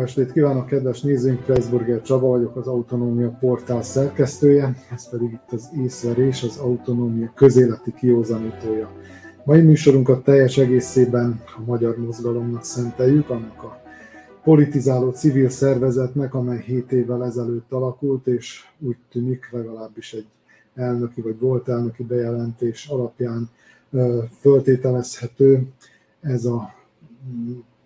estét 0.00 0.32
kívánok, 0.32 0.66
kedves 0.66 1.00
nézőink! 1.00 1.44
Pressburger 1.44 2.02
Csaba 2.02 2.26
vagyok, 2.26 2.56
az 2.56 2.66
Autonómia 2.66 3.36
portál 3.40 3.82
szerkesztője, 3.82 4.74
ez 4.92 5.08
pedig 5.08 5.30
itt 5.30 5.52
az 5.52 5.68
észverés, 5.82 6.42
az 6.42 6.56
Autonómia 6.58 7.32
közéleti 7.34 7.94
kiózanítója. 7.94 8.90
Mai 9.44 9.60
műsorunkat 9.60 10.24
teljes 10.24 10.58
egészében 10.58 11.42
a 11.56 11.60
magyar 11.66 11.98
mozgalomnak 11.98 12.64
szenteljük, 12.64 13.30
annak 13.30 13.62
a 13.62 13.82
politizáló 14.44 15.10
civil 15.10 15.48
szervezetnek, 15.48 16.34
amely 16.34 16.60
7 16.60 16.92
évvel 16.92 17.24
ezelőtt 17.24 17.72
alakult, 17.72 18.26
és 18.26 18.64
úgy 18.78 18.96
tűnik 19.10 19.48
legalábbis 19.52 20.12
egy 20.12 20.26
elnöki 20.74 21.20
vagy 21.20 21.38
volt 21.38 21.68
elnöki 21.68 22.02
bejelentés 22.02 22.86
alapján 22.86 23.50
föltételezhető 24.40 25.66
ez 26.20 26.44
a 26.44 26.74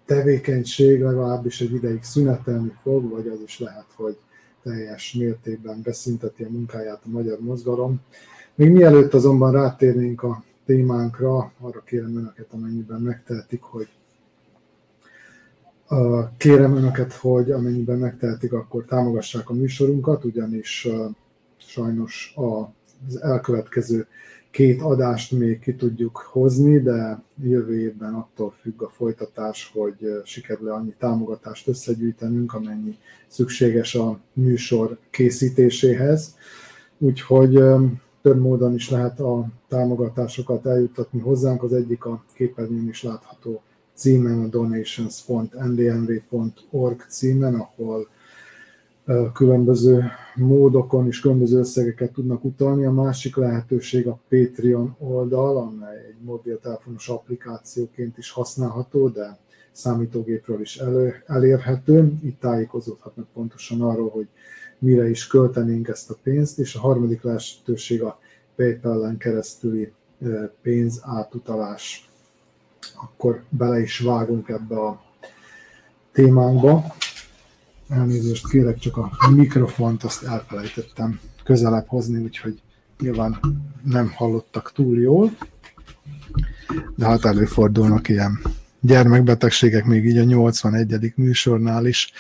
tevékenység 0.07 1.03
legalábbis 1.03 1.61
egy 1.61 1.75
ideig 1.75 2.03
szünetelni 2.03 2.73
fog, 2.83 3.11
vagy 3.11 3.29
az 3.29 3.41
is 3.45 3.59
lehet, 3.59 3.87
hogy 3.95 4.19
teljes 4.63 5.13
mértékben 5.13 5.81
beszünteti 5.83 6.43
a 6.43 6.51
munkáját 6.51 7.01
a 7.05 7.09
magyar 7.09 7.41
mozgalom. 7.41 8.01
Még 8.55 8.71
mielőtt 8.71 9.15
azonban 9.15 9.53
rátérnénk 9.53 10.23
a 10.23 10.45
témánkra, 10.67 11.53
arra 11.61 11.83
kérem 11.85 12.17
önöket, 12.17 12.47
amennyiben 12.51 13.01
megtehetik, 13.01 13.63
hogy 13.63 13.89
kérem 16.37 16.77
önöket, 16.77 17.13
hogy 17.13 17.51
amennyiben 17.51 17.99
megtehetik, 17.99 18.53
akkor 18.53 18.85
támogassák 18.85 19.51
a 19.51 19.55
műsorunkat, 19.55 20.25
ugyanis 20.25 20.89
sajnos 21.57 22.35
az 22.37 23.23
elkövetkező 23.23 24.07
két 24.55 24.83
adást 24.83 25.33
még 25.33 25.59
ki 25.59 25.75
tudjuk 25.75 26.17
hozni, 26.17 26.79
de 26.79 27.23
jövő 27.43 27.81
évben 27.81 28.15
attól 28.15 28.55
függ 28.61 28.83
a 28.83 28.89
folytatás, 28.89 29.71
hogy 29.75 30.21
sikerül-e 30.25 30.73
annyi 30.73 30.95
támogatást 30.99 31.69
összegyűjtenünk, 31.69 32.55
amennyi 32.55 32.99
szükséges 33.27 33.95
a 33.95 34.19
műsor 34.33 34.99
készítéséhez. 35.11 36.37
Úgyhogy 36.99 37.53
több 38.23 38.41
módon 38.41 38.75
is 38.75 38.91
lehet 38.91 39.21
a 39.21 39.47
támogatásokat 39.69 40.67
eljuttatni 40.67 41.21
hozzánk. 41.21 41.63
Az 41.63 41.73
egyik 41.73 42.05
a 42.05 42.25
képernyőn 42.35 42.89
is 42.89 43.03
látható 43.03 43.63
címen, 43.95 44.41
a 44.41 44.47
donations.ndnv.org 44.47 47.05
címen, 47.09 47.55
ahol 47.55 48.09
különböző 49.33 50.05
módokon 50.35 51.07
és 51.07 51.21
különböző 51.21 51.59
összegeket 51.59 52.13
tudnak 52.13 52.45
utalni. 52.45 52.85
A 52.85 52.93
másik 52.93 53.37
lehetőség 53.37 54.07
a 54.07 54.19
Patreon 54.29 54.97
oldal, 54.99 55.57
amely 55.57 55.97
egy 55.97 56.25
mobiltelefonos 56.25 57.09
applikációként 57.09 58.19
is 58.19 58.31
használható, 58.31 59.09
de 59.09 59.39
számítógépről 59.73 60.61
is 60.61 60.77
elő, 60.77 61.23
elérhető. 61.27 62.13
Itt 62.23 62.41
tájékozódhatnak 62.41 63.27
pontosan 63.33 63.83
arról, 63.83 64.09
hogy 64.09 64.27
mire 64.79 65.09
is 65.11 65.27
költenénk 65.27 65.89
ezt 65.89 66.11
a 66.11 66.17
pénzt, 66.23 66.59
és 66.59 66.75
a 66.75 66.81
harmadik 66.81 67.23
lehetőség 67.23 68.03
a 68.03 68.19
PayPal-en 68.57 69.17
keresztüli 69.17 69.93
pénz 70.63 71.01
átutalás. 71.03 72.11
Akkor 73.03 73.43
bele 73.49 73.81
is 73.81 73.99
vágunk 73.99 74.49
ebbe 74.49 74.77
a 74.81 75.03
témánkba. 76.13 76.85
Elnézést 77.89 78.49
kérek, 78.49 78.79
csak 78.79 78.97
a 78.97 79.31
mikrofont 79.31 80.03
azt 80.03 80.23
elfelejtettem 80.23 81.21
közelebb 81.45 81.87
hozni, 81.87 82.23
úgyhogy 82.23 82.63
nyilván 82.99 83.41
nem 83.83 84.13
hallottak 84.15 84.73
túl 84.73 85.01
jól, 85.01 85.37
de 86.97 87.07
hát 87.07 87.25
előfordulnak 87.25 88.09
ilyen 88.09 88.39
gyermekbetegségek 88.81 89.85
még 89.85 90.05
így 90.05 90.19
a 90.19 90.25
81. 90.25 91.13
műsornál 91.17 91.87
is. 91.87 92.13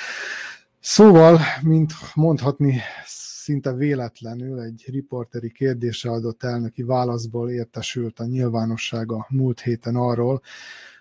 Szóval, 0.81 1.41
mint 1.63 1.93
mondhatni, 2.15 2.81
szinte 3.45 3.73
véletlenül 3.73 4.61
egy 4.61 4.85
riporteri 4.87 5.53
kérdése 5.53 6.11
adott 6.11 6.43
elnöki 6.43 6.83
válaszból 6.83 7.51
értesült 7.51 8.21
a 8.21 8.25
nyilvánossága 8.25 9.27
múlt 9.29 9.61
héten 9.61 9.97
arról, 9.97 10.43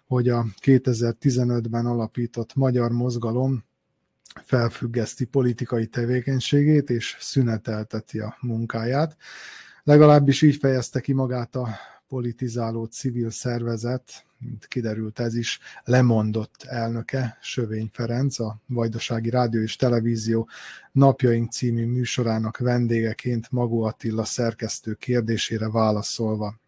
hogy 0.08 0.30
a 0.30 0.46
2015-ben 0.62 1.86
alapított 1.86 2.56
magyar 2.56 2.92
mozgalom 2.92 3.64
felfüggeszti 4.44 5.26
politikai 5.26 5.88
tevékenységét 5.88 6.90
és 6.90 7.18
szünetelteti 7.20 8.20
a 8.20 8.38
munkáját. 8.42 9.18
Legalábbis 9.84 10.42
így 10.42 10.56
fejezte 10.56 11.00
ki 11.00 11.14
magát 11.14 11.56
a 11.56 11.68
politizáló 12.08 12.86
civil 12.86 13.30
szervezet, 13.30 14.26
mint 14.40 14.66
kiderült 14.66 15.20
ez 15.20 15.36
is, 15.36 15.60
lemondott 15.84 16.64
elnöke, 16.64 17.38
Sövény 17.42 17.90
Ferenc, 17.94 18.40
a 18.40 18.62
Vajdasági 18.68 19.30
Rádió 19.30 19.62
és 19.62 19.76
Televízió 19.76 20.48
Napjaink 20.92 21.52
című 21.52 21.86
műsorának 21.86 22.58
vendégeként 22.58 23.52
Magó 23.52 23.84
Attila 23.84 24.24
szerkesztő 24.24 24.94
kérdésére 24.94 25.70
válaszolva. 25.70 26.62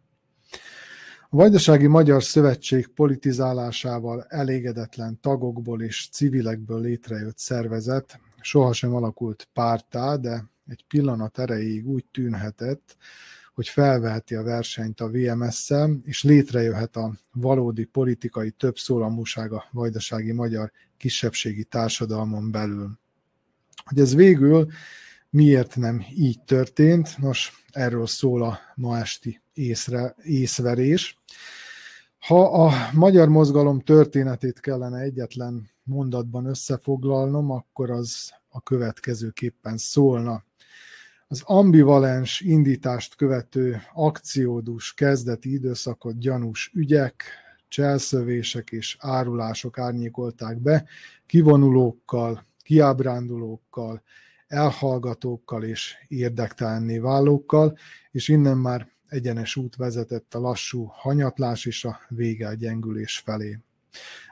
A 1.29 1.35
Vajdasági 1.35 1.87
Magyar 1.87 2.23
Szövetség 2.23 2.87
politizálásával 2.87 4.25
elégedetlen 4.29 5.19
tagokból 5.21 5.81
és 5.81 6.09
civilekből 6.11 6.81
létrejött 6.81 7.37
szervezet 7.37 8.19
sohasem 8.41 8.95
alakult 8.95 9.47
pártá, 9.53 10.15
de 10.15 10.49
egy 10.67 10.85
pillanat 10.87 11.39
erejéig 11.39 11.87
úgy 11.87 12.05
tűnhetett, 12.11 12.97
hogy 13.53 13.67
felveheti 13.67 14.35
a 14.35 14.43
versenyt 14.43 15.01
a 15.01 15.09
VMS-szel, 15.09 15.97
és 16.03 16.23
létrejöhet 16.23 16.95
a 16.95 17.13
valódi 17.31 17.85
politikai 17.85 18.51
többszólamúság 18.51 19.51
a 19.51 19.65
vajdasági 19.71 20.31
magyar 20.31 20.71
kisebbségi 20.97 21.63
társadalmon 21.63 22.51
belül. 22.51 22.99
Hogy 23.85 23.99
ez 23.99 24.15
végül 24.15 24.67
miért 25.29 25.75
nem 25.75 26.05
így 26.15 26.43
történt, 26.43 27.17
nos, 27.17 27.65
erről 27.71 28.07
szól 28.07 28.43
a 28.43 28.59
ma 28.75 28.97
esti 28.97 29.43
észre, 29.55 30.15
észverés. 30.23 31.19
Ha 32.19 32.65
a 32.65 32.71
magyar 32.93 33.27
mozgalom 33.27 33.79
történetét 33.79 34.59
kellene 34.59 34.99
egyetlen 34.99 35.69
mondatban 35.83 36.45
összefoglalnom, 36.45 37.51
akkor 37.51 37.89
az 37.89 38.33
a 38.49 38.61
következőképpen 38.61 39.77
szólna. 39.77 40.43
Az 41.27 41.41
ambivalens 41.45 42.41
indítást 42.41 43.15
követő 43.15 43.81
akciódus 43.93 44.93
kezdeti 44.93 45.53
időszakot 45.53 46.19
gyanús 46.19 46.71
ügyek, 46.73 47.23
cselszövések 47.67 48.71
és 48.71 48.97
árulások 48.99 49.77
árnyékolták 49.77 50.57
be, 50.57 50.85
kivonulókkal, 51.25 52.45
kiábrándulókkal, 52.63 54.03
elhallgatókkal 54.47 55.63
és 55.63 55.95
érdektelenné 56.07 56.97
válókkal, 56.97 57.77
és 58.11 58.27
innen 58.27 58.57
már 58.57 58.94
egyenes 59.07 59.55
út 59.55 59.75
vezetett 59.75 60.33
a 60.33 60.39
lassú 60.39 60.85
hanyatlás 60.91 61.65
és 61.65 61.85
a 61.85 61.99
vége 62.09 62.55
gyengülés 62.55 63.17
felé. 63.17 63.59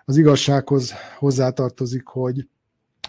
Az 0.06 0.18
igazsághoz 0.18 0.94
hozzátartozik, 1.18 2.06
hogy 2.06 2.48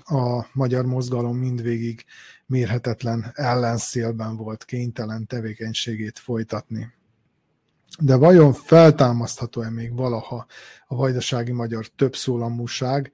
a 0.04 0.46
magyar 0.52 0.84
mozgalom 0.86 1.36
mindvégig 1.36 2.04
mérhetetlen 2.46 3.30
ellenszélben 3.34 4.36
volt 4.36 4.64
kénytelen 4.64 5.26
tevékenységét 5.26 6.18
folytatni. 6.18 6.92
De 7.98 8.16
vajon 8.16 8.52
feltámasztható-e 8.52 9.70
még 9.70 9.96
valaha 9.96 10.46
a 10.86 10.96
vajdasági 10.96 11.52
magyar 11.52 11.86
többszólamúság, 11.86 13.12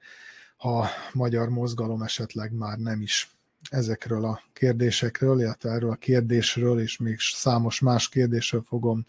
ha 0.57 0.79
a 0.79 0.89
magyar 1.13 1.49
mozgalom 1.49 2.01
esetleg 2.01 2.53
már 2.53 2.77
nem 2.77 3.01
is 3.01 3.31
ezekről 3.71 4.25
a 4.25 4.41
kérdésekről, 4.53 5.39
illetve 5.39 5.69
erről 5.69 5.89
a 5.89 5.95
kérdésről, 5.95 6.79
és 6.79 6.97
még 6.97 7.19
számos 7.19 7.79
más 7.79 8.09
kérdésről 8.09 8.61
fogom 8.61 9.05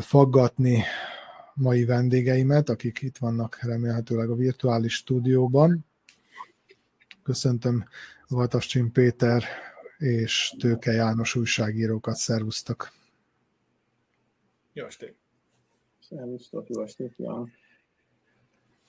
faggatni 0.00 0.82
mai 1.54 1.84
vendégeimet, 1.84 2.68
akik 2.68 3.02
itt 3.02 3.16
vannak 3.16 3.58
remélhetőleg 3.62 4.30
a 4.30 4.34
virtuális 4.34 4.94
stúdióban. 4.94 5.86
Köszöntöm 7.22 7.84
Vatascsin 8.28 8.92
Péter 8.92 9.44
és 9.98 10.54
Tőke 10.58 10.92
János 10.92 11.34
újságírókat, 11.34 12.16
szervusztok! 12.16 12.92
Jó 14.72 14.84
estét! 14.86 15.16
Szervusztok, 16.08 16.68
jó 16.68 16.82
estét, 16.82 17.14
Jan! 17.16 17.52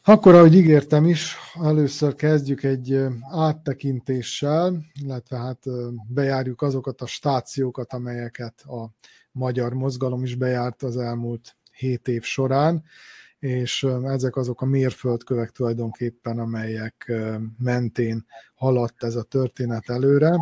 Akkor, 0.07 0.35
ahogy 0.35 0.55
ígértem 0.55 1.05
is, 1.05 1.35
először 1.63 2.15
kezdjük 2.15 2.63
egy 2.63 3.05
áttekintéssel, 3.31 4.85
illetve 4.93 5.37
hát 5.37 5.63
bejárjuk 6.07 6.61
azokat 6.61 7.01
a 7.01 7.05
stációkat, 7.05 7.93
amelyeket 7.93 8.61
a 8.61 8.89
magyar 9.31 9.73
mozgalom 9.73 10.23
is 10.23 10.35
bejárt 10.35 10.83
az 10.83 10.97
elmúlt 10.97 11.55
hét 11.71 12.07
év 12.07 12.23
során, 12.23 12.83
és 13.39 13.83
ezek 14.03 14.35
azok 14.35 14.61
a 14.61 14.65
mérföldkövek 14.65 15.51
tulajdonképpen, 15.51 16.39
amelyek 16.39 17.11
mentén 17.57 18.25
haladt 18.55 19.03
ez 19.03 19.15
a 19.15 19.23
történet 19.23 19.89
előre. 19.89 20.35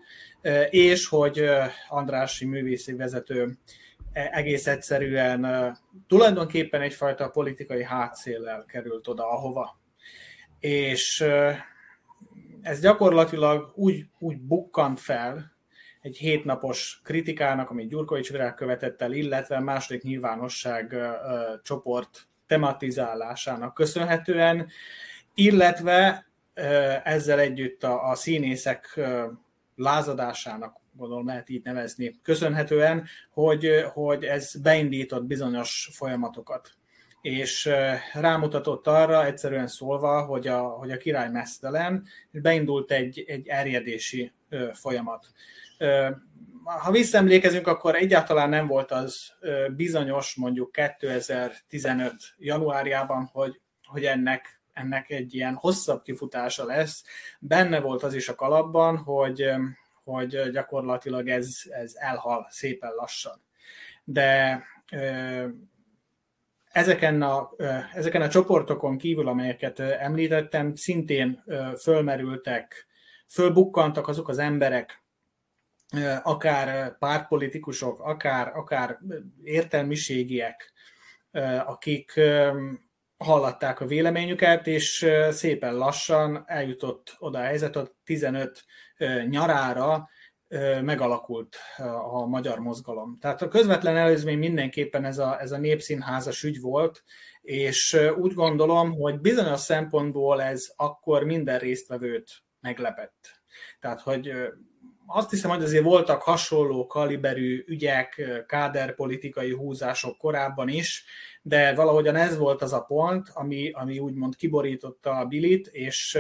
és 0.70 1.08
hogy 1.08 1.44
Andrási 1.88 2.44
művészi 2.44 2.94
vezető 2.94 3.58
e, 4.12 4.30
egész 4.32 4.66
egyszerűen 4.66 5.72
tulajdonképpen 6.06 6.80
egyfajta 6.80 7.28
politikai 7.28 7.84
hátszéllel 7.84 8.64
került 8.64 9.08
oda, 9.08 9.30
ahova. 9.30 9.80
És 10.58 11.24
ez 12.62 12.80
gyakorlatilag 12.80 13.72
úgy, 13.74 14.04
úgy 14.18 14.40
bukkant 14.40 15.00
fel 15.00 15.52
egy 16.00 16.16
hétnapos 16.16 17.00
kritikának, 17.04 17.70
amit 17.70 17.88
Gyurkovics 17.88 18.30
Virág 18.30 18.54
követett 18.54 19.02
el, 19.02 19.12
illetve 19.12 19.60
második 19.60 20.02
nyilvánosság 20.02 20.96
csoport 21.62 22.26
tematizálásának 22.52 23.74
köszönhetően, 23.74 24.68
illetve 25.34 26.26
ezzel 27.04 27.38
együtt 27.38 27.82
a, 27.84 28.10
a 28.10 28.14
színészek 28.14 29.00
lázadásának, 29.76 30.76
gondolom 30.96 31.26
lehet 31.26 31.48
így 31.48 31.64
nevezni, 31.64 32.20
köszönhetően, 32.22 33.06
hogy, 33.30 33.84
hogy 33.92 34.24
ez 34.24 34.54
beindított 34.56 35.24
bizonyos 35.24 35.90
folyamatokat. 35.92 36.70
És 37.20 37.70
rámutatott 38.12 38.86
arra, 38.86 39.24
egyszerűen 39.24 39.66
szólva, 39.66 40.24
hogy 40.24 40.46
a, 40.46 40.60
hogy 40.60 40.90
a 40.90 40.96
király 40.96 41.30
mesztelen, 41.30 42.06
beindult 42.30 42.90
egy, 42.90 43.24
egy 43.26 43.48
erjedési 43.48 44.32
folyamat 44.72 45.26
ha 46.64 46.90
visszaemlékezünk, 46.90 47.66
akkor 47.66 47.94
egyáltalán 47.94 48.48
nem 48.48 48.66
volt 48.66 48.90
az 48.90 49.32
bizonyos 49.76 50.34
mondjuk 50.34 50.72
2015 50.72 52.12
januárjában, 52.38 53.30
hogy, 53.32 53.60
hogy 53.86 54.04
ennek, 54.04 54.60
ennek 54.72 55.10
egy 55.10 55.34
ilyen 55.34 55.54
hosszabb 55.54 56.02
kifutása 56.02 56.64
lesz. 56.64 57.04
Benne 57.38 57.80
volt 57.80 58.02
az 58.02 58.14
is 58.14 58.28
a 58.28 58.34
kalapban, 58.34 58.96
hogy, 58.96 59.50
hogy 60.04 60.50
gyakorlatilag 60.50 61.28
ez, 61.28 61.56
ez 61.70 61.92
elhal 61.94 62.46
szépen 62.50 62.92
lassan. 62.94 63.42
De 64.04 64.62
ezeken 66.72 67.22
a, 67.22 67.50
ezeken 67.94 68.22
a 68.22 68.28
csoportokon 68.28 68.98
kívül, 68.98 69.28
amelyeket 69.28 69.80
említettem, 69.80 70.74
szintén 70.74 71.44
fölmerültek, 71.78 72.86
fölbukkantak 73.28 74.08
azok 74.08 74.28
az 74.28 74.38
emberek, 74.38 75.01
akár 76.22 76.98
pártpolitikusok, 76.98 78.00
akár, 78.00 78.56
akár 78.56 78.98
értelmiségiek, 79.42 80.72
akik 81.66 82.20
hallatták 83.16 83.80
a 83.80 83.86
véleményüket, 83.86 84.66
és 84.66 85.06
szépen 85.30 85.74
lassan 85.74 86.44
eljutott 86.46 87.16
oda 87.18 87.38
a 87.38 87.42
helyzet, 87.42 87.76
a 87.76 87.94
15 88.04 88.64
nyarára 89.28 90.08
megalakult 90.82 91.56
a 92.12 92.26
magyar 92.26 92.58
mozgalom. 92.58 93.18
Tehát 93.20 93.42
a 93.42 93.48
közvetlen 93.48 93.96
előzmény 93.96 94.38
mindenképpen 94.38 95.04
ez 95.04 95.18
a, 95.18 95.40
ez 95.40 95.52
a 95.52 95.58
népszínházas 95.58 96.42
ügy 96.42 96.60
volt, 96.60 97.02
és 97.40 97.98
úgy 98.16 98.34
gondolom, 98.34 98.92
hogy 98.92 99.20
bizonyos 99.20 99.60
szempontból 99.60 100.42
ez 100.42 100.72
akkor 100.76 101.24
minden 101.24 101.58
résztvevőt 101.58 102.30
meglepett. 102.60 103.42
Tehát, 103.80 104.00
hogy 104.00 104.32
azt 105.14 105.30
hiszem, 105.30 105.50
hogy 105.50 105.62
azért 105.62 105.84
voltak 105.84 106.22
hasonló 106.22 106.86
kaliberű 106.86 107.64
ügyek, 107.66 108.22
káderpolitikai 108.46 109.54
húzások 109.54 110.18
korábban 110.18 110.68
is, 110.68 111.04
de 111.42 111.74
valahogyan 111.74 112.16
ez 112.16 112.38
volt 112.38 112.62
az 112.62 112.72
a 112.72 112.80
pont, 112.80 113.28
ami, 113.32 113.70
ami 113.70 113.98
úgymond 113.98 114.36
kiborította 114.36 115.10
a 115.10 115.24
bilit, 115.24 115.66
és 115.66 116.18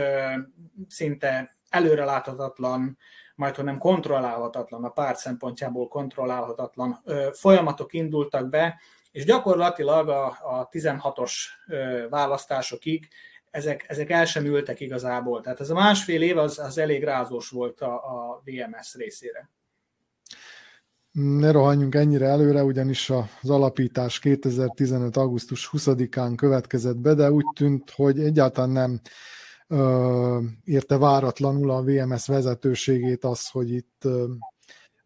szinte 0.88 1.56
előreláthatatlan, 1.68 2.98
majd 3.34 3.64
nem 3.64 3.78
kontrollálhatatlan, 3.78 4.84
a 4.84 4.88
párt 4.88 5.18
szempontjából 5.18 5.88
kontrollálhatatlan 5.88 7.02
folyamatok 7.32 7.92
indultak 7.92 8.48
be, 8.48 8.80
és 9.12 9.24
gyakorlatilag 9.24 10.08
a, 10.08 10.26
a 10.26 10.68
16-os 10.68 11.32
választásokig 12.10 13.08
ezek, 13.52 13.84
ezek 13.88 14.10
el 14.10 14.24
sem 14.24 14.44
ültek 14.44 14.80
igazából. 14.80 15.40
Tehát 15.40 15.60
ez 15.60 15.70
a 15.70 15.74
másfél 15.74 16.22
év 16.22 16.38
az, 16.38 16.58
az 16.58 16.78
elég 16.78 17.04
rázós 17.04 17.48
volt 17.48 17.80
a, 17.80 17.94
a 17.94 18.42
VMS 18.44 18.94
részére. 18.94 19.50
Ne 21.12 21.50
rohanjunk 21.50 21.94
ennyire 21.94 22.26
előre, 22.26 22.64
ugyanis 22.64 23.10
az 23.10 23.50
alapítás 23.50 24.18
2015. 24.18 25.16
augusztus 25.16 25.70
20-án 25.72 26.32
következett 26.36 26.96
be, 26.96 27.14
de 27.14 27.30
úgy 27.30 27.46
tűnt, 27.54 27.90
hogy 27.90 28.20
egyáltalán 28.20 28.70
nem 28.70 29.00
ö, 29.66 30.40
érte 30.64 30.98
váratlanul 30.98 31.70
a 31.70 31.82
VMS 31.82 32.26
vezetőségét 32.26 33.24
az, 33.24 33.48
hogy 33.48 33.70
itt 33.70 34.04
ö, 34.04 34.24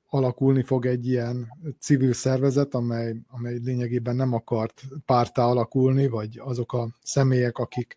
alakulni 0.08 0.62
fog 0.62 0.86
egy 0.86 1.06
ilyen 1.06 1.48
civil 1.80 2.12
szervezet, 2.12 2.74
amely, 2.74 3.16
amely 3.28 3.58
lényegében 3.64 4.16
nem 4.16 4.32
akart 4.32 4.82
pártá 5.04 5.44
alakulni, 5.44 6.06
vagy 6.08 6.40
azok 6.44 6.72
a 6.72 6.88
személyek, 7.02 7.58
akik 7.58 7.94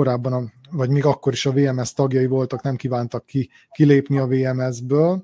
korábban, 0.00 0.32
a, 0.32 0.42
vagy 0.70 0.90
még 0.90 1.04
akkor 1.04 1.32
is 1.32 1.46
a 1.46 1.52
VMS 1.52 1.92
tagjai 1.92 2.26
voltak, 2.26 2.62
nem 2.62 2.76
kívántak 2.76 3.26
ki, 3.26 3.50
kilépni 3.70 4.18
a 4.18 4.26
VMS-ből. 4.26 5.22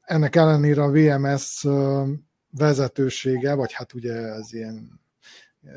Ennek 0.00 0.36
ellenére 0.36 0.82
a 0.82 0.90
VMS 0.90 1.66
vezetősége, 2.50 3.54
vagy 3.54 3.72
hát 3.72 3.94
ugye 3.94 4.12
ez 4.12 4.52
ilyen 4.52 5.00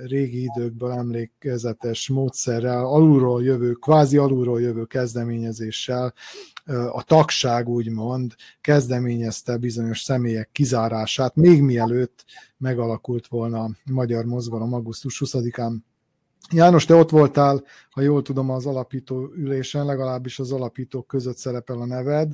régi 0.05 0.43
időkből 0.43 0.91
emlékezetes 0.91 2.09
módszerrel, 2.09 2.85
alulról 2.85 3.43
jövő, 3.43 3.71
kvázi 3.71 4.17
alulról 4.17 4.61
jövő 4.61 4.85
kezdeményezéssel 4.85 6.13
a 6.91 7.03
tagság 7.03 7.69
úgymond 7.69 8.35
kezdeményezte 8.61 9.57
bizonyos 9.57 10.01
személyek 10.01 10.49
kizárását, 10.51 11.35
még 11.35 11.61
mielőtt 11.61 12.25
megalakult 12.57 13.27
volna 13.27 13.63
a 13.63 13.71
magyar 13.91 14.25
mozgalom 14.25 14.73
augusztus 14.73 15.21
20-án 15.25 15.75
János, 16.51 16.85
te 16.85 16.95
ott 16.95 17.09
voltál, 17.09 17.63
ha 17.91 18.01
jól 18.01 18.21
tudom, 18.21 18.49
az 18.49 18.65
alapító 18.65 19.29
ülésen, 19.35 19.85
legalábbis 19.85 20.39
az 20.39 20.51
alapítók 20.51 21.07
között 21.07 21.37
szerepel 21.37 21.81
a 21.81 21.85
neved. 21.85 22.31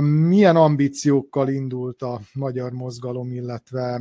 Milyen 0.00 0.56
ambíciókkal 0.56 1.48
indult 1.48 2.02
a 2.02 2.20
magyar 2.34 2.72
mozgalom, 2.72 3.32
illetve 3.32 4.00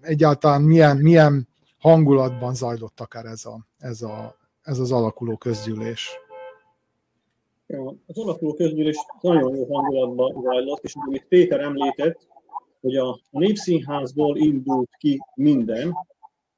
egyáltalán 0.00 0.62
milyen, 0.62 0.96
milyen 0.96 1.48
hangulatban 1.78 2.54
zajlott 2.54 3.00
akár 3.00 3.24
ez, 3.24 3.44
a, 3.44 3.66
ez, 3.78 4.02
a, 4.02 4.36
ez 4.62 4.78
az 4.78 4.92
alakuló 4.92 5.36
közgyűlés? 5.36 6.10
az 8.06 8.18
alakuló 8.18 8.54
közgyűlés 8.54 8.96
nagyon 9.20 9.56
jó 9.56 9.74
hangulatban 9.74 10.42
zajlott, 10.42 10.84
és 10.84 10.94
amit 11.06 11.26
Péter 11.28 11.60
említett, 11.60 12.26
hogy 12.80 12.96
a 12.96 13.20
Népszínházból 13.30 14.36
indult 14.36 14.90
ki 14.98 15.20
minden, 15.34 15.94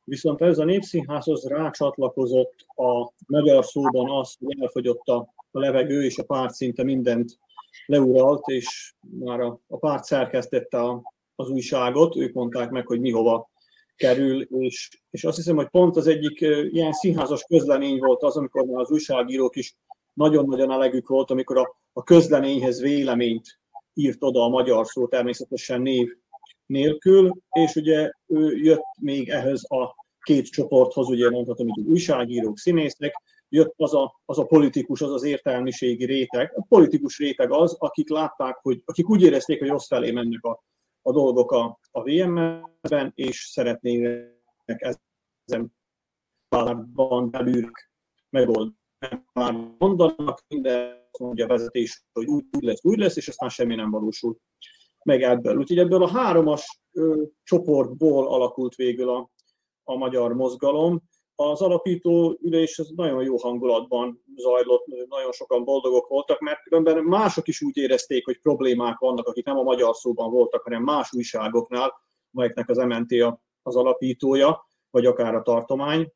Viszont 0.05 0.41
ez 0.41 0.59
a 0.59 0.65
Népszínházhoz 0.65 1.47
rácsatlakozott 1.47 2.55
a 2.67 3.13
magyar 3.27 3.65
szóban 3.65 4.11
az, 4.11 4.37
hogy 4.39 4.57
elfogyott 4.61 5.07
a, 5.07 5.17
a 5.51 5.59
levegő, 5.59 6.05
és 6.05 6.19
a 6.19 6.25
párt 6.25 6.55
szinte 6.55 6.83
mindent 6.83 7.39
leuralt, 7.87 8.47
és 8.47 8.95
már 9.21 9.41
a, 9.41 9.61
a 9.69 9.79
párt 9.79 10.05
szerkesztette 10.05 10.81
a, 10.81 11.03
az 11.35 11.49
újságot, 11.49 12.17
ők 12.17 12.33
mondták 12.33 12.71
meg, 12.71 12.87
hogy 12.87 13.01
mi 13.01 13.11
hova 13.11 13.51
kerül, 13.97 14.43
és, 14.43 15.01
és 15.11 15.25
azt 15.25 15.37
hiszem, 15.37 15.57
hogy 15.57 15.69
pont 15.69 15.97
az 15.97 16.07
egyik 16.07 16.41
ilyen 16.71 16.93
színházas 16.93 17.45
közlemény 17.45 17.99
volt 17.99 18.23
az, 18.23 18.37
amikor 18.37 18.65
már 18.65 18.81
az 18.81 18.91
újságírók 18.91 19.57
is 19.57 19.77
nagyon-nagyon 20.13 20.71
elegük 20.71 21.09
volt, 21.09 21.31
amikor 21.31 21.59
a, 21.59 21.77
a 21.93 22.03
közleményhez 22.03 22.81
véleményt 22.81 23.59
írt 23.95 24.23
oda 24.23 24.43
a 24.43 24.49
magyar 24.49 24.87
szó 24.87 25.09
természetesen 25.09 25.81
név 25.81 26.17
nélkül, 26.67 27.33
és 27.51 27.75
ugye 27.75 28.11
ő 28.27 28.57
jött 28.57 28.85
még 29.01 29.29
ehhez 29.29 29.65
a 29.65 29.95
két 30.21 30.47
csoporthoz, 30.47 31.09
ugye 31.09 31.31
mondhatom, 31.31 31.69
hogy 31.69 31.85
újságírók, 31.87 32.59
színészek, 32.59 33.15
jött 33.49 33.75
az 33.77 33.95
a, 33.95 34.21
az 34.25 34.39
a 34.39 34.45
politikus, 34.45 35.01
az 35.01 35.11
az 35.11 35.23
értelmiségi 35.25 36.05
réteg. 36.05 36.53
A 36.57 36.65
politikus 36.69 37.19
réteg 37.19 37.53
az, 37.53 37.77
akik 37.79 38.09
látták, 38.09 38.57
hogy, 38.63 38.83
akik 38.85 39.09
úgy 39.09 39.23
érezték, 39.23 39.59
hogy 39.59 39.69
rossz 39.69 39.87
felé 39.87 40.11
mennek 40.11 40.45
a, 40.45 40.65
a 41.03 41.13
dolgok 41.13 41.53
a, 41.53 41.79
a 41.91 42.03
VM-ben, 42.03 43.13
és 43.15 43.49
szeretnének 43.53 44.97
ezen 45.47 45.75
párban 46.49 47.31
belül 47.31 47.71
megoldani. 48.31 48.75
Mondanak, 49.79 50.45
minden 50.49 51.09
mondja 51.19 51.45
a 51.45 51.49
vezetés, 51.49 52.05
hogy 52.13 52.27
úgy 52.27 52.63
lesz, 52.63 52.85
úgy 52.85 52.99
lesz, 52.99 53.17
és 53.17 53.29
aztán 53.29 53.49
semmi 53.49 53.75
nem 53.75 53.91
valósul 53.91 54.39
meg 55.05 55.23
ebből. 55.23 55.57
Úgyhogy 55.57 55.79
ebből 55.79 56.03
a 56.03 56.09
háromas 56.09 56.81
ö, 56.93 57.23
csoportból 57.43 58.29
alakult 58.29 58.75
végül 58.75 59.09
a, 59.09 59.31
a 59.85 59.97
magyar 59.97 60.35
mozgalom. 60.35 61.03
Az 61.37 61.61
alapító 61.61 62.39
ülés 62.43 62.79
az 62.79 62.93
nagyon 62.97 63.23
jó 63.23 63.37
hangulatban 63.37 64.23
zajlott, 64.37 64.87
nagyon 65.09 65.33
sokan 65.33 65.65
boldogok 65.65 66.09
voltak, 66.09 66.41
mert 66.41 66.63
különben 66.63 67.05
mások 67.05 67.49
is 67.49 67.63
úgy 67.63 67.77
érezték, 67.77 68.25
hogy 68.25 68.41
problémák 68.41 68.99
vannak, 68.99 69.27
akik 69.27 69.45
nem 69.45 69.59
a 69.59 69.63
magyar 69.63 69.95
szóban 69.95 70.31
voltak, 70.31 70.63
hanem 70.63 70.83
más 70.83 71.13
újságoknál, 71.13 71.93
amelyeknek 72.33 72.69
az 72.69 72.77
MNT 72.77 73.39
az 73.63 73.77
alapítója, 73.77 74.67
vagy 74.91 75.07
akár 75.07 75.35
a 75.35 75.43
tartomány. 75.43 76.13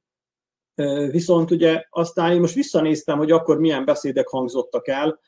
Viszont 1.11 1.51
ugye 1.51 1.85
aztán 1.91 2.33
én 2.33 2.41
most 2.41 2.55
visszanéztem, 2.55 3.19
hogy 3.19 3.31
akkor 3.31 3.59
milyen 3.59 3.85
beszédek 3.85 4.29
hangzottak 4.29 4.89
el. 4.89 5.21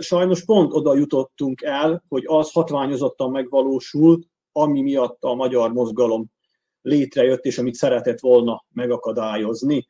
Sajnos 0.00 0.44
pont 0.44 0.72
oda 0.72 0.94
jutottunk 0.94 1.62
el, 1.62 2.04
hogy 2.08 2.24
az 2.26 2.52
hatványozottan 2.52 3.30
megvalósult, 3.30 4.26
ami 4.52 4.82
miatt 4.82 5.22
a 5.24 5.34
magyar 5.34 5.72
mozgalom 5.72 6.30
létrejött, 6.82 7.44
és 7.44 7.58
amit 7.58 7.74
szeretett 7.74 8.20
volna 8.20 8.64
megakadályozni. 8.72 9.88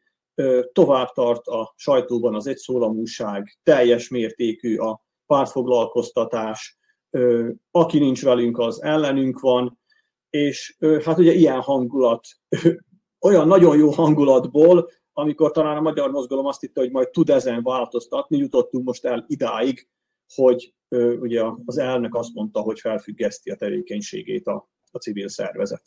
Tovább 0.73 1.09
tart 1.13 1.47
a 1.47 1.73
sajtóban 1.77 2.35
az 2.35 2.47
egyszólamúság, 2.47 3.59
teljes 3.63 4.09
mértékű 4.09 4.77
a 4.77 5.01
pártfoglalkoztatás, 5.27 6.79
aki 7.71 7.99
nincs 7.99 8.23
velünk, 8.23 8.59
az 8.59 8.83
ellenünk 8.83 9.41
van, 9.41 9.79
és 10.31 10.77
hát 11.05 11.19
ugye 11.19 11.33
ilyen 11.33 11.61
hangulat, 11.61 12.27
olyan 13.21 13.47
nagyon 13.47 13.79
jó 13.79 13.91
hangulatból, 13.91 14.91
amikor 15.13 15.51
talán 15.51 15.77
a 15.77 15.81
magyar 15.81 16.11
mozgalom 16.11 16.47
azt 16.47 16.61
hitte, 16.61 16.81
hogy 16.81 16.91
majd 16.91 17.11
tud 17.11 17.31
ezen 17.31 17.63
változtatni, 17.63 18.37
jutottunk 18.39 18.85
most 18.85 19.05
el 19.05 19.25
idáig, 19.29 19.89
hogy 20.35 20.75
ugye 21.21 21.43
az 21.65 21.79
elnök 21.79 22.15
azt 22.15 22.35
mondta, 22.35 22.61
hogy 22.61 22.81
felfüggeszti 22.81 23.51
a 23.51 23.57
tevékenységét 23.57 24.47
a, 24.47 24.69
a 24.91 24.99
civil 24.99 25.29
szervezet. 25.29 25.83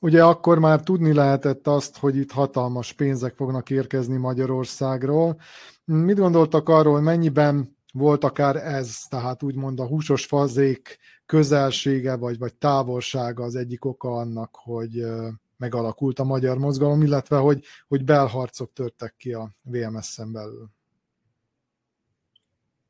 Ugye 0.00 0.24
akkor 0.24 0.58
már 0.58 0.82
tudni 0.82 1.12
lehetett 1.12 1.66
azt, 1.66 1.98
hogy 1.98 2.16
itt 2.16 2.30
hatalmas 2.30 2.92
pénzek 2.92 3.34
fognak 3.34 3.70
érkezni 3.70 4.16
Magyarországról. 4.16 5.40
Mit 5.84 6.18
gondoltak 6.18 6.68
arról, 6.68 7.00
mennyiben 7.00 7.76
volt 7.92 8.24
akár 8.24 8.56
ez, 8.56 8.98
tehát 9.08 9.42
úgymond 9.42 9.80
a 9.80 9.86
húsos 9.86 10.26
fazék 10.26 10.98
közelsége 11.26 12.16
vagy, 12.16 12.38
vagy 12.38 12.54
távolsága 12.54 13.44
az 13.44 13.54
egyik 13.54 13.84
oka 13.84 14.08
annak, 14.08 14.56
hogy 14.62 15.04
megalakult 15.58 16.18
a 16.18 16.24
magyar 16.24 16.58
mozgalom, 16.58 17.02
illetve 17.02 17.36
hogy, 17.36 17.64
hogy 17.88 18.04
belharcok 18.04 18.72
törtek 18.72 19.14
ki 19.16 19.32
a 19.32 19.50
VMS-en 19.64 20.32
belül? 20.32 20.68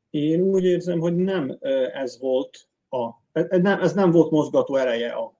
Én 0.09 0.41
úgy 0.41 0.63
érzem, 0.63 0.99
hogy 0.99 1.15
nem 1.15 1.57
ez 1.93 2.19
volt 2.19 2.67
a, 2.89 3.09
ez 3.61 3.93
nem 3.93 4.11
volt 4.11 4.31
mozgató 4.31 4.75
ereje 4.75 5.11
a 5.11 5.39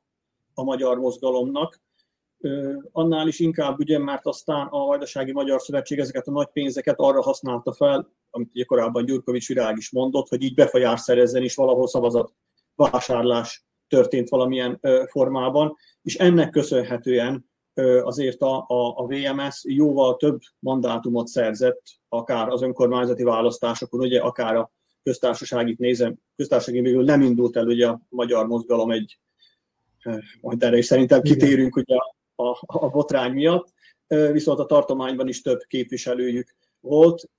a 0.59 0.63
magyar 0.63 0.97
mozgalomnak. 0.97 1.81
Annál 2.91 3.27
is 3.27 3.39
inkább, 3.39 3.79
ugye, 3.79 3.99
mert 3.99 4.25
aztán 4.25 4.67
a 4.67 4.85
Vajdasági 4.85 5.31
Magyar 5.31 5.61
Szövetség 5.61 5.99
ezeket 5.99 6.27
a 6.27 6.31
nagy 6.31 6.47
pénzeket 6.47 6.99
arra 6.99 7.21
használta 7.21 7.73
fel, 7.73 8.11
amit 8.29 8.49
ugye 8.53 8.63
korábban 8.63 9.05
Gyurkovics 9.05 9.47
Virág 9.47 9.77
is 9.77 9.91
mondott, 9.91 10.27
hogy 10.27 10.43
így 10.43 10.53
befolyás 10.53 10.99
szerezzen, 10.99 11.43
és 11.43 11.55
valahol 11.55 11.87
szavazat 11.87 12.33
vásárlás 12.75 13.65
történt 13.89 14.29
valamilyen 14.29 14.79
formában, 15.05 15.75
és 16.01 16.15
ennek 16.15 16.49
köszönhetően 16.49 17.47
azért 18.01 18.41
a, 18.41 18.65
a, 18.67 18.97
a 18.97 19.05
VMS 19.07 19.63
jóval 19.63 20.15
több 20.15 20.39
mandátumot 20.59 21.27
szerzett, 21.27 21.81
akár 22.09 22.47
az 22.47 22.61
önkormányzati 22.61 23.23
választásokon, 23.23 23.99
ugye 23.99 24.19
akár 24.19 24.55
a 24.55 24.71
köztársaságit 25.03 25.77
nézem, 25.77 26.15
köztársasági 26.35 26.81
végül 26.81 27.03
nem 27.03 27.21
indult 27.21 27.55
el 27.55 27.67
ugye 27.67 27.87
a 27.87 28.01
magyar 28.09 28.47
mozgalom 28.47 28.91
egy 28.91 29.19
majd 30.41 30.63
erre 30.63 30.77
is 30.77 30.85
szerintem 30.85 31.21
kitérünk 31.21 31.75
ugye 31.75 31.95
a, 31.95 32.43
a, 32.43 32.57
a 32.65 32.89
botrány 32.89 33.31
miatt, 33.31 33.73
viszont 34.07 34.59
a 34.59 34.65
tartományban 34.65 35.27
is 35.27 35.41
több 35.41 35.59
képviselőjük 35.67 36.55
volt, 36.79 37.29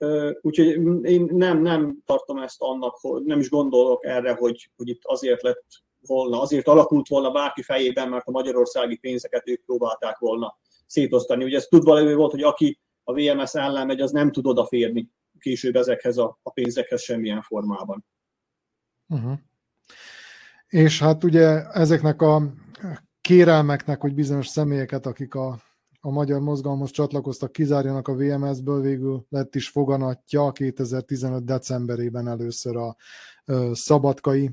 úgyhogy 0.41 0.67
én 1.03 1.29
nem, 1.33 1.63
nem 1.63 1.99
tartom 2.07 2.39
ezt 2.39 2.63
annak, 2.63 2.99
nem 3.25 3.39
is 3.41 3.51
gondolok 3.51 4.05
erre, 4.05 4.33
hogy, 4.33 4.71
hogy 4.77 4.89
itt 4.89 5.01
azért 5.03 5.43
lett 5.43 5.65
volna, 6.07 6.41
azért 6.41 6.69
alakult 6.69 7.09
volna 7.09 7.31
bárki 7.31 7.63
fejében, 7.63 8.09
mert 8.09 8.27
a 8.27 8.31
magyarországi 8.31 8.97
pénzeket 8.97 9.49
ők 9.49 9.65
próbálták 9.65 10.19
volna 10.19 10.59
szétosztani. 10.87 11.45
Ugye 11.45 11.57
ez 11.57 11.67
tudva 11.67 11.95
levő 11.95 12.15
volt, 12.15 12.31
hogy 12.31 12.43
aki 12.43 12.81
a 13.05 13.13
VMS 13.13 13.55
ellen 13.55 13.87
megy, 13.87 14.01
az 14.01 14.11
nem 14.11 14.33
tud 14.33 14.47
odaférni 14.47 15.11
később 15.39 15.77
ezekhez 15.77 16.17
a, 16.17 16.39
a 16.43 16.51
pénzekhez 16.51 17.03
semmilyen 17.03 17.43
formában. 17.43 18.05
Uh-huh. 19.09 19.39
És 20.67 20.99
hát 20.99 21.25
ugye 21.25 21.63
ezeknek 21.67 22.23
a 22.23 22.43
kérelmeknek, 23.21 24.01
hogy 24.01 24.15
bizonyos 24.15 24.47
személyeket, 24.47 25.07
akik 25.07 25.35
a, 25.35 25.59
a 26.01 26.11
magyar 26.11 26.41
mozgalomhoz 26.41 26.91
csatlakoztak, 26.91 27.53
kizárjanak 27.53 28.09
a 28.09 28.15
VMS-ből, 28.15 28.81
végül 28.81 29.27
lett 29.29 29.55
is 29.55 29.69
foganatja 29.69 30.53
2015. 30.53 31.45
decemberében 31.45 32.29
először 32.29 32.77
a 32.77 32.97
ö, 33.45 33.71
szabadkai 33.75 34.51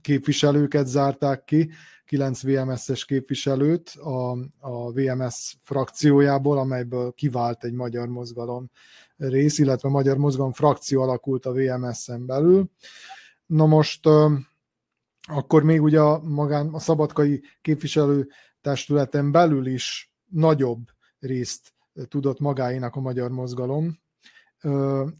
képviselőket 0.00 0.86
zárták 0.86 1.44
ki, 1.44 1.70
9 2.04 2.42
VMS-es 2.42 3.04
képviselőt 3.04 3.88
a, 3.90 4.30
a 4.58 4.92
VMS 4.92 5.56
frakciójából, 5.60 6.58
amelyből 6.58 7.12
kivált 7.12 7.64
egy 7.64 7.72
magyar 7.72 8.08
mozgalom 8.08 8.70
rész, 9.16 9.58
illetve 9.58 9.88
magyar 9.88 10.16
mozgalom 10.16 10.52
frakció 10.52 11.02
alakult 11.02 11.46
a 11.46 11.52
VMS-en 11.52 12.26
belül. 12.26 12.70
Na 13.46 13.66
most 13.66 14.06
akkor 15.22 15.62
még 15.62 15.82
ugye 15.82 16.00
a, 16.00 16.22
magán, 16.22 16.68
a 16.68 16.78
szabadkai 16.78 17.42
képviselő 17.60 18.28
testületen 18.60 19.32
belül 19.32 19.66
is 19.66 20.12
nagyobb 20.30 20.88
részt 21.18 21.72
tudott 22.08 22.40
magáénak 22.40 22.96
a 22.96 23.00
magyar 23.00 23.30
mozgalom, 23.30 24.00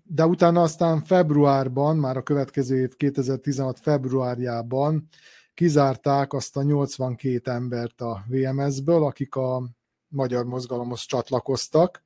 de 0.03 0.27
utána 0.27 0.63
aztán 0.63 1.05
februárban, 1.05 1.97
már 1.97 2.17
a 2.17 2.23
következő 2.23 2.77
év 2.77 2.97
2016 2.97 3.79
februárjában 3.81 5.09
kizárták 5.55 6.33
azt 6.33 6.57
a 6.57 6.63
82 6.63 7.51
embert 7.51 8.01
a 8.01 8.25
VMS-ből, 8.29 9.05
akik 9.05 9.35
a 9.35 9.63
magyar 10.09 10.45
mozgalomhoz 10.45 11.01
csatlakoztak, 11.01 12.03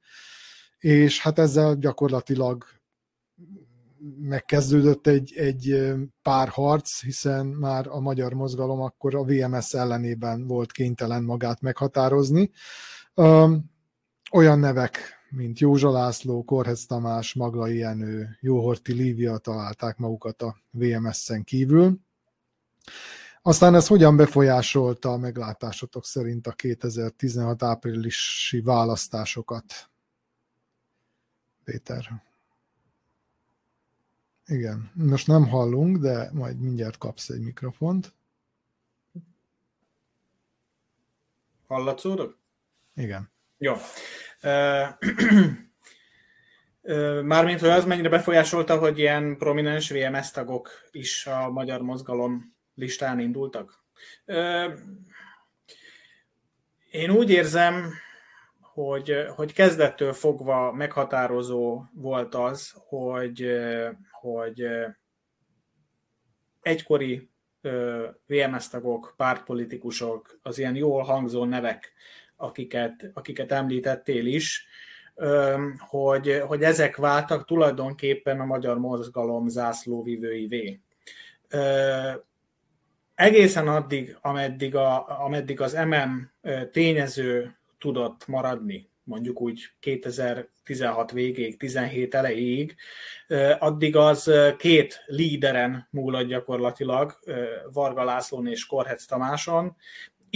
és 0.79 1.21
hát 1.21 1.39
ezzel 1.39 1.77
gyakorlatilag 1.77 2.65
megkezdődött 4.19 5.07
egy, 5.07 5.33
egy 5.37 5.93
pár 6.23 6.49
harc, 6.49 7.03
hiszen 7.03 7.47
már 7.47 7.87
a 7.89 8.01
magyar 8.01 8.33
mozgalom 8.33 8.81
akkor 8.81 9.15
a 9.15 9.25
VMS 9.25 9.75
ellenében 9.75 10.47
volt 10.47 10.73
kénytelen 10.73 11.23
magát 11.23 11.61
meghatározni. 11.61 12.51
Olyan 14.33 14.59
nevek, 14.59 15.16
mint 15.31 15.59
Józsa 15.59 15.91
László, 15.91 16.45
Korhez 16.45 16.87
Tamás, 16.87 17.35
Maglai 17.35 17.77
Jenő, 17.77 18.37
Jóhorti 18.41 18.93
Lívia 18.93 19.39
találták 19.39 19.97
magukat 19.97 20.43
a 20.43 20.57
VMS-en 20.71 21.45
kívül. 21.45 21.99
Aztán 23.43 23.75
ez 23.75 23.87
hogyan 23.87 24.17
befolyásolta 24.17 25.13
a 25.13 25.17
meglátásotok 25.17 26.05
szerint 26.05 26.47
a 26.47 26.53
2016 26.53 27.63
áprilisi 27.63 28.61
választásokat? 28.61 29.91
Péter. 31.65 32.23
Igen, 34.47 34.91
most 34.95 35.27
nem 35.27 35.49
hallunk, 35.49 35.99
de 35.99 36.31
majd 36.33 36.61
mindjárt 36.61 36.99
kapsz 36.99 37.29
egy 37.29 37.41
mikrofont. 37.41 38.15
Hallatszódok? 41.67 42.39
Igen. 42.95 43.31
Jó. 43.59 43.75
Mármint, 47.23 47.61
hogy 47.61 47.69
az 47.69 47.85
mennyire 47.85 48.09
befolyásolta, 48.09 48.79
hogy 48.79 48.99
ilyen 48.99 49.37
prominens 49.39 49.91
VMS 49.91 50.31
tagok 50.31 50.71
is 50.91 51.27
a 51.27 51.51
magyar 51.51 51.81
mozgalom 51.81 52.55
listán 52.75 53.19
indultak? 53.19 53.85
Én 56.91 57.11
úgy 57.11 57.31
érzem, 57.31 57.93
hogy, 58.61 59.15
hogy 59.37 59.53
kezdettől 59.53 60.13
fogva 60.13 60.73
meghatározó 60.73 61.83
volt 61.93 62.35
az, 62.35 62.75
hogy, 62.89 63.51
hogy 64.11 64.67
egykori 66.61 67.31
VMS 68.27 68.69
tagok, 68.69 69.15
pártpolitikusok, 69.17 70.39
az 70.43 70.59
ilyen 70.59 70.75
jól 70.75 71.03
hangzó 71.03 71.45
nevek, 71.45 71.93
akiket, 72.37 73.11
akiket 73.15 73.53
említettél 73.53 74.27
is, 74.27 74.67
hogy, 75.79 76.43
hogy 76.47 76.63
ezek 76.63 76.97
váltak 76.97 77.45
tulajdonképpen 77.45 78.41
a 78.41 78.45
magyar 78.45 78.79
mozgalom 78.79 79.49
zászlóvivőivé. 79.49 80.81
Egészen 83.15 83.69
addig, 83.69 84.19
ameddig, 84.21 84.75
a, 84.75 85.21
ameddig 85.25 85.61
az 85.61 85.73
MM 85.73 86.31
tényező 86.71 87.57
tudott 87.79 88.27
maradni, 88.27 88.91
mondjuk 89.05 89.41
úgy 89.41 89.61
2016 89.81 91.13
végéig, 91.13 91.57
17 91.57 92.15
elejéig, 92.15 92.77
addig 93.59 93.97
az 93.97 94.31
két 94.59 95.05
líderen 95.07 95.89
múlott 95.91 96.27
gyakorlatilag, 96.27 97.19
Varga 97.73 98.05
Lászlón 98.05 98.47
és 98.47 98.67
Korhec 98.67 99.05
Tamáson, 99.05 99.77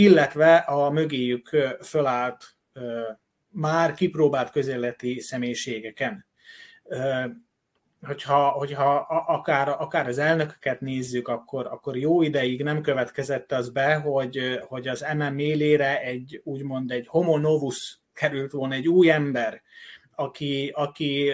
illetve 0.00 0.56
a 0.56 0.90
mögéjük 0.90 1.56
fölállt 1.82 2.44
már 3.48 3.94
kipróbált 3.94 4.50
közéleti 4.50 5.20
személyiségeken. 5.20 6.26
Hogyha, 8.06 8.48
hogyha 8.48 8.94
akár, 9.26 9.68
akár 9.68 10.08
az 10.08 10.18
elnököket 10.18 10.80
nézzük, 10.80 11.28
akkor, 11.28 11.66
akkor 11.66 11.96
jó 11.96 12.22
ideig 12.22 12.62
nem 12.62 12.80
következett 12.80 13.52
az 13.52 13.70
be, 13.70 13.94
hogy, 13.94 14.60
hogy 14.68 14.88
az 14.88 15.06
MM 15.16 15.38
élére 15.38 16.00
egy 16.00 16.40
úgymond 16.44 16.90
egy 16.90 17.06
homo 17.06 17.38
novus 17.38 18.00
került 18.12 18.52
volna, 18.52 18.74
egy 18.74 18.88
új 18.88 19.10
ember, 19.10 19.62
aki, 20.20 20.72
aki 20.74 21.32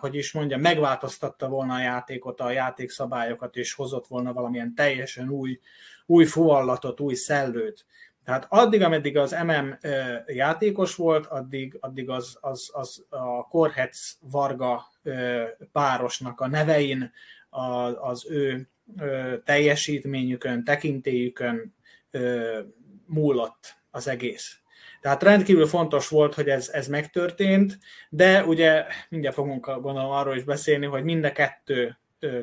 hogy 0.00 0.14
is 0.14 0.32
mondja, 0.32 0.56
megváltoztatta 0.56 1.48
volna 1.48 1.74
a 1.74 1.80
játékot, 1.80 2.40
a 2.40 2.50
játékszabályokat, 2.50 3.56
és 3.56 3.74
hozott 3.74 4.06
volna 4.06 4.32
valamilyen 4.32 4.74
teljesen 4.74 5.28
új, 5.28 5.60
új 6.06 6.24
fuvallatot, 6.24 7.00
új 7.00 7.14
szellőt. 7.14 7.86
Tehát 8.24 8.46
addig, 8.48 8.82
ameddig 8.82 9.16
az 9.16 9.36
MM 9.46 9.78
játékos 10.26 10.94
volt, 10.94 11.26
addig, 11.26 11.76
addig 11.80 12.08
az, 12.08 12.38
az, 12.40 12.70
az 12.72 13.04
a 13.08 13.48
Korhetsz 13.48 14.16
Varga 14.20 14.92
párosnak 15.72 16.40
a 16.40 16.48
nevein, 16.48 17.12
az 18.00 18.26
ő 18.30 18.68
teljesítményükön, 19.44 20.64
tekintélyükön 20.64 21.74
múlott 23.06 23.76
az 23.90 24.08
egész. 24.08 24.61
Tehát 25.02 25.22
rendkívül 25.22 25.66
fontos 25.66 26.08
volt, 26.08 26.34
hogy 26.34 26.48
ez, 26.48 26.68
ez 26.68 26.86
megtörtént, 26.86 27.78
de 28.08 28.44
ugye 28.44 28.84
mindjárt 29.08 29.34
fogunk 29.34 29.66
gondolom 29.66 30.10
arról 30.10 30.36
is 30.36 30.44
beszélni, 30.44 30.86
hogy 30.86 31.04
mind 31.04 31.24
a 31.24 31.32
kettő 31.32 31.98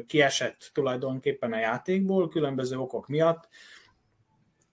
kiesett 0.07 0.69
tulajdonképpen 0.73 1.53
a 1.53 1.59
játékból 1.59 2.29
különböző 2.29 2.77
okok 2.77 3.07
miatt, 3.07 3.47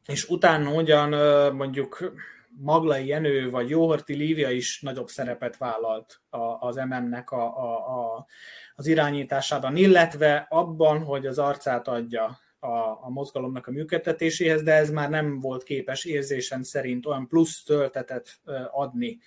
és 0.07 0.29
utána 0.29 0.73
ugyan 0.73 1.11
mondjuk 1.55 2.13
Maglai 2.59 3.07
Jenő 3.07 3.51
vagy 3.51 3.71
Jóhorti 3.71 4.15
Lívia 4.15 4.51
is 4.51 4.81
nagyobb 4.81 5.09
szerepet 5.09 5.57
vállalt 5.57 6.21
az 6.61 6.77
MM-nek 6.77 7.31
a, 7.31 7.59
a, 7.59 7.77
a, 7.77 8.27
az 8.75 8.87
irányításában, 8.87 9.77
illetve 9.77 10.47
abban, 10.49 11.03
hogy 11.03 11.27
az 11.27 11.39
arcát 11.39 11.89
adja 11.89 12.39
a, 12.67 12.99
a 13.03 13.11
mozgalomnak 13.11 13.67
a 13.67 13.71
működtetéséhez, 13.71 14.63
de 14.63 14.73
ez 14.73 14.91
már 14.91 15.11
nem 15.11 15.41
volt 15.41 15.63
képes 15.63 16.05
érzésem 16.05 16.63
szerint 16.63 17.07
olyan 17.07 17.29
plusz 17.29 17.63
töltetet 17.63 18.41
adni 18.71 19.19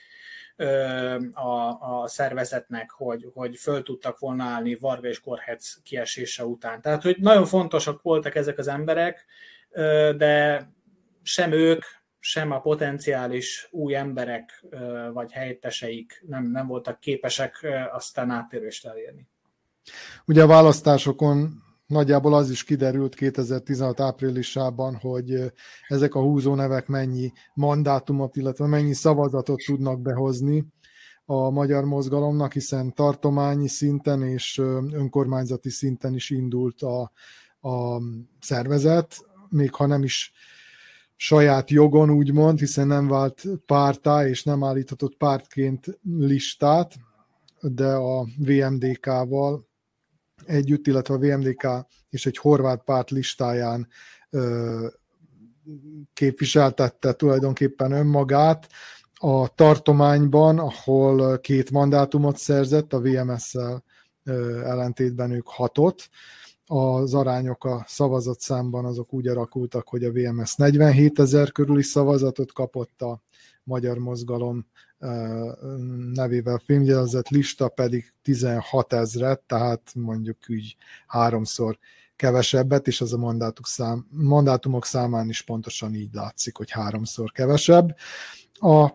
a, 1.31 1.77
a 1.79 2.07
szervezetnek, 2.07 2.89
hogy, 2.89 3.29
hogy 3.33 3.55
föl 3.55 3.83
tudtak 3.83 4.19
volna 4.19 4.43
állni 4.43 4.75
Varga 4.75 5.07
és 5.07 5.19
Korhec 5.19 5.81
kiesése 5.83 6.45
után. 6.45 6.81
Tehát, 6.81 7.03
hogy 7.03 7.17
nagyon 7.19 7.45
fontosak 7.45 8.01
voltak 8.01 8.35
ezek 8.35 8.57
az 8.57 8.67
emberek, 8.67 9.25
de 10.17 10.65
sem 11.23 11.51
ők, 11.51 11.83
sem 12.19 12.51
a 12.51 12.59
potenciális 12.59 13.67
új 13.71 13.95
emberek 13.95 14.65
vagy 15.13 15.31
helyetteseik 15.31 16.23
nem, 16.27 16.51
nem 16.51 16.67
voltak 16.67 16.99
képesek 16.99 17.67
aztán 17.91 18.29
áttérést 18.29 18.85
elérni. 18.85 19.27
Ugye 20.25 20.43
a 20.43 20.47
választásokon 20.47 21.67
nagyjából 21.89 22.33
az 22.33 22.49
is 22.49 22.63
kiderült 22.63 23.15
2016 23.15 23.99
áprilisában, 23.99 24.95
hogy 24.95 25.53
ezek 25.87 26.15
a 26.15 26.21
húzó 26.21 26.55
nevek 26.55 26.87
mennyi 26.87 27.31
mandátumot, 27.53 28.35
illetve 28.35 28.67
mennyi 28.67 28.93
szavazatot 28.93 29.61
tudnak 29.65 30.01
behozni 30.01 30.65
a 31.25 31.49
magyar 31.49 31.83
mozgalomnak, 31.83 32.53
hiszen 32.53 32.93
tartományi 32.93 33.67
szinten 33.67 34.23
és 34.23 34.57
önkormányzati 34.91 35.69
szinten 35.69 36.13
is 36.13 36.29
indult 36.29 36.81
a, 36.81 37.11
a 37.69 38.01
szervezet 38.39 39.15
még 39.49 39.73
ha 39.73 39.85
nem 39.85 40.03
is 40.03 40.31
saját 41.15 41.69
jogon 41.69 42.09
úgymond, 42.09 42.59
hiszen 42.59 42.87
nem 42.87 43.07
vált 43.07 43.43
pártá 43.65 44.27
és 44.27 44.43
nem 44.43 44.63
állíthatott 44.63 45.17
pártként 45.17 45.99
listát, 46.03 46.95
de 47.61 47.87
a 47.87 48.25
VMDK-val 48.37 49.68
együtt, 50.49 50.87
illetve 50.87 51.13
a 51.13 51.17
VMDK 51.17 51.67
és 52.09 52.25
egy 52.25 52.37
horvát 52.37 52.83
párt 52.83 53.09
listáján 53.09 53.87
képviseltette 56.13 57.13
tulajdonképpen 57.13 57.91
önmagát 57.91 58.69
a 59.13 59.47
tartományban, 59.55 60.59
ahol 60.59 61.39
két 61.39 61.71
mandátumot 61.71 62.37
szerzett, 62.37 62.93
a 62.93 62.99
VMS-szel 62.99 63.83
ellentétben 64.63 65.31
ők 65.31 65.47
hatot, 65.47 66.09
az 66.71 67.13
arányok 67.13 67.65
a 67.65 67.83
szavazatszámban 67.87 68.85
azok 68.85 69.13
úgy 69.13 69.27
alakultak, 69.27 69.87
hogy 69.87 70.03
a 70.03 70.11
VMS 70.11 70.55
47 70.55 71.19
ezer 71.19 71.51
körüli 71.51 71.83
szavazatot 71.83 72.51
kapott, 72.53 73.01
a 73.01 73.21
Magyar 73.63 73.97
Mozgalom 73.97 74.65
nevével 76.13 76.61
filmjelzett 76.65 77.27
lista 77.27 77.67
pedig 77.67 78.13
16 78.21 78.93
ezret, 78.93 79.41
tehát 79.41 79.91
mondjuk 79.95 80.37
úgy 80.49 80.75
háromszor 81.07 81.77
kevesebbet, 82.15 82.87
és 82.87 83.01
az 83.01 83.13
a 83.13 83.17
mandátumok, 83.17 83.67
szám, 83.67 84.07
mandátumok 84.09 84.85
számán 84.85 85.29
is 85.29 85.41
pontosan 85.41 85.93
így 85.93 86.13
látszik, 86.13 86.57
hogy 86.57 86.71
háromszor 86.71 87.31
kevesebb. 87.31 87.95
A 88.53 88.93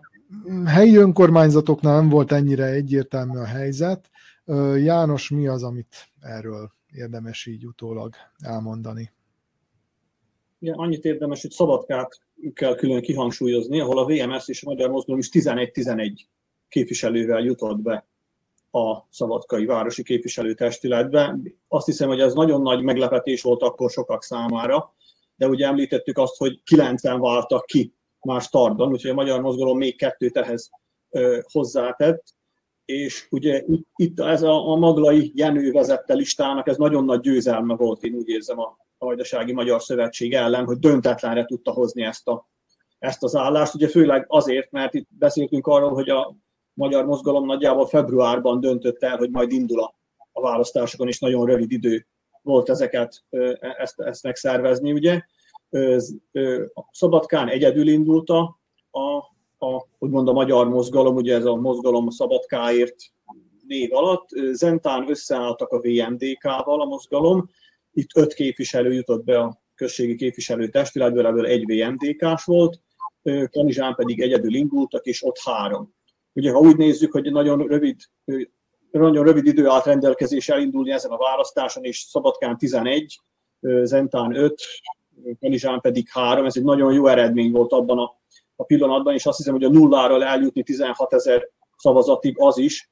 helyi 0.65 0.97
önkormányzatoknál 0.97 1.95
nem 1.95 2.09
volt 2.09 2.33
ennyire 2.33 2.65
egyértelmű 2.65 3.39
a 3.39 3.45
helyzet. 3.45 4.11
János, 4.77 5.29
mi 5.29 5.47
az, 5.47 5.63
amit 5.63 6.09
erről 6.21 6.73
érdemes 6.95 7.47
így 7.47 7.67
utólag 7.67 8.15
elmondani? 8.39 9.13
Ja, 10.59 10.75
annyit 10.77 11.05
érdemes, 11.05 11.43
hogy 11.43 11.51
Szabadkát 11.51 12.21
kell 12.53 12.75
külön 12.75 13.01
kihangsúlyozni, 13.01 13.81
ahol 13.81 13.99
a 13.99 14.05
VMS 14.05 14.49
és 14.49 14.63
a 14.63 14.69
Magyar 14.69 14.91
Mozgalom 14.91 15.21
is 15.21 15.29
11-11 15.33 16.21
képviselővel 16.69 17.41
jutott 17.41 17.79
be 17.79 18.07
a 18.71 19.07
Szabadkai 19.11 19.65
Városi 19.65 20.03
Képviselőtestületbe. 20.03 21.39
Azt 21.69 21.87
hiszem, 21.87 22.09
hogy 22.09 22.21
ez 22.21 22.35
nagyon 22.35 22.63
nagy 22.63 22.83
meglepetés 22.83 23.43
volt 23.43 23.63
akkor 23.63 23.91
sokak 23.91 24.23
számára, 24.23 24.95
de 25.37 25.49
ugye 25.49 25.67
említettük 25.67 26.19
azt, 26.19 26.37
hogy 26.37 26.63
kilencen 26.63 27.21
váltak 27.21 27.67
ki 27.67 27.95
más 28.21 28.49
tardon, 28.49 28.93
úgyhogy 28.93 29.11
a 29.11 29.15
Magyar 29.15 29.41
Mozgalom 29.41 29.79
még 29.79 29.97
kettőt 29.97 30.37
ehhez 30.37 30.71
hozzátett, 31.53 32.35
és 32.85 33.27
ugye 33.31 33.63
itt, 33.67 33.87
itt 33.97 34.21
ez 34.21 34.43
a, 34.43 34.71
a 34.71 34.77
Maglai 34.77 35.33
Jenő 35.35 35.73
vezette 35.73 36.15
listának, 36.15 36.69
ez 36.69 36.77
nagyon 36.77 37.05
nagy 37.05 37.21
győzelme 37.21 37.75
volt, 37.75 38.03
én 38.03 38.15
úgy 38.15 38.29
érzem 38.29 38.59
a, 38.59 38.83
Vajdasági 38.99 39.53
Magyar 39.53 39.83
Szövetség 39.83 40.35
ellen, 40.35 40.65
hogy 40.65 40.79
döntetlenre 40.79 41.45
tudta 41.45 41.73
hozni 41.73 42.03
ezt, 42.03 42.29
a, 42.29 42.49
ezt 42.99 43.23
az 43.23 43.37
állást, 43.37 43.75
ugye 43.75 43.89
főleg 43.89 44.25
azért, 44.29 44.71
mert 44.71 44.95
itt 44.95 45.09
beszéltünk 45.19 45.67
arról, 45.67 45.93
hogy 45.93 46.09
a 46.09 46.37
magyar 46.73 47.05
mozgalom 47.05 47.47
nagyjából 47.47 47.87
februárban 47.87 48.61
döntött 48.61 49.03
el, 49.03 49.17
hogy 49.17 49.31
majd 49.31 49.53
indul 49.53 49.81
a, 49.81 49.95
a 50.33 50.41
választásokon, 50.41 51.09
és 51.09 51.19
nagyon 51.19 51.47
rövid 51.47 51.73
idő 51.73 52.07
volt 52.43 52.69
ezeket, 52.69 53.25
ezt, 53.61 54.01
ezt 54.01 54.23
megszervezni, 54.23 54.93
ugye. 54.93 55.21
Szabadkán 56.91 57.49
egyedül 57.49 57.89
indult 57.89 58.29
a, 58.29 58.59
a 59.65 59.87
úgymond 59.99 60.29
a 60.29 60.33
magyar 60.33 60.69
mozgalom, 60.69 61.17
ugye 61.17 61.35
ez 61.35 61.45
a 61.45 61.55
mozgalom 61.55 62.07
a 62.07 62.11
szabadkáért 62.11 62.97
név 63.67 63.95
alatt. 63.95 64.29
Zentán 64.53 65.11
összeálltak 65.11 65.69
a 65.69 65.81
VMDK-val 65.81 66.81
a 66.81 66.85
mozgalom, 66.85 67.51
itt 67.93 68.17
öt 68.17 68.35
képviselő 68.35 68.93
jutott 68.93 69.25
be 69.25 69.39
a 69.39 69.63
községi 69.75 70.15
képviselő 70.15 70.69
testületből, 70.69 71.27
ebből 71.27 71.47
egy 71.47 71.65
VMDK-s 71.67 72.45
volt, 72.45 72.81
Kanizsán 73.51 73.95
pedig 73.95 74.21
egyedül 74.21 74.55
indultak, 74.55 75.07
és 75.07 75.25
ott 75.25 75.39
három. 75.45 75.95
Ugye, 76.33 76.53
ha 76.53 76.59
úgy 76.59 76.77
nézzük, 76.77 77.13
hogy 77.13 77.33
nagyon 77.33 77.67
rövid, 77.67 77.97
nagyon 78.91 79.25
rövid 79.25 79.47
idő 79.47 79.67
állt 79.67 79.85
rendelkezés 79.85 80.49
elindulni 80.49 80.91
ezen 80.91 81.11
a 81.11 81.17
választáson, 81.17 81.85
és 81.85 81.99
Szabadkán 81.99 82.59
11, 82.59 83.21
Zentán 83.83 84.37
5, 84.37 84.63
Kanizsán 85.41 85.81
pedig 85.81 86.09
3, 86.09 86.45
ez 86.45 86.57
egy 86.57 86.65
nagyon 86.65 86.93
jó 86.93 87.07
eredmény 87.07 87.51
volt 87.51 87.73
abban 87.73 87.99
a 87.99 88.23
a 88.57 88.65
pillanatban, 88.65 89.15
és 89.15 89.27
azt 89.27 89.37
hiszem, 89.37 89.53
hogy 89.53 89.65
a 89.65 89.71
nulláról 89.71 90.25
eljutni 90.25 90.63
16 90.63 91.13
ezer 91.13 91.49
szavazatig 91.77 92.35
az 92.39 92.59
is, 92.59 92.91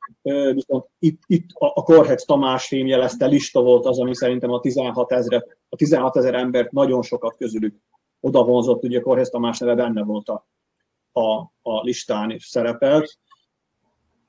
viszont 0.53 0.87
itt, 0.99 1.23
itt 1.27 1.47
a 1.53 1.83
Korhec 1.83 2.25
Tamás 2.25 2.67
fémjelezte 2.67 3.27
lista 3.27 3.63
volt 3.63 3.87
az, 3.87 4.01
ami 4.01 4.15
szerintem 4.15 4.51
a 4.51 4.61
16 4.61 5.13
ezer, 5.13 5.45
a 5.69 5.77
16 5.77 6.17
ezer 6.17 6.35
embert 6.35 6.71
nagyon 6.71 7.03
sokat 7.03 7.37
közülük 7.37 7.75
oda 8.21 8.45
vonzott, 8.45 8.85
ugye 8.85 9.01
Korhec 9.01 9.31
Tamás 9.31 9.59
neve 9.59 9.75
benne 9.75 10.03
volt 10.03 10.29
a, 10.29 10.47
a, 11.13 11.23
a 11.63 11.83
listán 11.83 12.31
és 12.31 12.45
szerepelt, 12.45 13.19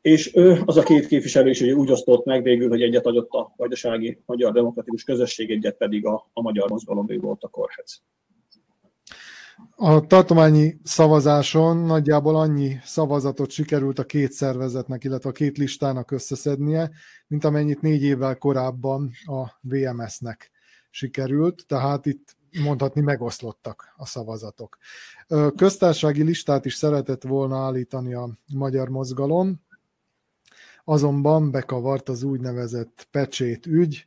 és 0.02 0.36
ő, 0.36 0.62
az 0.66 0.78
a 0.78 0.84
két 0.84 1.08
képviselő 1.08 1.50
is 1.50 1.62
úgy 1.62 1.92
osztott 1.92 2.26
meg 2.26 2.44
végül, 2.44 2.70
hogy 2.70 2.82
egyet 2.82 3.06
adott 3.06 3.30
a 3.30 3.54
vajdasági 3.56 4.22
magyar 4.26 4.52
demokratikus 4.52 5.04
közösség, 5.04 5.52
egyet 5.52 5.78
pedig 5.78 6.06
a, 6.06 6.30
a 6.34 6.42
magyar 6.42 6.70
mozgalom, 6.70 7.08
volt 7.22 7.44
a 7.44 7.48
Korhec. 7.48 8.00
A 9.76 10.08
tartományi 10.08 10.80
szavazáson 10.84 11.78
nagyjából 11.78 12.36
annyi 12.36 12.78
szavazatot 12.84 13.50
sikerült 13.50 14.00
a 14.00 14.06
két 14.06 14.32
szervezetnek, 14.32 15.04
illetve 15.04 15.30
a 15.30 15.34
két 15.34 15.58
listának 15.58 16.12
összeszednie, 16.12 16.92
mint 17.28 17.44
amennyit 17.44 17.82
négy 17.82 18.04
évvel 18.04 18.38
korábban 18.38 19.12
a 19.26 19.48
VMS-nek 19.62 20.52
sikerült, 20.90 21.64
tehát 21.68 22.06
itt 22.06 22.36
mondhatni 22.64 23.02
megoszlottak 23.02 23.94
a 23.96 24.06
szavazatok. 24.06 24.78
Köztársasági 25.56 26.24
listát 26.24 26.66
is 26.66 26.74
szeretett 26.74 27.24
volna 27.24 27.58
állítani 27.58 28.14
a 28.14 28.30
magyar 28.54 28.90
mozgalom, 28.90 29.62
azonban 30.84 31.52
bekavart 31.52 32.10
az 32.10 32.24
úgynevezett 32.24 33.08
pecsét 33.12 33.66
ügy. 33.66 34.06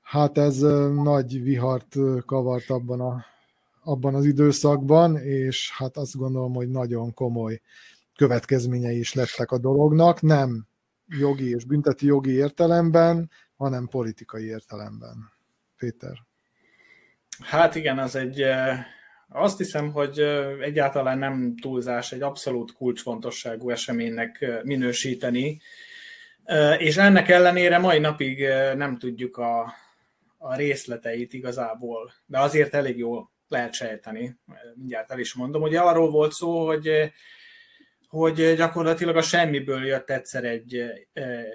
Hát 0.00 0.38
ez 0.38 0.58
nagy 0.94 1.42
vihart 1.42 1.96
kavart 2.26 2.70
abban 2.70 3.00
a 3.00 3.24
abban 3.88 4.14
az 4.14 4.24
időszakban, 4.24 5.16
és 5.16 5.70
hát 5.76 5.96
azt 5.96 6.16
gondolom, 6.16 6.54
hogy 6.54 6.68
nagyon 6.68 7.14
komoly 7.14 7.60
következményei 8.16 8.98
is 8.98 9.14
lettek 9.14 9.50
a 9.50 9.58
dolognak, 9.58 10.22
nem 10.22 10.66
jogi 11.06 11.50
és 11.50 11.64
bünteti 11.64 12.06
jogi 12.06 12.30
értelemben, 12.30 13.30
hanem 13.56 13.88
politikai 13.88 14.44
értelemben. 14.44 15.32
Péter. 15.76 16.26
Hát 17.40 17.74
igen, 17.74 17.98
az 17.98 18.16
egy, 18.16 18.42
azt 19.28 19.58
hiszem, 19.58 19.92
hogy 19.92 20.18
egyáltalán 20.60 21.18
nem 21.18 21.54
túlzás 21.60 22.12
egy 22.12 22.22
abszolút 22.22 22.72
kulcsfontosságú 22.72 23.70
eseménynek 23.70 24.46
minősíteni, 24.62 25.60
és 26.78 26.96
ennek 26.96 27.28
ellenére 27.28 27.78
mai 27.78 27.98
napig 27.98 28.46
nem 28.76 28.98
tudjuk 28.98 29.36
a, 29.36 29.74
a 30.38 30.56
részleteit 30.56 31.32
igazából, 31.32 32.12
de 32.26 32.38
azért 32.38 32.74
elég 32.74 32.98
jól 32.98 33.30
lehet 33.48 33.72
sejteni, 33.72 34.36
mindjárt 34.74 35.10
el 35.10 35.18
is 35.18 35.34
mondom. 35.34 35.62
Ugye 35.62 35.80
arról 35.80 36.10
volt 36.10 36.32
szó, 36.32 36.66
hogy 36.66 37.12
hogy 38.08 38.54
gyakorlatilag 38.56 39.16
a 39.16 39.22
semmiből 39.22 39.86
jött 39.86 40.10
egyszer 40.10 40.44
egy 40.44 40.84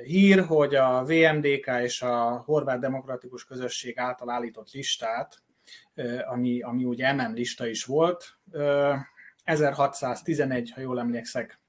hír, 0.04 0.46
hogy 0.46 0.76
a 0.76 1.04
VMDK 1.04 1.72
és 1.82 2.02
a 2.02 2.44
Horvát 2.46 2.80
Demokratikus 2.80 3.46
Közösség 3.46 4.00
által 4.00 4.30
állított 4.30 4.72
listát, 4.72 5.44
ami, 6.26 6.62
ami 6.62 6.84
ugye 6.84 7.14
MM 7.14 7.34
lista 7.34 7.68
is 7.68 7.84
volt, 7.86 8.38
1611, 9.44 10.72
ha 10.72 10.82
jól 10.82 11.00
emlékszek, 11.00 11.60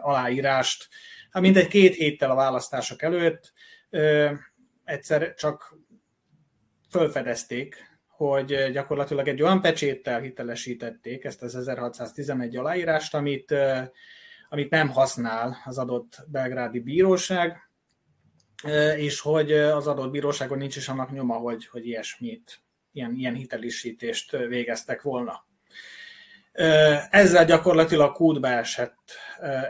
aláírást, 0.00 0.88
hát 1.30 1.42
mindegy 1.42 1.68
két 1.68 1.94
héttel 1.94 2.30
a 2.30 2.34
választások 2.34 3.02
előtt 3.02 3.52
egyszer 4.84 5.34
csak 5.34 5.76
fölfedezték 6.90 7.89
hogy 8.26 8.70
gyakorlatilag 8.72 9.28
egy 9.28 9.42
olyan 9.42 9.60
pecséttel 9.60 10.20
hitelesítették 10.20 11.24
ezt 11.24 11.42
az 11.42 11.54
1611 11.54 12.56
aláírást, 12.56 13.14
amit, 13.14 13.54
amit 14.48 14.70
nem 14.70 14.88
használ 14.88 15.56
az 15.64 15.78
adott 15.78 16.18
belgrádi 16.26 16.80
bíróság, 16.80 17.70
és 18.96 19.20
hogy 19.20 19.52
az 19.52 19.86
adott 19.86 20.10
bíróságon 20.10 20.58
nincs 20.58 20.76
is 20.76 20.88
annak 20.88 21.12
nyoma, 21.12 21.34
hogy, 21.34 21.66
hogy 21.66 21.86
ilyesmit, 21.86 22.60
ilyen, 22.92 23.14
ilyen 23.14 23.34
hitelisítést 23.34 24.30
végeztek 24.30 25.02
volna. 25.02 25.46
Ezzel 27.10 27.44
gyakorlatilag 27.44 28.12
kútba 28.12 28.48
esett 28.48 28.98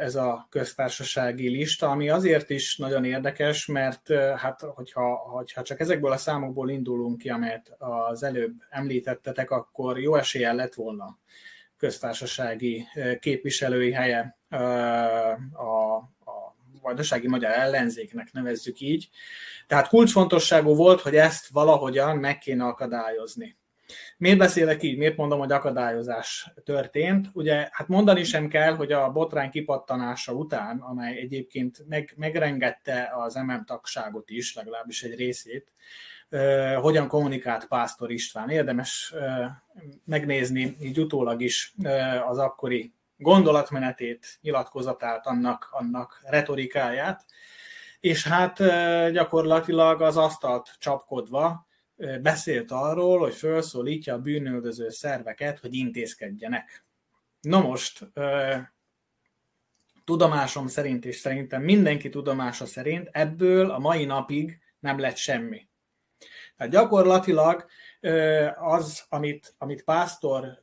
ez 0.00 0.14
a 0.14 0.46
köztársasági 0.50 1.48
lista, 1.48 1.90
ami 1.90 2.08
azért 2.08 2.50
is 2.50 2.76
nagyon 2.76 3.04
érdekes, 3.04 3.66
mert 3.66 4.12
hát, 4.36 4.60
hogyha, 4.60 5.16
hogyha 5.16 5.62
csak 5.62 5.80
ezekből 5.80 6.12
a 6.12 6.16
számokból 6.16 6.70
indulunk 6.70 7.18
ki, 7.18 7.28
amelyet 7.28 7.76
az 7.78 8.22
előbb 8.22 8.54
említettetek, 8.70 9.50
akkor 9.50 10.00
jó 10.00 10.14
eséllyel 10.14 10.54
lett 10.54 10.74
volna 10.74 11.18
köztársasági 11.76 12.86
képviselői 13.20 13.92
helye 13.92 14.36
a, 15.52 15.96
a 16.30 16.56
vajdasági 16.82 17.28
magyar 17.28 17.50
ellenzéknek 17.50 18.32
nevezzük 18.32 18.80
így. 18.80 19.08
Tehát 19.66 19.88
kulcsfontosságú 19.88 20.74
volt, 20.74 21.00
hogy 21.00 21.16
ezt 21.16 21.48
valahogyan 21.48 22.16
meg 22.16 22.38
kéne 22.38 22.64
akadályozni. 22.64 23.56
Miért 24.16 24.38
beszélek 24.38 24.82
így? 24.82 24.96
Miért 24.96 25.16
mondom, 25.16 25.38
hogy 25.38 25.52
akadályozás 25.52 26.52
történt? 26.64 27.28
Ugye, 27.32 27.68
hát 27.70 27.88
mondani 27.88 28.24
sem 28.24 28.48
kell, 28.48 28.74
hogy 28.74 28.92
a 28.92 29.10
botrány 29.10 29.50
kipattanása 29.50 30.32
után, 30.32 30.78
amely 30.78 31.18
egyébként 31.18 31.84
meg, 31.88 32.12
megrengette 32.16 33.10
az 33.14 33.34
MM 33.34 33.64
tagságot 33.64 34.30
is, 34.30 34.54
legalábbis 34.54 35.02
egy 35.02 35.14
részét, 35.14 35.72
uh, 36.30 36.74
hogyan 36.74 37.08
kommunikált 37.08 37.66
Pásztor 37.66 38.10
István. 38.10 38.48
Érdemes 38.48 39.12
uh, 39.14 39.44
megnézni 40.04 40.76
így 40.80 41.00
utólag 41.00 41.42
is 41.42 41.74
uh, 41.82 42.30
az 42.30 42.38
akkori 42.38 42.92
gondolatmenetét, 43.16 44.38
nyilatkozatát, 44.42 45.26
annak, 45.26 45.68
annak 45.70 46.20
retorikáját, 46.24 47.24
és 48.00 48.26
hát 48.26 48.56
gyakorlatilag 49.12 50.02
az 50.02 50.16
asztalt 50.16 50.70
csapkodva 50.78 51.68
beszélt 52.22 52.70
arról, 52.70 53.18
hogy 53.18 53.34
felszólítja 53.34 54.14
a 54.14 54.18
bűnöldöző 54.18 54.88
szerveket, 54.88 55.58
hogy 55.58 55.74
intézkedjenek. 55.74 56.84
Na 57.40 57.60
most, 57.60 58.10
tudomásom 60.04 60.66
szerint, 60.66 61.04
és 61.04 61.16
szerintem 61.16 61.62
mindenki 61.62 62.08
tudomása 62.08 62.66
szerint 62.66 63.08
ebből 63.12 63.70
a 63.70 63.78
mai 63.78 64.04
napig 64.04 64.58
nem 64.78 64.98
lett 64.98 65.16
semmi. 65.16 65.68
Tehát 66.56 66.72
gyakorlatilag 66.72 67.66
az, 68.56 69.04
amit, 69.08 69.54
amit 69.58 69.84
Pásztor, 69.84 70.60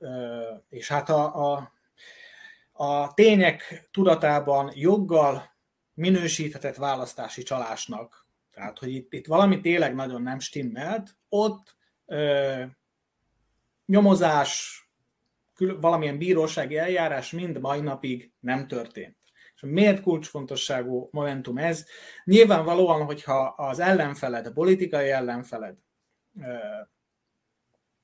és 0.70 0.88
hát 0.88 1.10
a, 1.10 1.54
a, 1.54 1.74
a 2.72 3.14
tények 3.14 3.88
tudatában 3.92 4.72
joggal 4.74 5.56
minősíthetett 5.94 6.76
választási 6.76 7.44
csalásnak 7.44 8.27
tehát, 8.58 8.80
hogy 8.80 8.94
itt, 8.94 9.14
itt 9.14 9.28
valami 9.28 9.60
tényleg 9.60 9.96
nagyon 9.96 10.22
nem 10.22 10.40
stimmelt, 10.40 11.18
ott 11.30 11.76
ö, 12.06 12.64
nyomozás, 13.86 14.82
kül, 15.56 15.80
valamilyen 15.80 16.18
bírósági 16.18 16.78
eljárás 16.78 17.32
mind 17.32 17.60
mai 17.60 17.80
napig 17.80 18.32
nem 18.40 18.68
történt. 18.68 19.18
És 19.56 19.62
miért 19.62 20.02
kulcsfontosságú 20.02 21.10
momentum 21.12 21.58
ez? 21.58 21.86
Nyilvánvalóan, 22.24 23.06
hogyha 23.06 23.46
az 23.48 23.80
ellenfeled, 23.80 24.46
a 24.46 24.52
politikai 24.52 25.10
ellenfeled 25.10 25.76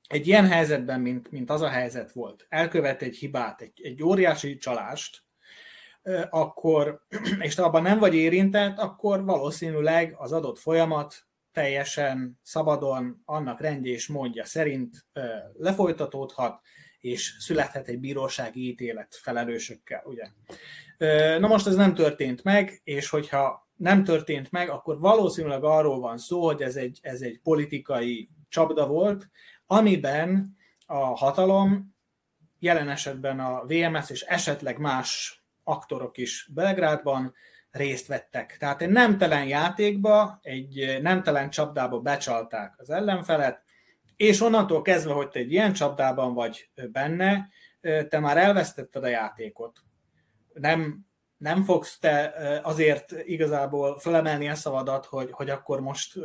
egy 0.06 0.26
ilyen 0.26 0.46
helyzetben, 0.46 1.00
mint, 1.00 1.30
mint 1.30 1.50
az 1.50 1.60
a 1.60 1.68
helyzet 1.68 2.12
volt, 2.12 2.46
elkövet 2.48 3.02
egy 3.02 3.16
hibát, 3.16 3.60
egy, 3.60 3.80
egy 3.82 4.02
óriási 4.02 4.56
csalást, 4.56 5.23
akkor, 6.30 7.06
és 7.40 7.54
te 7.54 7.62
abban 7.62 7.82
nem 7.82 7.98
vagy 7.98 8.14
érintett, 8.14 8.78
akkor 8.78 9.24
valószínűleg 9.24 10.14
az 10.18 10.32
adott 10.32 10.58
folyamat 10.58 11.26
teljesen 11.52 12.38
szabadon, 12.42 13.22
annak 13.24 13.60
rendje 13.60 13.92
és 13.92 14.06
módja 14.06 14.44
szerint 14.44 15.06
lefolytatódhat, 15.52 16.60
és 17.00 17.36
születhet 17.38 17.88
egy 17.88 17.98
bírósági 17.98 18.68
ítélet 18.68 19.14
felelősökkel, 19.14 20.02
ugye. 20.06 20.26
Na 21.38 21.46
most 21.46 21.66
ez 21.66 21.74
nem 21.74 21.94
történt 21.94 22.44
meg, 22.44 22.80
és 22.84 23.08
hogyha 23.08 23.68
nem 23.76 24.04
történt 24.04 24.50
meg, 24.50 24.68
akkor 24.68 24.98
valószínűleg 24.98 25.64
arról 25.64 26.00
van 26.00 26.18
szó, 26.18 26.44
hogy 26.44 26.62
ez 26.62 26.76
egy, 26.76 26.98
ez 27.02 27.20
egy 27.20 27.40
politikai 27.42 28.28
csapda 28.48 28.86
volt, 28.86 29.28
amiben 29.66 30.56
a 30.86 30.96
hatalom, 30.96 31.94
jelen 32.58 32.88
esetben 32.88 33.40
a 33.40 33.64
VMS 33.66 34.10
és 34.10 34.20
esetleg 34.20 34.78
más 34.78 35.43
aktorok 35.64 36.16
is 36.16 36.50
Belgrádban 36.54 37.34
részt 37.70 38.06
vettek. 38.06 38.56
Tehát 38.58 38.82
egy 38.82 38.88
nemtelen 38.88 39.46
játékba, 39.46 40.38
egy 40.42 40.98
nemtelen 41.02 41.50
csapdába 41.50 42.00
becsalták 42.00 42.74
az 42.76 42.90
ellenfelet, 42.90 43.62
és 44.16 44.40
onnantól 44.40 44.82
kezdve, 44.82 45.12
hogy 45.12 45.28
te 45.28 45.38
egy 45.38 45.52
ilyen 45.52 45.72
csapdában 45.72 46.34
vagy 46.34 46.70
benne, 46.92 47.48
te 48.08 48.18
már 48.18 48.36
elvesztetted 48.36 49.04
a 49.04 49.08
játékot. 49.08 49.78
Nem, 50.52 51.06
nem 51.36 51.62
fogsz 51.62 51.98
te 51.98 52.34
azért 52.62 53.12
igazából 53.24 53.98
felemelni 53.98 54.48
a 54.48 54.54
szavadat, 54.54 55.06
hogy, 55.06 55.30
hogy 55.30 55.50
akkor 55.50 55.80
most 55.80 56.18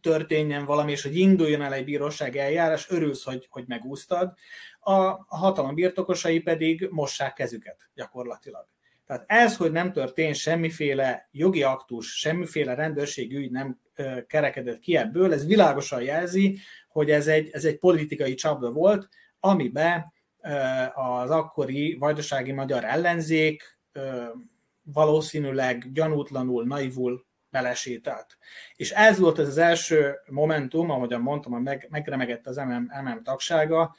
történjen 0.00 0.64
valami, 0.64 0.90
és 0.90 1.02
hogy 1.02 1.16
induljon 1.16 1.62
el 1.62 1.72
egy 1.72 1.84
bíróság 1.84 2.36
eljárás, 2.36 2.90
örülsz, 2.90 3.24
hogy, 3.24 3.46
hogy 3.50 3.64
megúsztad, 3.66 4.34
a 4.88 5.24
hatalom 5.28 5.74
birtokosai 5.74 6.40
pedig 6.40 6.88
mossák 6.90 7.32
kezüket 7.32 7.90
gyakorlatilag. 7.94 8.66
Tehát 9.06 9.24
ez, 9.26 9.56
hogy 9.56 9.72
nem 9.72 9.92
történt 9.92 10.34
semmiféle 10.34 11.28
jogi 11.30 11.62
aktus, 11.62 12.18
semmiféle 12.18 12.74
rendőrségi 12.74 13.36
ügy 13.36 13.50
nem 13.50 13.80
kerekedett 14.26 14.78
ki 14.78 14.96
ebből, 14.96 15.32
ez 15.32 15.46
világosan 15.46 16.02
jelzi, 16.02 16.58
hogy 16.88 17.10
ez 17.10 17.26
egy, 17.26 17.48
ez 17.52 17.64
egy 17.64 17.78
politikai 17.78 18.34
csapda 18.34 18.70
volt, 18.70 19.08
amiben 19.40 20.12
az 20.94 21.30
akkori 21.30 21.94
vajdasági 21.94 22.52
magyar 22.52 22.84
ellenzék 22.84 23.78
valószínűleg 24.82 25.92
gyanútlanul, 25.92 26.66
naivul 26.66 27.26
belesételt. 27.50 28.38
És 28.74 28.90
ez 28.90 29.18
volt 29.18 29.38
ez 29.38 29.48
az 29.48 29.58
első 29.58 30.14
momentum, 30.30 30.90
ahogyan 30.90 31.20
mondtam, 31.20 31.62
meg, 31.62 31.86
megremegett 31.90 32.46
az 32.46 32.56
MM, 32.56 33.02
MM 33.04 33.22
tagsága, 33.22 33.94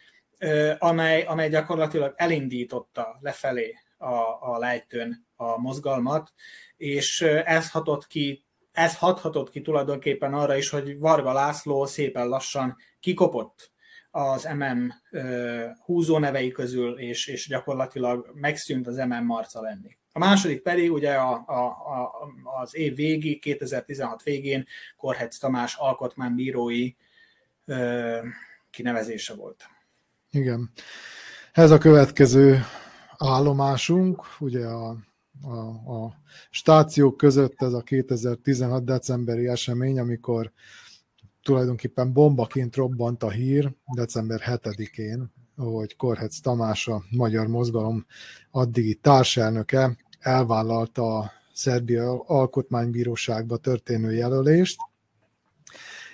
amely, 0.77 1.21
amely 1.21 1.49
gyakorlatilag 1.49 2.13
elindította 2.15 3.17
lefelé 3.21 3.75
a, 3.97 4.13
a 4.39 4.57
lejtőn 4.57 5.27
a 5.35 5.57
mozgalmat, 5.57 6.33
és 6.77 7.21
ez 7.45 7.71
hatott 7.71 8.07
ki 8.07 8.43
ez 8.71 8.97
hathatott 8.97 9.49
ki 9.49 9.61
tulajdonképpen 9.61 10.33
arra 10.33 10.55
is, 10.55 10.69
hogy 10.69 10.99
Varga 10.99 11.33
László 11.33 11.85
szépen 11.85 12.27
lassan 12.27 12.77
kikopott 12.99 13.71
az 14.11 14.49
MM 14.57 14.93
húzónevei 15.85 16.51
közül, 16.51 16.99
és, 16.99 17.27
és 17.27 17.47
gyakorlatilag 17.47 18.31
megszűnt 18.33 18.87
az 18.87 18.95
MM 18.95 19.23
marca 19.25 19.61
lenni. 19.61 19.97
A 20.11 20.19
második 20.19 20.61
pedig 20.61 20.91
ugye 20.91 21.13
a, 21.13 21.43
a, 21.47 21.65
a, 21.65 22.11
az 22.61 22.75
év 22.75 22.95
végi, 22.95 23.39
2016 23.39 24.23
végén 24.23 24.65
Korhetsz 24.97 25.37
Tamás 25.37 25.75
alkotmánybírói 25.75 26.93
ö, 27.65 28.17
kinevezése 28.69 29.33
volt. 29.33 29.69
Igen. 30.31 30.71
Ez 31.51 31.71
a 31.71 31.77
következő 31.77 32.61
állomásunk, 33.17 34.23
ugye 34.39 34.65
a, 34.65 34.97
a, 35.41 35.57
a 35.93 36.15
stációk 36.49 37.17
között 37.17 37.61
ez 37.61 37.73
a 37.73 37.81
2016 37.81 38.83
decemberi 38.83 39.47
esemény, 39.47 39.99
amikor 39.99 40.51
tulajdonképpen 41.43 42.13
bombaként 42.13 42.75
robbant 42.75 43.23
a 43.23 43.29
hír 43.29 43.73
december 43.95 44.41
7-én, 44.45 45.31
hogy 45.55 45.95
Korhetsz 45.95 46.39
Tamás 46.39 46.87
a 46.87 47.03
Magyar 47.09 47.47
Mozgalom 47.47 48.05
addigi 48.51 48.93
társelnöke 48.93 49.97
elvállalta 50.19 51.17
a 51.17 51.31
Szerbia 51.53 52.19
Alkotmánybíróságba 52.19 53.57
történő 53.57 54.13
jelölést, 54.13 54.77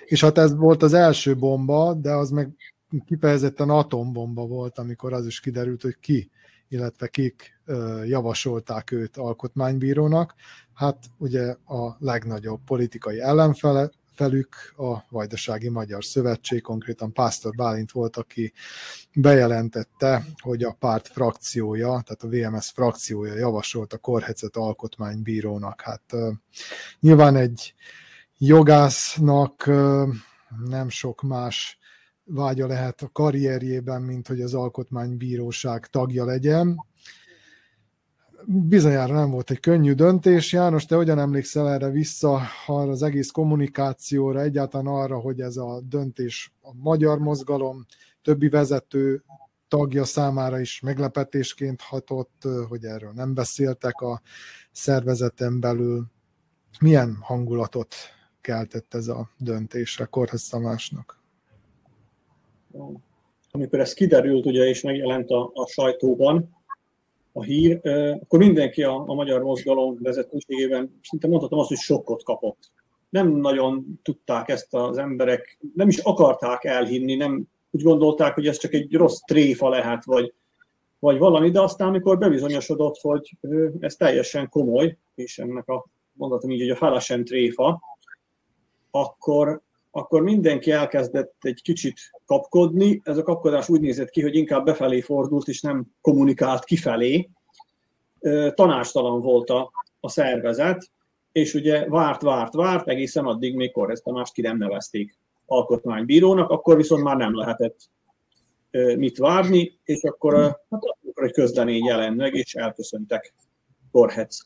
és 0.04 0.20
hát 0.20 0.38
ez 0.38 0.54
volt 0.54 0.82
az 0.82 0.92
első 0.92 1.36
bomba, 1.36 1.94
de 1.94 2.12
az 2.12 2.30
meg 2.30 2.56
kifejezetten 3.04 3.70
atombomba 3.70 4.46
volt, 4.46 4.78
amikor 4.78 5.12
az 5.12 5.26
is 5.26 5.40
kiderült, 5.40 5.82
hogy 5.82 5.98
ki, 6.00 6.30
illetve 6.68 7.08
kik 7.08 7.60
javasolták 8.04 8.90
őt 8.90 9.16
alkotmánybírónak. 9.16 10.34
Hát 10.74 11.04
ugye 11.18 11.56
a 11.66 11.96
legnagyobb 11.98 12.60
politikai 12.64 13.20
ellenfele, 13.20 13.90
felük 14.14 14.56
a 14.76 14.96
Vajdasági 15.08 15.68
Magyar 15.68 16.04
Szövetség, 16.04 16.62
konkrétan 16.62 17.12
Pásztor 17.12 17.54
Bálint 17.54 17.92
volt, 17.92 18.16
aki 18.16 18.52
bejelentette, 19.14 20.24
hogy 20.42 20.62
a 20.62 20.76
párt 20.78 21.08
frakciója, 21.08 21.88
tehát 21.88 22.22
a 22.22 22.28
VMS 22.28 22.70
frakciója 22.70 23.34
javasolt 23.34 23.92
a 23.92 23.98
Korhecet 23.98 24.56
alkotmánybírónak. 24.56 25.80
Hát 25.80 26.14
nyilván 27.00 27.36
egy 27.36 27.74
jogásznak 28.38 29.66
nem 30.64 30.88
sok 30.88 31.22
más 31.22 31.78
vágya 32.26 32.66
lehet 32.66 33.02
a 33.02 33.10
karrierjében, 33.12 34.02
mint 34.02 34.28
hogy 34.28 34.40
az 34.40 34.54
alkotmánybíróság 34.54 35.86
tagja 35.86 36.24
legyen 36.24 36.76
bizonyára 38.46 39.14
nem 39.14 39.30
volt 39.30 39.50
egy 39.50 39.60
könnyű 39.60 39.92
döntés. 39.92 40.52
János, 40.52 40.84
te 40.84 40.96
hogyan 40.96 41.18
emlékszel 41.18 41.70
erre 41.70 41.90
vissza, 41.90 42.40
arra 42.66 42.90
az 42.90 43.02
egész 43.02 43.30
kommunikációra, 43.30 44.40
egyáltalán 44.40 44.86
arra, 44.86 45.18
hogy 45.18 45.40
ez 45.40 45.56
a 45.56 45.80
döntés 45.80 46.52
a 46.60 46.74
magyar 46.74 47.18
mozgalom 47.18 47.84
többi 48.22 48.48
vezető 48.48 49.24
tagja 49.68 50.04
számára 50.04 50.60
is 50.60 50.80
meglepetésként 50.80 51.80
hatott, 51.80 52.42
hogy 52.68 52.84
erről 52.84 53.12
nem 53.12 53.34
beszéltek 53.34 54.00
a 54.00 54.20
szervezeten 54.72 55.60
belül. 55.60 56.06
Milyen 56.80 57.18
hangulatot 57.20 57.94
keltett 58.40 58.94
ez 58.94 59.08
a 59.08 59.30
döntés 59.38 60.00
a 60.00 60.06
Korhez 60.06 60.48
Tamásnak? 60.48 61.24
Amikor 63.50 63.80
ez 63.80 63.92
kiderült, 63.92 64.46
ugye, 64.46 64.64
és 64.64 64.82
megjelent 64.82 65.30
a, 65.30 65.50
a 65.54 65.66
sajtóban, 65.66 66.56
a 67.32 67.42
hír, 67.42 67.80
akkor 68.20 68.38
mindenki 68.38 68.82
a, 68.82 69.04
a 69.06 69.14
magyar 69.14 69.42
mozgalom 69.42 69.98
vezetőségében 70.00 71.00
szinte 71.02 71.28
mondhatom 71.28 71.58
azt, 71.58 71.68
hogy 71.68 71.78
sokkot 71.78 72.22
kapott. 72.22 72.70
Nem 73.08 73.28
nagyon 73.28 74.00
tudták 74.02 74.48
ezt 74.48 74.74
az 74.74 74.98
emberek, 74.98 75.58
nem 75.74 75.88
is 75.88 75.98
akarták 75.98 76.64
elhinni, 76.64 77.14
nem 77.14 77.48
úgy 77.70 77.82
gondolták, 77.82 78.34
hogy 78.34 78.46
ez 78.46 78.58
csak 78.58 78.72
egy 78.72 78.94
rossz 78.94 79.18
tréfa 79.18 79.68
lehet, 79.68 80.04
vagy, 80.04 80.34
vagy 80.98 81.18
valami, 81.18 81.50
de 81.50 81.60
aztán, 81.60 81.88
amikor 81.88 82.18
bebizonyosodott, 82.18 83.00
hogy 83.00 83.36
ez 83.80 83.94
teljesen 83.94 84.48
komoly, 84.48 84.96
és 85.14 85.38
ennek 85.38 85.68
a 85.68 85.86
mondatom 86.12 86.50
így, 86.50 86.60
hogy 86.60 86.70
a 86.70 86.76
felesen 86.76 87.24
tréfa, 87.24 87.80
akkor, 88.90 89.62
akkor 89.96 90.22
mindenki 90.22 90.70
elkezdett 90.70 91.34
egy 91.40 91.62
kicsit 91.62 92.00
kapkodni. 92.26 93.00
Ez 93.04 93.18
a 93.18 93.22
kapkodás 93.22 93.68
úgy 93.68 93.80
nézett 93.80 94.10
ki, 94.10 94.22
hogy 94.22 94.34
inkább 94.34 94.64
befelé 94.64 95.00
fordult, 95.00 95.48
és 95.48 95.60
nem 95.60 95.86
kommunikált 96.00 96.64
kifelé. 96.64 97.30
Tanástalan 98.54 99.20
volt 99.20 99.50
a, 99.50 99.70
a 100.00 100.08
szervezet, 100.08 100.90
és 101.32 101.54
ugye 101.54 101.88
várt, 101.88 102.22
várt, 102.22 102.54
várt, 102.54 102.88
egészen 102.88 103.24
addig, 103.24 103.54
még 103.54 103.72
Korrez 103.72 104.00
Tamást 104.00 104.32
ki 104.32 104.40
nem 104.40 104.56
nevezték 104.56 105.18
alkotmánybírónak, 105.46 106.50
akkor 106.50 106.76
viszont 106.76 107.02
már 107.02 107.16
nem 107.16 107.36
lehetett 107.36 107.76
mit 108.96 109.18
várni, 109.18 109.78
és 109.84 110.02
akkor, 110.02 110.34
hát 110.70 110.82
akkor 111.08 111.24
egy 111.24 111.32
közlemény 111.32 111.84
jelent 111.84 112.16
meg, 112.16 112.34
és 112.34 112.54
elköszöntek 112.54 113.34
Korhetsz 113.90 114.38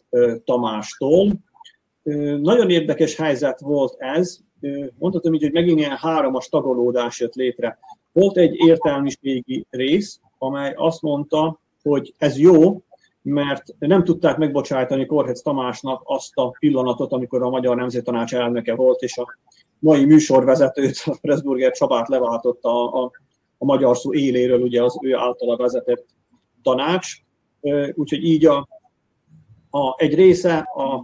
Tamástól. 0.44 1.32
Nagyon 2.40 2.70
érdekes 2.70 3.16
helyzet 3.16 3.60
volt 3.60 3.94
ez, 3.98 4.40
mondhatom 4.98 5.34
így, 5.34 5.42
hogy 5.42 5.52
megint 5.52 5.78
ilyen 5.78 5.96
háromas 5.96 6.48
tagolódás 6.48 7.20
jött 7.20 7.34
létre. 7.34 7.78
Volt 8.12 8.36
egy 8.36 8.54
értelmiségi 8.54 9.66
rész, 9.70 10.20
amely 10.38 10.72
azt 10.76 11.02
mondta, 11.02 11.60
hogy 11.82 12.14
ez 12.18 12.38
jó, 12.38 12.82
mert 13.22 13.64
nem 13.78 14.04
tudták 14.04 14.36
megbocsájtani 14.36 15.06
Korhetsz 15.06 15.42
Tamásnak 15.42 16.02
azt 16.04 16.30
a 16.34 16.50
pillanatot, 16.58 17.12
amikor 17.12 17.42
a 17.42 17.50
Magyar 17.50 17.76
Nemzettanács 17.76 18.34
elnöke 18.34 18.74
volt, 18.74 19.00
és 19.00 19.18
a 19.18 19.26
mai 19.78 20.04
műsorvezetőt, 20.04 21.02
a 21.04 21.18
Pressburger 21.20 21.72
Csabát 21.72 22.08
leváltotta 22.08 22.68
a, 22.68 23.04
a, 23.04 23.10
a 23.58 23.64
magyar 23.64 23.96
szó 23.96 24.14
éléről, 24.14 24.60
ugye 24.60 24.82
az 24.82 24.98
ő 25.02 25.16
általa 25.16 25.56
vezetett 25.56 26.06
tanács. 26.62 27.16
Úgyhogy 27.94 28.24
így 28.24 28.46
a, 28.46 28.68
a, 29.70 29.94
egy 29.96 30.14
része 30.14 30.58
a, 30.58 30.94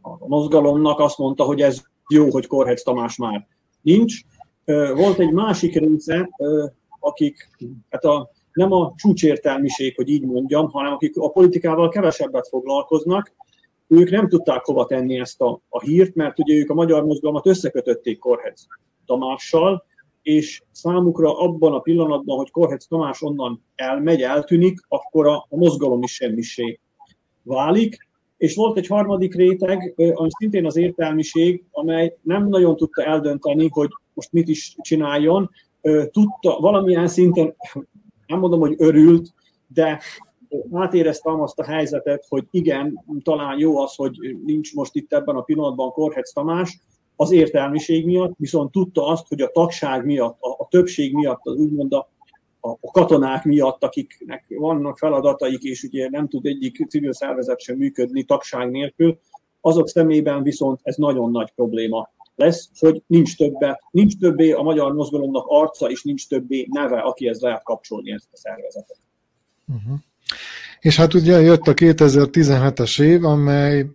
a 0.00 0.26
mozgalomnak 0.26 0.98
azt 0.98 1.18
mondta, 1.18 1.44
hogy 1.44 1.60
ez 1.60 1.82
jó, 2.10 2.30
hogy 2.30 2.46
Korhetsz 2.46 2.82
Tamás 2.82 3.16
már 3.16 3.46
nincs. 3.80 4.20
Volt 4.94 5.18
egy 5.18 5.32
másik 5.32 5.78
része, 5.78 6.28
akik, 7.00 7.48
hát 7.88 8.04
a, 8.04 8.30
nem 8.52 8.72
a 8.72 8.92
csúcsértelmiség, 8.96 9.96
hogy 9.96 10.08
így 10.08 10.22
mondjam, 10.22 10.68
hanem 10.68 10.92
akik 10.92 11.16
a 11.16 11.28
politikával 11.28 11.88
kevesebbet 11.88 12.48
foglalkoznak, 12.48 13.32
ők 13.86 14.10
nem 14.10 14.28
tudták 14.28 14.64
hova 14.64 14.86
tenni 14.86 15.18
ezt 15.18 15.40
a, 15.40 15.60
a 15.68 15.80
hírt, 15.80 16.14
mert 16.14 16.38
ugye 16.38 16.54
ők 16.54 16.70
a 16.70 16.74
magyar 16.74 17.04
mozgalmat 17.04 17.46
összekötötték 17.46 18.18
Korhetsz 18.18 18.66
Tamással, 19.06 19.84
és 20.22 20.62
számukra 20.72 21.38
abban 21.38 21.74
a 21.74 21.78
pillanatban, 21.78 22.36
hogy 22.36 22.50
Korhetsz 22.50 22.86
Tamás 22.86 23.22
onnan 23.22 23.64
elmegy, 23.74 24.22
eltűnik, 24.22 24.80
akkor 24.88 25.26
a, 25.26 25.46
a 25.48 25.56
mozgalom 25.56 26.02
is 26.02 26.14
semmisé 26.14 26.80
válik, 27.42 28.08
és 28.40 28.54
volt 28.54 28.78
egy 28.78 28.86
harmadik 28.86 29.34
réteg, 29.34 29.94
ami 29.96 30.28
szintén 30.38 30.66
az 30.66 30.76
értelmiség, 30.76 31.64
amely 31.70 32.16
nem 32.22 32.48
nagyon 32.48 32.76
tudta 32.76 33.04
eldönteni, 33.04 33.68
hogy 33.70 33.88
most 34.14 34.32
mit 34.32 34.48
is 34.48 34.76
csináljon. 34.80 35.50
Tudta, 36.10 36.58
valamilyen 36.60 37.08
szinten, 37.08 37.54
nem 38.26 38.38
mondom, 38.38 38.60
hogy 38.60 38.74
örült, 38.78 39.34
de 39.66 40.00
átéreztem 40.72 41.40
azt 41.40 41.58
a 41.58 41.64
helyzetet, 41.64 42.24
hogy 42.28 42.44
igen, 42.50 43.04
talán 43.22 43.58
jó 43.58 43.78
az, 43.78 43.94
hogy 43.94 44.36
nincs 44.44 44.74
most 44.74 44.94
itt 44.94 45.12
ebben 45.12 45.36
a 45.36 45.42
pillanatban 45.42 45.90
Korhetsz 45.90 46.32
Tamás, 46.32 46.78
az 47.16 47.30
értelmiség 47.30 48.04
miatt, 48.04 48.32
viszont 48.36 48.72
tudta 48.72 49.06
azt, 49.06 49.28
hogy 49.28 49.40
a 49.40 49.50
tagság 49.52 50.04
miatt, 50.04 50.40
a, 50.40 50.50
a 50.50 50.68
többség 50.70 51.14
miatt, 51.14 51.40
az 51.42 51.56
úgymond 51.56 51.92
a, 51.92 52.08
a 52.60 52.90
katonák 52.90 53.44
miatt, 53.44 53.84
akiknek 53.84 54.44
vannak 54.48 54.98
feladataik, 54.98 55.62
és 55.62 55.82
ugye 55.82 56.08
nem 56.10 56.28
tud 56.28 56.46
egyik 56.46 56.88
civil 56.88 57.12
szervezet 57.12 57.60
sem 57.60 57.76
működni 57.76 58.24
tagság 58.24 58.70
nélkül, 58.70 59.18
azok 59.60 59.88
szemében 59.88 60.42
viszont 60.42 60.80
ez 60.82 60.96
nagyon 60.96 61.30
nagy 61.30 61.52
probléma 61.54 62.10
lesz, 62.34 62.70
hogy 62.78 63.02
nincs, 63.06 63.36
többe, 63.36 63.80
nincs 63.90 64.18
többé 64.18 64.52
a 64.52 64.62
magyar 64.62 64.92
mozgalomnak 64.92 65.44
arca, 65.46 65.90
és 65.90 66.02
nincs 66.02 66.28
többé 66.28 66.66
neve, 66.70 67.00
akihez 67.00 67.40
lehet 67.40 67.62
kapcsolni 67.62 68.12
ezt 68.12 68.28
a 68.32 68.36
szervezetet. 68.36 68.98
Uh-huh. 69.66 69.98
És 70.80 70.96
hát 70.96 71.14
ugye 71.14 71.40
jött 71.40 71.66
a 71.66 71.74
2017-es 71.74 73.02
év, 73.02 73.24
amely 73.24 73.86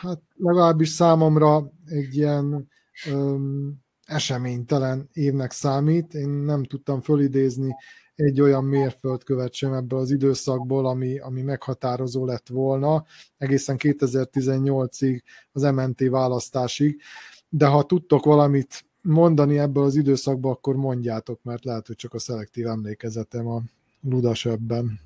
hát 0.00 0.20
legalábbis 0.36 0.88
számomra 0.88 1.72
egy 1.86 2.16
ilyen 2.16 2.68
öm, 3.10 3.74
eseménytelen 4.08 5.08
évnek 5.12 5.52
számít. 5.52 6.14
Én 6.14 6.28
nem 6.28 6.64
tudtam 6.64 7.00
fölidézni 7.00 7.74
egy 8.14 8.40
olyan 8.40 8.64
mérföldkövet 8.64 9.52
sem 9.52 9.72
ebből 9.72 9.98
az 9.98 10.10
időszakból, 10.10 10.86
ami, 10.86 11.18
ami 11.18 11.42
meghatározó 11.42 12.26
lett 12.26 12.48
volna, 12.48 13.04
egészen 13.38 13.76
2018-ig, 13.78 15.20
az 15.52 15.62
MNT 15.62 16.08
választásig. 16.08 17.00
De 17.48 17.66
ha 17.66 17.82
tudtok 17.82 18.24
valamit 18.24 18.84
mondani 19.00 19.58
ebből 19.58 19.84
az 19.84 19.96
időszakból, 19.96 20.50
akkor 20.50 20.76
mondjátok, 20.76 21.42
mert 21.42 21.64
lehet, 21.64 21.86
hogy 21.86 21.96
csak 21.96 22.14
a 22.14 22.18
szelektív 22.18 22.66
emlékezetem 22.66 23.46
a 23.46 23.62
ludasebben. 24.00 25.00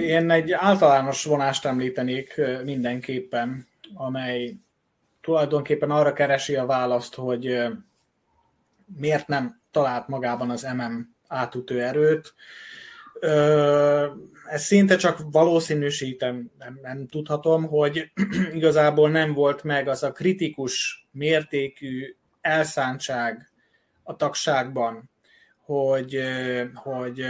Én 0.00 0.30
egy 0.30 0.52
általános 0.52 1.24
vonást 1.24 1.64
említenék 1.64 2.40
mindenképpen, 2.64 3.66
amely 3.94 4.56
tulajdonképpen 5.20 5.90
arra 5.90 6.12
keresi 6.12 6.56
a 6.56 6.66
választ, 6.66 7.14
hogy 7.14 7.56
miért 8.96 9.28
nem 9.28 9.60
talált 9.70 10.08
magában 10.08 10.50
az 10.50 10.62
MM 10.62 11.14
átütő 11.28 11.82
erőt. 11.82 12.34
Ez 14.46 14.62
szinte 14.62 14.96
csak 14.96 15.18
valószínűsítem, 15.30 16.50
nem, 16.58 16.78
nem 16.82 17.06
tudhatom, 17.06 17.66
hogy 17.66 18.10
igazából 18.52 19.10
nem 19.10 19.32
volt 19.32 19.62
meg 19.62 19.88
az 19.88 20.02
a 20.02 20.12
kritikus 20.12 21.06
mértékű 21.10 22.16
elszántság 22.40 23.52
a 24.02 24.16
tagságban, 24.16 25.10
hogy, 25.64 26.20
hogy, 26.74 27.26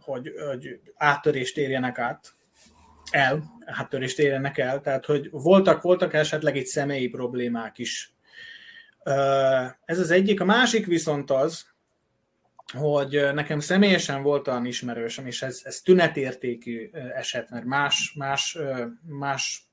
hogy, 0.00 0.32
hogy 0.48 0.80
áttörést 0.96 1.56
érjenek 1.58 1.98
át, 1.98 2.34
el, 3.10 3.44
áttörést 3.64 4.18
érjenek 4.18 4.58
el, 4.58 4.80
tehát 4.80 5.04
hogy 5.04 5.28
voltak, 5.30 5.82
voltak 5.82 6.14
esetleg 6.14 6.56
itt 6.56 6.66
személyi 6.66 7.08
problémák 7.08 7.78
is. 7.78 8.13
Ez 9.84 9.98
az 9.98 10.10
egyik. 10.10 10.40
A 10.40 10.44
másik 10.44 10.86
viszont 10.86 11.30
az, 11.30 11.66
hogy 12.72 13.34
nekem 13.34 13.60
személyesen 13.60 14.22
volt 14.22 14.48
olyan 14.48 14.66
ismerősöm, 14.66 15.26
és 15.26 15.42
ez, 15.42 15.60
ez 15.64 15.80
tünetértékű 15.80 16.90
eset, 16.92 17.50
mert 17.50 17.64
más, 17.64 18.14
más, 18.18 18.58
más 19.02 19.68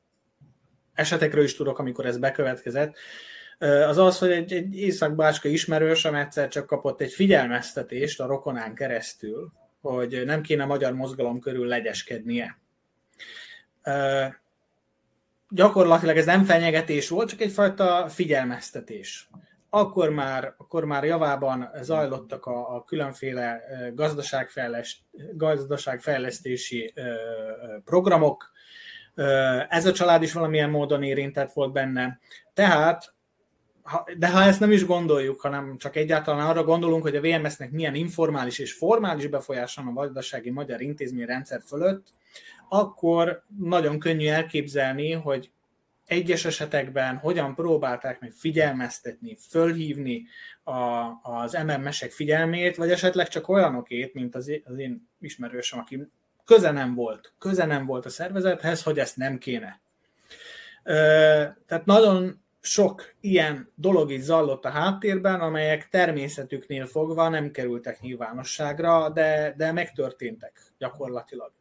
esetekről 0.93 1.43
is 1.43 1.55
tudok, 1.55 1.79
amikor 1.79 2.05
ez 2.05 2.17
bekövetkezett, 2.17 2.95
az 3.87 3.97
az, 3.97 4.17
hogy 4.17 4.31
egy, 4.31 4.53
egy 4.53 4.77
északbácska 4.77 5.47
ismerősöm 5.47 6.15
egyszer 6.15 6.47
csak 6.47 6.65
kapott 6.65 7.01
egy 7.01 7.11
figyelmeztetést 7.11 8.19
a 8.19 8.25
rokonán 8.25 8.75
keresztül, 8.75 9.51
hogy 9.81 10.25
nem 10.25 10.41
kéne 10.41 10.65
magyar 10.65 10.93
mozgalom 10.93 11.39
körül 11.39 11.67
legyeskednie. 11.67 12.59
Gyakorlatilag 15.53 16.17
ez 16.17 16.25
nem 16.25 16.43
fenyegetés 16.43 17.09
volt, 17.09 17.29
csak 17.29 17.41
egyfajta 17.41 18.09
figyelmeztetés 18.09 19.29
akkor 19.73 20.09
már, 20.09 20.53
akkor 20.57 20.85
már 20.85 21.03
javában 21.03 21.69
zajlottak 21.81 22.45
a, 22.45 22.75
a 22.75 22.83
különféle 22.83 23.61
gazdaságfejleszt, 23.93 24.97
gazdaságfejlesztési 25.33 26.93
programok. 27.85 28.51
Ez 29.69 29.85
a 29.85 29.91
család 29.91 30.21
is 30.21 30.33
valamilyen 30.33 30.69
módon 30.69 31.03
érintett 31.03 31.53
volt 31.53 31.71
benne. 31.71 32.19
Tehát, 32.53 33.13
de 34.17 34.29
ha 34.29 34.41
ezt 34.41 34.59
nem 34.59 34.71
is 34.71 34.85
gondoljuk, 34.85 35.41
hanem 35.41 35.77
csak 35.77 35.95
egyáltalán 35.95 36.47
arra 36.47 36.63
gondolunk, 36.63 37.03
hogy 37.03 37.15
a 37.15 37.21
VMS-nek 37.21 37.71
milyen 37.71 37.95
informális 37.95 38.59
és 38.59 38.73
formális 38.73 39.27
befolyása 39.27 39.81
a 39.81 39.93
gazdasági 39.93 40.49
magyar 40.49 40.81
intézményrendszer 40.81 41.61
fölött, 41.65 42.07
akkor 42.73 43.43
nagyon 43.57 43.99
könnyű 43.99 44.27
elképzelni, 44.27 45.11
hogy 45.11 45.51
egyes 46.05 46.45
esetekben 46.45 47.17
hogyan 47.17 47.55
próbálták 47.55 48.19
meg 48.19 48.31
figyelmeztetni, 48.31 49.37
fölhívni 49.49 50.27
a, 50.63 51.07
az 51.21 51.57
MMS-ek 51.65 52.11
figyelmét, 52.11 52.75
vagy 52.75 52.91
esetleg 52.91 53.27
csak 53.27 53.49
olyanokét, 53.49 54.13
mint 54.13 54.35
az, 54.35 54.51
az 54.63 54.77
én 54.77 55.07
ismerősöm, 55.19 55.79
aki 55.79 56.07
köze 56.45 56.71
nem 56.71 56.95
volt, 56.95 57.33
köze 57.39 57.65
nem 57.65 57.85
volt 57.85 58.05
a 58.05 58.09
szervezethez, 58.09 58.83
hogy 58.83 58.99
ezt 58.99 59.17
nem 59.17 59.37
kéne. 59.37 59.81
Tehát 61.65 61.85
nagyon 61.85 62.41
sok 62.59 63.13
ilyen 63.19 63.71
dolog 63.75 64.11
is 64.11 64.21
zallott 64.21 64.65
a 64.65 64.69
háttérben, 64.69 65.39
amelyek 65.39 65.89
természetüknél 65.89 66.85
fogva 66.85 67.29
nem 67.29 67.51
kerültek 67.51 68.01
nyilvánosságra, 68.01 69.09
de, 69.09 69.53
de 69.57 69.71
megtörténtek 69.71 70.61
gyakorlatilag 70.77 71.51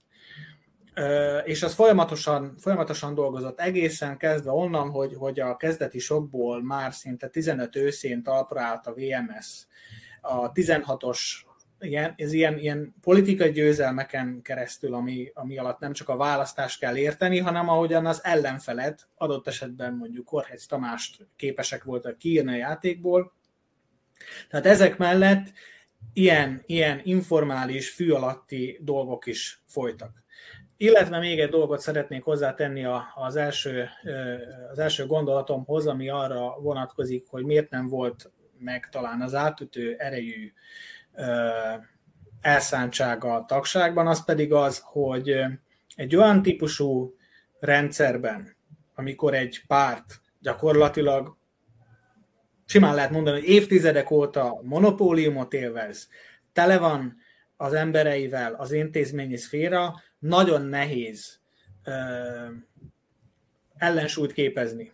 és 1.45 1.63
az 1.63 1.75
folyamatosan, 1.75 2.55
folyamatosan 2.59 3.15
dolgozott 3.15 3.61
egészen 3.61 4.17
kezdve 4.17 4.51
onnan, 4.51 4.91
hogy, 4.91 5.15
hogy 5.15 5.41
a 5.41 5.57
kezdeti 5.57 5.99
sokból 5.99 6.63
már 6.63 6.93
szinte 6.93 7.29
15 7.29 7.77
őszén 7.77 8.23
talpra 8.23 8.61
állt 8.61 8.87
a 8.87 8.95
VMS. 8.95 9.67
A 10.21 10.53
16-os 10.53 11.19
ilyen, 11.81 12.15
ez 12.17 12.33
ilyen, 12.33 12.59
ilyen 12.59 12.95
politikai 13.01 13.51
győzelmeken 13.51 14.43
keresztül, 14.43 14.95
ami, 14.95 15.31
ami 15.35 15.59
alatt 15.59 15.79
nem 15.79 15.93
csak 15.93 16.09
a 16.09 16.17
választást 16.17 16.79
kell 16.79 16.97
érteni, 16.97 17.39
hanem 17.39 17.69
ahogyan 17.69 18.07
az 18.07 18.25
ellenfelet, 18.25 19.09
adott 19.15 19.47
esetben 19.47 19.95
mondjuk 19.95 20.25
Korhec 20.25 20.67
Tamást 20.67 21.27
képesek 21.37 21.85
voltak 21.85 22.19
kiírni 22.19 22.53
a 22.53 22.57
játékból. 22.57 23.33
Tehát 24.49 24.67
ezek 24.67 24.97
mellett 24.97 25.53
ilyen, 26.13 26.63
ilyen 26.67 27.01
informális, 27.05 27.91
fű 27.91 28.11
alatti 28.11 28.79
dolgok 28.83 29.27
is 29.27 29.63
folytak. 29.67 30.20
Illetve 30.83 31.19
még 31.19 31.41
egy 31.41 31.49
dolgot 31.49 31.81
szeretnék 31.81 32.23
hozzátenni 32.23 32.85
az 33.15 33.37
első, 33.37 33.89
az 34.71 34.79
első 34.79 35.07
gondolatomhoz, 35.07 35.87
ami 35.87 36.09
arra 36.09 36.61
vonatkozik, 36.61 37.27
hogy 37.29 37.45
miért 37.45 37.71
nem 37.71 37.89
volt 37.89 38.31
meg 38.59 38.89
talán 38.91 39.21
az 39.21 39.35
átütő 39.35 39.95
erejű 39.99 40.53
elszántsága 42.41 43.35
a 43.35 43.45
tagságban, 43.45 44.07
az 44.07 44.25
pedig 44.25 44.53
az, 44.53 44.83
hogy 44.85 45.45
egy 45.97 46.17
olyan 46.17 46.43
típusú 46.43 47.15
rendszerben, 47.59 48.57
amikor 48.95 49.35
egy 49.35 49.65
párt 49.67 50.21
gyakorlatilag 50.39 51.37
simán 52.65 52.95
lehet 52.95 53.11
mondani, 53.11 53.39
hogy 53.39 53.49
évtizedek 53.49 54.11
óta 54.11 54.61
monopóliumot 54.63 55.53
élvez, 55.53 56.09
tele 56.53 56.79
van 56.79 57.17
az 57.57 57.73
embereivel 57.73 58.55
az 58.55 58.73
intézményi 58.73 59.37
szféra, 59.37 59.95
nagyon 60.21 60.63
nehéz 60.63 61.41
ö, 61.85 61.93
ellensúlyt 63.77 64.33
képezni. 64.33 64.93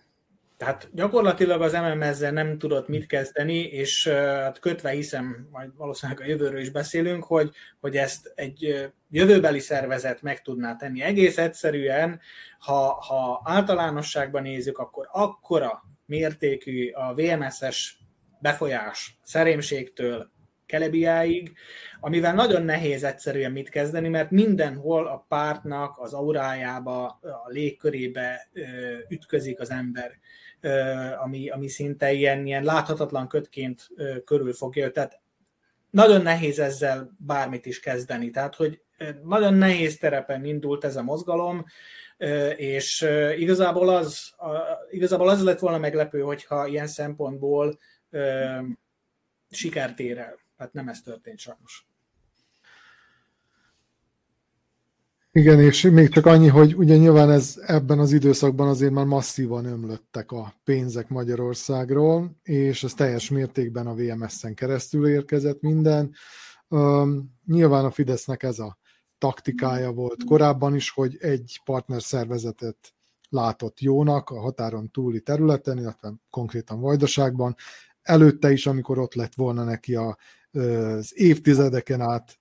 Tehát 0.57 0.89
gyakorlatilag 0.93 1.63
az 1.63 1.73
MMS-zel 1.73 2.33
nem 2.33 2.59
tudott 2.59 2.89
mit 2.89 3.07
kezdeni, 3.07 3.59
és 3.59 4.09
hát 4.09 4.59
kötve 4.59 4.91
hiszem, 4.91 5.49
majd 5.51 5.71
valószínűleg 5.77 6.21
a 6.23 6.27
jövőről 6.27 6.61
is 6.61 6.71
beszélünk, 6.71 7.25
hogy, 7.25 7.51
hogy 7.81 7.97
ezt 7.97 8.33
egy 8.35 8.91
jövőbeli 9.11 9.59
szervezet 9.59 10.23
meg 10.23 10.43
tudná 10.43 10.77
tenni. 10.77 11.03
Egész 11.03 11.39
egyszerűen, 11.39 12.21
ha, 12.59 12.93
ha 12.93 13.43
általánosságban 13.45 14.43
nézzük, 14.43 14.79
akkor 14.79 15.09
akkora 15.13 15.83
mértékű 16.07 16.91
a 16.91 17.15
VMS-es 17.15 17.99
befolyás 18.41 19.19
szerémségtől 19.23 20.31
Kelebiáig, 20.67 21.57
amivel 22.01 22.35
nagyon 22.35 22.63
nehéz 22.63 23.05
egyszerűen 23.05 23.53
mit 23.53 23.69
kezdeni, 23.69 24.09
mert 24.09 24.31
mindenhol 24.31 25.07
a 25.07 25.25
pártnak 25.29 25.99
az 25.99 26.13
aurájába, 26.13 27.07
a 27.23 27.49
légkörébe 27.49 28.49
ütközik 29.09 29.61
az 29.61 29.71
ember, 29.71 30.19
ami, 31.19 31.49
ami 31.49 31.69
szinte 31.69 32.13
ilyen, 32.13 32.47
ilyen 32.47 32.65
láthatatlan 32.65 33.29
kötként 33.29 33.89
körülfogja. 34.25 34.91
Tehát 34.91 35.21
nagyon 35.91 36.23
nehéz 36.23 36.59
ezzel 36.59 37.17
bármit 37.19 37.67
is 37.67 37.81
kezdeni. 37.81 38.31
Tehát, 38.31 38.55
hogy 38.55 38.81
nagyon 39.23 39.55
nehéz 39.55 39.99
terepen 39.99 40.45
indult 40.45 40.85
ez 40.85 40.97
a 40.97 41.03
mozgalom, 41.03 41.65
és 42.57 43.07
igazából 43.37 43.89
az, 43.89 44.35
igazából 44.91 45.29
az 45.29 45.43
lett 45.43 45.59
volna 45.59 45.79
meglepő, 45.79 46.21
hogyha 46.21 46.67
ilyen 46.67 46.87
szempontból 46.87 47.79
sikert 49.51 50.01
ér 50.01 50.19
el. 50.19 50.45
Hát 50.57 50.73
nem 50.73 50.89
ez 50.89 51.01
történt 51.01 51.39
sajnos. 51.39 51.87
Igen, 55.37 55.61
és 55.61 55.83
még 55.83 56.09
csak 56.09 56.27
annyi, 56.27 56.49
hogy 56.49 56.75
ugye 56.77 56.97
nyilván 56.97 57.31
ez 57.31 57.55
ebben 57.67 57.99
az 57.99 58.13
időszakban 58.13 58.69
azért 58.69 58.93
már 58.93 59.05
masszívan 59.05 59.65
ömlöttek 59.65 60.33
a 60.33 60.55
pénzek 60.65 61.09
Magyarországról, 61.09 62.37
és 62.43 62.85
ez 62.85 62.95
teljes 62.95 63.31
mértékben 63.31 63.87
a 63.87 63.95
VMS-en 63.95 64.55
keresztül 64.55 65.09
érkezett 65.09 65.61
minden. 65.61 66.15
Um, 66.69 67.35
nyilván 67.47 67.85
a 67.85 67.91
Fidesznek 67.91 68.43
ez 68.43 68.59
a 68.59 68.79
taktikája 69.19 69.93
volt 69.93 70.25
korábban 70.25 70.75
is, 70.75 70.91
hogy 70.91 71.17
egy 71.21 71.61
partnerszervezetet 71.65 72.95
látott 73.29 73.81
jónak 73.81 74.31
a 74.31 74.41
határon 74.41 74.91
túli 74.91 75.21
területen, 75.21 75.79
illetve 75.79 76.13
konkrétan 76.31 76.81
Vajdaságban. 76.81 77.55
Előtte 78.03 78.53
is, 78.53 78.67
amikor 78.67 78.99
ott 78.99 79.15
lett 79.15 79.35
volna 79.35 79.65
neki 79.65 79.95
a 79.95 80.17
az 80.53 81.13
évtizedeken 81.15 82.01
át 82.01 82.39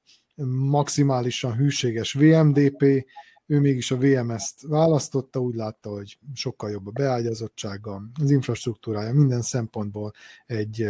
maximálisan 0.70 1.56
hűséges 1.56 2.14
VMDP 2.14 3.06
ő 3.47 3.60
mégis 3.60 3.91
a 3.91 3.97
VMS-t 3.97 4.62
választotta, 4.62 5.39
úgy 5.39 5.56
látta, 5.56 5.89
hogy 5.89 6.18
sokkal 6.34 6.70
jobb 6.70 6.88
a 6.88 6.91
beágyazottsága, 6.91 8.01
az 8.22 8.32
infrastruktúrája, 8.32 9.14
minden 9.14 9.41
szempontból 9.41 10.14
egy 10.45 10.88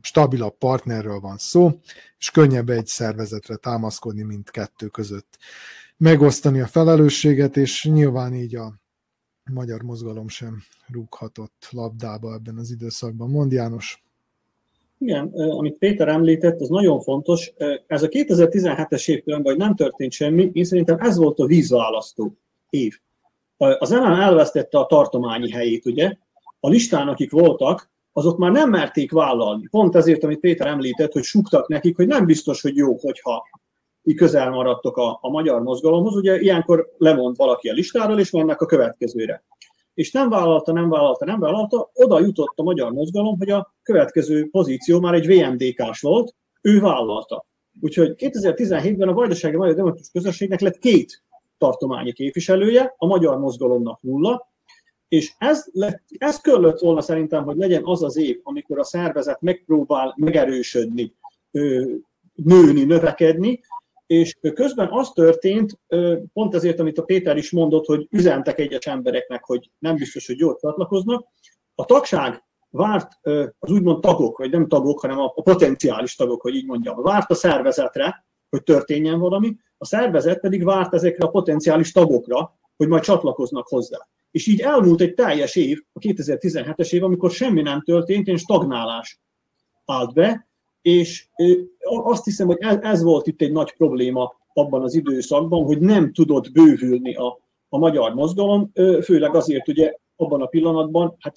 stabilabb 0.00 0.58
partnerről 0.58 1.20
van 1.20 1.38
szó, 1.38 1.80
és 2.18 2.30
könnyebb 2.30 2.68
egy 2.68 2.86
szervezetre 2.86 3.56
támaszkodni, 3.56 4.22
mint 4.22 4.50
kettő 4.50 4.86
között. 4.86 5.38
Megosztani 5.96 6.60
a 6.60 6.66
felelősséget, 6.66 7.56
és 7.56 7.84
nyilván 7.84 8.34
így 8.34 8.54
a 8.54 8.80
magyar 9.50 9.82
mozgalom 9.82 10.28
sem 10.28 10.62
rúghatott 10.86 11.68
labdába 11.70 12.34
ebben 12.34 12.56
az 12.56 12.70
időszakban. 12.70 13.30
Mond 13.30 13.52
János. 13.52 14.02
Igen, 14.98 15.26
amit 15.28 15.78
Péter 15.78 16.08
említett, 16.08 16.60
az 16.60 16.68
nagyon 16.68 17.00
fontos. 17.00 17.52
Ez 17.86 18.02
a 18.02 18.08
2017-es 18.08 19.08
év 19.08 19.22
különben, 19.22 19.52
hogy 19.52 19.62
nem 19.62 19.74
történt 19.74 20.12
semmi, 20.12 20.50
én 20.52 20.64
szerintem 20.64 20.96
ez 21.00 21.16
volt 21.16 21.38
a 21.38 21.46
vízválasztó 21.46 22.36
év. 22.70 22.98
Az 23.56 23.90
NM 23.90 24.20
elvesztette 24.20 24.78
a 24.78 24.86
tartományi 24.86 25.50
helyét, 25.50 25.86
ugye? 25.86 26.16
A 26.60 26.68
listán, 26.68 27.08
akik 27.08 27.30
voltak, 27.30 27.90
azok 28.12 28.38
már 28.38 28.50
nem 28.50 28.70
merték 28.70 29.12
vállalni. 29.12 29.68
Pont 29.70 29.96
ezért, 29.96 30.24
amit 30.24 30.40
Péter 30.40 30.66
említett, 30.66 31.12
hogy 31.12 31.22
suktak 31.22 31.68
nekik, 31.68 31.96
hogy 31.96 32.06
nem 32.06 32.24
biztos, 32.24 32.62
hogy 32.62 32.76
jó, 32.76 32.96
hogyha 32.96 33.42
így 34.02 34.16
közel 34.16 34.50
maradtok 34.50 34.96
a, 34.96 35.18
a 35.20 35.30
magyar 35.30 35.62
mozgalomhoz. 35.62 36.16
Ugye 36.16 36.40
ilyenkor 36.40 36.94
lemond 36.98 37.36
valaki 37.36 37.68
a 37.68 37.72
listáról, 37.72 38.18
és 38.18 38.30
mennek 38.30 38.60
a 38.60 38.66
következőre. 38.66 39.44
És 39.98 40.12
nem 40.12 40.28
vállalta, 40.28 40.72
nem 40.72 40.88
vállalta, 40.88 41.24
nem 41.24 41.40
vállalta, 41.40 41.90
oda 41.94 42.20
jutott 42.20 42.58
a 42.58 42.62
magyar 42.62 42.92
mozgalom, 42.92 43.38
hogy 43.38 43.50
a 43.50 43.74
következő 43.82 44.48
pozíció 44.50 45.00
már 45.00 45.14
egy 45.14 45.26
VMDK-s 45.26 46.00
volt, 46.00 46.34
ő 46.60 46.80
vállalta. 46.80 47.46
Úgyhogy 47.80 48.14
2017-ben 48.16 49.08
a 49.08 49.12
Vajdasági 49.12 49.56
Magyar 49.56 49.74
Demokratikus 49.74 50.10
Közösségnek 50.12 50.60
lett 50.60 50.78
két 50.78 51.22
tartományi 51.58 52.12
képviselője, 52.12 52.94
a 52.96 53.06
magyar 53.06 53.38
mozgalomnak 53.38 54.02
nulla, 54.02 54.48
és 55.08 55.32
ez, 55.38 55.64
lett, 55.72 56.02
ez 56.18 56.40
kellett 56.40 56.78
volna 56.78 57.00
szerintem, 57.00 57.44
hogy 57.44 57.56
legyen 57.56 57.82
az 57.84 58.02
az 58.02 58.16
év, 58.16 58.40
amikor 58.42 58.78
a 58.78 58.84
szervezet 58.84 59.40
megpróbál 59.40 60.14
megerősödni, 60.16 61.14
nőni, 62.34 62.84
növekedni, 62.84 63.60
és 64.08 64.38
közben 64.54 64.88
az 64.90 65.10
történt, 65.10 65.80
pont 66.32 66.54
ezért, 66.54 66.80
amit 66.80 66.98
a 66.98 67.02
Péter 67.02 67.36
is 67.36 67.50
mondott, 67.50 67.86
hogy 67.86 68.06
üzentek 68.10 68.58
egyes 68.58 68.86
embereknek, 68.86 69.44
hogy 69.44 69.70
nem 69.78 69.96
biztos, 69.96 70.26
hogy 70.26 70.38
jól 70.38 70.58
csatlakoznak, 70.60 71.26
a 71.74 71.84
tagság 71.84 72.44
várt 72.70 73.12
az 73.58 73.70
úgymond 73.70 74.00
tagok, 74.00 74.38
vagy 74.38 74.50
nem 74.50 74.68
tagok, 74.68 75.00
hanem 75.00 75.18
a 75.18 75.28
potenciális 75.28 76.14
tagok, 76.14 76.40
hogy 76.40 76.54
így 76.54 76.66
mondjam, 76.66 77.02
várt 77.02 77.30
a 77.30 77.34
szervezetre, 77.34 78.26
hogy 78.50 78.62
történjen 78.62 79.18
valami, 79.18 79.56
a 79.78 79.84
szervezet 79.84 80.40
pedig 80.40 80.64
várt 80.64 80.94
ezekre 80.94 81.26
a 81.26 81.30
potenciális 81.30 81.92
tagokra, 81.92 82.58
hogy 82.76 82.88
majd 82.88 83.02
csatlakoznak 83.02 83.68
hozzá. 83.68 84.08
És 84.30 84.46
így 84.46 84.60
elmúlt 84.60 85.00
egy 85.00 85.14
teljes 85.14 85.56
év, 85.56 85.82
a 85.92 85.98
2017-es 85.98 86.92
év, 86.92 87.04
amikor 87.04 87.30
semmi 87.30 87.62
nem 87.62 87.82
történt, 87.82 88.26
és 88.26 88.40
stagnálás 88.40 89.20
állt 89.84 90.14
be, 90.14 90.47
és 90.82 91.28
azt 91.86 92.24
hiszem, 92.24 92.46
hogy 92.46 92.58
ez 92.60 93.02
volt 93.02 93.26
itt 93.26 93.40
egy 93.40 93.52
nagy 93.52 93.72
probléma 93.72 94.32
abban 94.52 94.82
az 94.82 94.94
időszakban, 94.94 95.64
hogy 95.64 95.78
nem 95.78 96.12
tudott 96.12 96.52
bővülni 96.52 97.14
a, 97.14 97.38
a 97.68 97.78
magyar 97.78 98.14
mozgalom, 98.14 98.72
főleg 99.02 99.34
azért 99.34 99.68
ugye 99.68 99.94
abban 100.16 100.42
a 100.42 100.46
pillanatban, 100.46 101.16
hát 101.18 101.36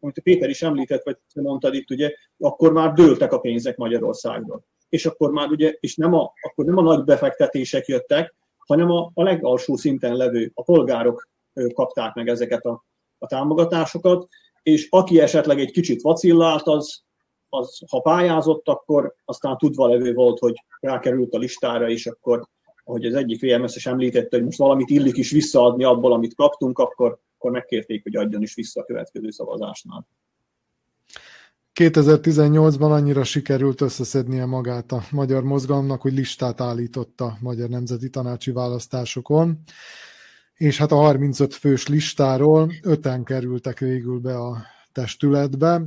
amit 0.00 0.20
Péter 0.22 0.48
is 0.48 0.62
említett, 0.62 1.04
vagy 1.04 1.16
mondtad 1.34 1.74
itt, 1.74 1.90
ugye, 1.90 2.12
akkor 2.38 2.72
már 2.72 2.92
dőltek 2.92 3.32
a 3.32 3.38
pénzek 3.38 3.76
Magyarországról. 3.76 4.64
És 4.88 5.06
akkor 5.06 5.30
már 5.30 5.50
ugye, 5.50 5.76
és 5.80 5.96
nem 5.96 6.14
a, 6.14 6.32
akkor 6.40 6.64
nem 6.64 6.76
a 6.76 6.82
nagy 6.82 7.04
befektetések 7.04 7.86
jöttek, 7.86 8.34
hanem 8.58 8.90
a, 8.90 9.10
a 9.14 9.22
legalsó 9.22 9.76
szinten 9.76 10.16
levő, 10.16 10.50
a 10.54 10.62
polgárok 10.62 11.28
kapták 11.72 12.14
meg 12.14 12.28
ezeket 12.28 12.64
a, 12.64 12.84
a 13.18 13.26
támogatásokat, 13.26 14.28
és 14.62 14.86
aki 14.90 15.20
esetleg 15.20 15.60
egy 15.60 15.70
kicsit 15.70 16.02
vacillált, 16.02 16.66
az, 16.66 17.02
az, 17.50 17.82
ha 17.90 18.00
pályázott, 18.00 18.68
akkor 18.68 19.14
aztán 19.24 19.56
tudva 19.58 19.88
levő 19.88 20.14
volt, 20.14 20.38
hogy 20.38 20.54
rákerült 20.80 21.34
a 21.34 21.38
listára, 21.38 21.88
és 21.88 22.06
akkor, 22.06 22.48
ahogy 22.84 23.04
az 23.04 23.14
egyik 23.14 23.40
VMS-es 23.40 23.86
említette, 23.86 24.36
hogy 24.36 24.44
most 24.44 24.58
valamit 24.58 24.90
illik 24.90 25.16
is 25.16 25.30
visszaadni 25.30 25.84
abból, 25.84 26.12
amit 26.12 26.34
kaptunk, 26.34 26.78
akkor, 26.78 27.18
akkor 27.36 27.50
megkérték, 27.50 28.02
hogy 28.02 28.16
adjon 28.16 28.42
is 28.42 28.54
vissza 28.54 28.80
a 28.80 28.84
következő 28.84 29.30
szavazásnál. 29.30 30.06
2018-ban 31.74 32.90
annyira 32.90 33.24
sikerült 33.24 33.80
összeszednie 33.80 34.44
magát 34.44 34.92
a 34.92 35.02
magyar 35.10 35.42
mozgalomnak, 35.42 36.00
hogy 36.00 36.12
listát 36.12 36.60
állított 36.60 37.20
a 37.20 37.36
Magyar 37.40 37.68
Nemzeti 37.68 38.10
Tanácsi 38.10 38.50
Választásokon, 38.50 39.58
és 40.54 40.78
hát 40.78 40.92
a 40.92 40.96
35 40.96 41.54
fős 41.54 41.88
listáról 41.88 42.72
öten 42.82 43.24
kerültek 43.24 43.78
végül 43.78 44.18
be 44.18 44.36
a 44.36 44.56
testületbe, 44.92 45.82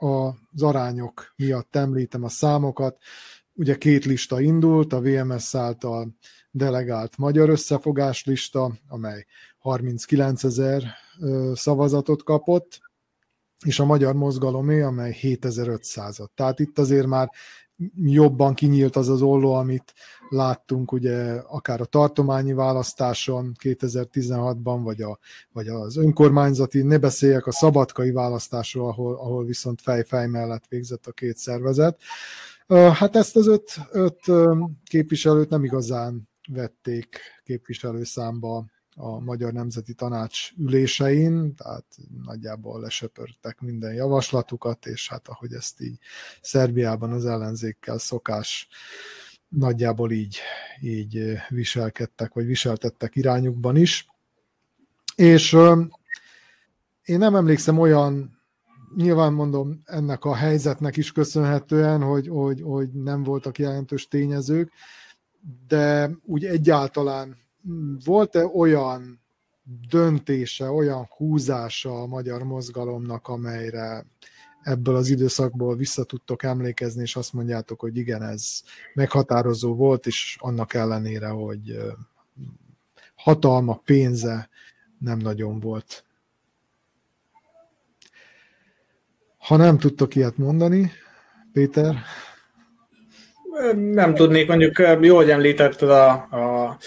az 0.00 0.62
arányok 0.62 1.32
miatt 1.36 1.76
említem 1.76 2.24
a 2.24 2.28
számokat. 2.28 2.98
Ugye 3.54 3.76
két 3.76 4.04
lista 4.04 4.40
indult, 4.40 4.92
a 4.92 5.00
VMS 5.00 5.54
által 5.54 6.16
delegált 6.50 7.16
magyar 7.16 7.48
összefogás 7.48 8.24
lista, 8.24 8.72
amely 8.88 9.26
39 9.58 10.44
ezer 10.44 10.82
szavazatot 11.54 12.22
kapott, 12.22 12.80
és 13.64 13.78
a 13.80 13.84
magyar 13.84 14.14
mozgalomé, 14.14 14.80
amely 14.80 15.16
7500-at. 15.20 16.28
Tehát 16.34 16.58
itt 16.58 16.78
azért 16.78 17.06
már 17.06 17.30
jobban 17.94 18.54
kinyílt 18.54 18.96
az 18.96 19.08
az 19.08 19.22
olló, 19.22 19.54
amit 19.54 19.92
láttunk 20.28 20.92
ugye 20.92 21.32
akár 21.32 21.80
a 21.80 21.84
tartományi 21.84 22.52
választáson 22.52 23.52
2016-ban, 23.62 24.80
vagy, 24.82 25.02
a, 25.02 25.18
vagy 25.52 25.68
az 25.68 25.96
önkormányzati, 25.96 26.82
ne 26.82 26.98
beszéljek 26.98 27.46
a 27.46 27.52
szabadkai 27.52 28.10
választásról, 28.10 28.88
ahol, 28.88 29.14
ahol 29.14 29.44
viszont 29.44 29.80
fej-fej 29.80 30.26
mellett 30.26 30.64
végzett 30.68 31.06
a 31.06 31.12
két 31.12 31.36
szervezet. 31.36 32.00
Hát 32.92 33.16
ezt 33.16 33.36
az 33.36 33.46
öt, 33.46 33.76
öt 33.90 34.20
képviselőt 34.84 35.48
nem 35.48 35.64
igazán 35.64 36.28
vették 36.48 37.20
képviselőszámba 37.44 38.64
a 38.96 39.18
Magyar 39.18 39.52
Nemzeti 39.52 39.94
Tanács 39.94 40.50
ülésein, 40.58 41.54
tehát 41.54 41.84
nagyjából 42.24 42.80
lesöpörtek 42.80 43.60
minden 43.60 43.94
javaslatukat, 43.94 44.86
és 44.86 45.08
hát 45.08 45.28
ahogy 45.28 45.52
ezt 45.52 45.80
így 45.80 45.98
Szerbiában 46.40 47.12
az 47.12 47.26
ellenzékkel 47.26 47.98
szokás, 47.98 48.68
nagyjából 49.48 50.10
így, 50.10 50.38
így 50.80 51.36
viselkedtek, 51.48 52.32
vagy 52.32 52.46
viseltettek 52.46 53.16
irányukban 53.16 53.76
is. 53.76 54.06
És 55.14 55.52
én 57.02 57.18
nem 57.18 57.34
emlékszem 57.34 57.78
olyan, 57.78 58.38
nyilván 58.96 59.32
mondom, 59.32 59.82
ennek 59.84 60.24
a 60.24 60.34
helyzetnek 60.34 60.96
is 60.96 61.12
köszönhetően, 61.12 62.02
hogy, 62.02 62.28
hogy, 62.28 62.60
hogy 62.62 62.90
nem 62.92 63.22
voltak 63.22 63.58
jelentős 63.58 64.08
tényezők, 64.08 64.72
de 65.66 66.10
úgy 66.24 66.44
egyáltalán 66.44 67.36
volt-e 68.04 68.46
olyan 68.46 69.20
döntése, 69.88 70.70
olyan 70.70 71.08
húzása 71.16 72.02
a 72.02 72.06
magyar 72.06 72.42
mozgalomnak, 72.42 73.28
amelyre 73.28 74.06
ebből 74.62 74.96
az 74.96 75.08
időszakból 75.08 75.76
vissza 75.76 76.04
tudtok 76.04 76.42
emlékezni, 76.42 77.02
és 77.02 77.16
azt 77.16 77.32
mondjátok, 77.32 77.80
hogy 77.80 77.96
igen, 77.96 78.22
ez 78.22 78.62
meghatározó 78.94 79.74
volt, 79.74 80.06
és 80.06 80.36
annak 80.40 80.74
ellenére, 80.74 81.28
hogy 81.28 81.76
hatalma, 83.14 83.80
pénze 83.84 84.48
nem 84.98 85.18
nagyon 85.18 85.60
volt. 85.60 86.04
Ha 89.38 89.56
nem 89.56 89.78
tudtok 89.78 90.14
ilyet 90.14 90.36
mondani, 90.36 90.90
Péter? 91.52 91.96
Nem 93.74 94.14
tudnék, 94.14 94.48
mondjuk 94.48 94.78
jó, 95.00 95.16
hogy 95.16 95.30
említetted 95.30 95.90
a, 95.90 96.10
a 96.10 96.78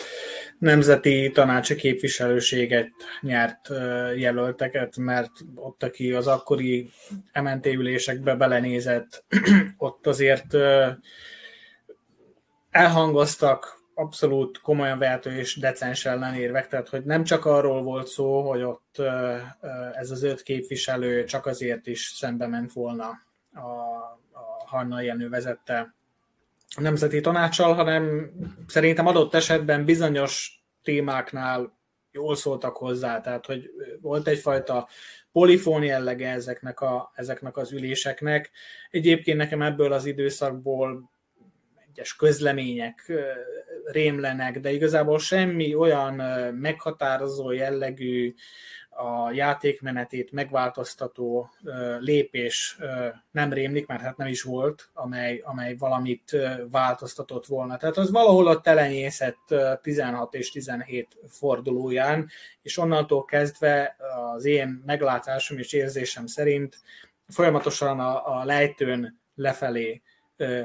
nemzeti 0.64 1.32
tanácsi 1.34 1.76
képviselőséget 1.76 2.92
nyert 3.22 3.68
jelölteket, 4.16 4.98
mert 4.98 5.32
ott, 5.56 5.84
aki 5.84 6.14
az 6.14 6.28
akkori 6.28 6.92
MNT 7.42 7.66
ülésekbe 7.66 8.36
belenézett, 8.36 9.24
ott 9.78 10.08
azért 10.08 10.56
elhangoztak 12.70 13.82
abszolút 13.94 14.62
komolyan 14.62 14.98
vehető 14.98 15.38
és 15.38 15.56
decens 15.56 16.06
ellenérvek, 16.06 16.68
tehát 16.68 16.90
hogy 16.90 17.04
nem 17.04 17.24
csak 17.24 17.46
arról 17.46 17.82
volt 17.82 18.08
szó, 18.08 18.50
hogy 18.50 18.62
ott 18.62 19.02
ez 19.94 20.12
az 20.12 20.24
öt 20.24 20.42
képviselő 20.44 21.24
csak 21.24 21.46
azért 21.46 21.88
is 21.88 22.14
szembe 22.16 22.48
ment 22.48 22.74
volna 22.74 23.10
a, 23.54 23.60
a 24.32 24.66
Hanna 24.66 25.02
Jenő 25.02 25.30
vezette 25.30 25.94
a 26.76 26.82
Nemzeti 26.82 27.22
Tanácssal, 27.22 27.74
hanem 27.74 28.32
szerintem 28.68 29.08
adott 29.08 29.34
esetben 29.34 29.86
bizonyos 29.86 30.64
témáknál 30.84 31.78
jól 32.12 32.36
szóltak 32.36 32.78
hozzá, 32.78 33.22
tehát 33.22 33.46
hogy 33.46 33.70
volt 34.02 34.28
egyfajta 34.28 34.88
polifón 35.32 35.84
jellege 35.84 36.30
ezeknek, 36.30 36.80
a, 36.80 37.12
ezeknek 37.16 37.58
az 37.58 37.72
üléseknek. 37.72 38.52
Egyébként 38.90 39.38
nekem 39.38 39.62
ebből 39.62 39.94
az 39.94 40.06
időszakból 40.06 41.12
egyes 41.90 42.16
közlemények 42.16 43.12
rémlenek, 43.86 44.60
de 44.60 44.72
igazából 44.72 45.20
semmi 45.20 45.76
olyan 45.76 46.14
meghatározó 46.56 47.52
jellegű 47.52 48.34
a 48.96 49.32
játékmenetét 49.32 50.32
megváltoztató 50.32 51.50
lépés 52.00 52.78
nem 53.32 53.54
rémlik, 53.54 53.88
mert 53.88 54.02
hát 54.02 54.18
nem 54.18 54.28
is 54.28 54.42
volt, 54.42 54.90
amely, 54.94 55.42
amely 55.46 55.76
valamit 55.76 56.38
változtatott 56.72 57.46
volna. 57.46 57.78
Tehát 57.78 57.98
az 57.98 58.12
valahol 58.12 58.48
a 58.48 58.62
telenyészett 58.62 59.56
16 59.82 60.34
és 60.34 60.52
17 60.52 61.18
fordulóján, 61.28 62.30
és 62.62 62.78
onnantól 62.78 63.26
kezdve 63.26 63.96
az 64.34 64.46
én 64.46 64.84
meglátásom 64.86 65.58
és 65.58 65.74
érzésem 65.74 66.26
szerint 66.26 66.80
folyamatosan 67.28 68.00
a, 68.00 68.40
a 68.40 68.46
lejtőn 68.46 69.20
lefelé 69.36 70.02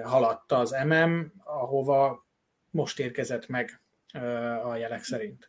haladta 0.03 0.59
az 0.59 0.77
MM, 0.87 1.33
ahova 1.45 2.27
most 2.71 2.99
érkezett 2.99 3.49
meg 3.49 3.81
a 4.65 4.77
jelek 4.77 5.03
szerint. 5.03 5.49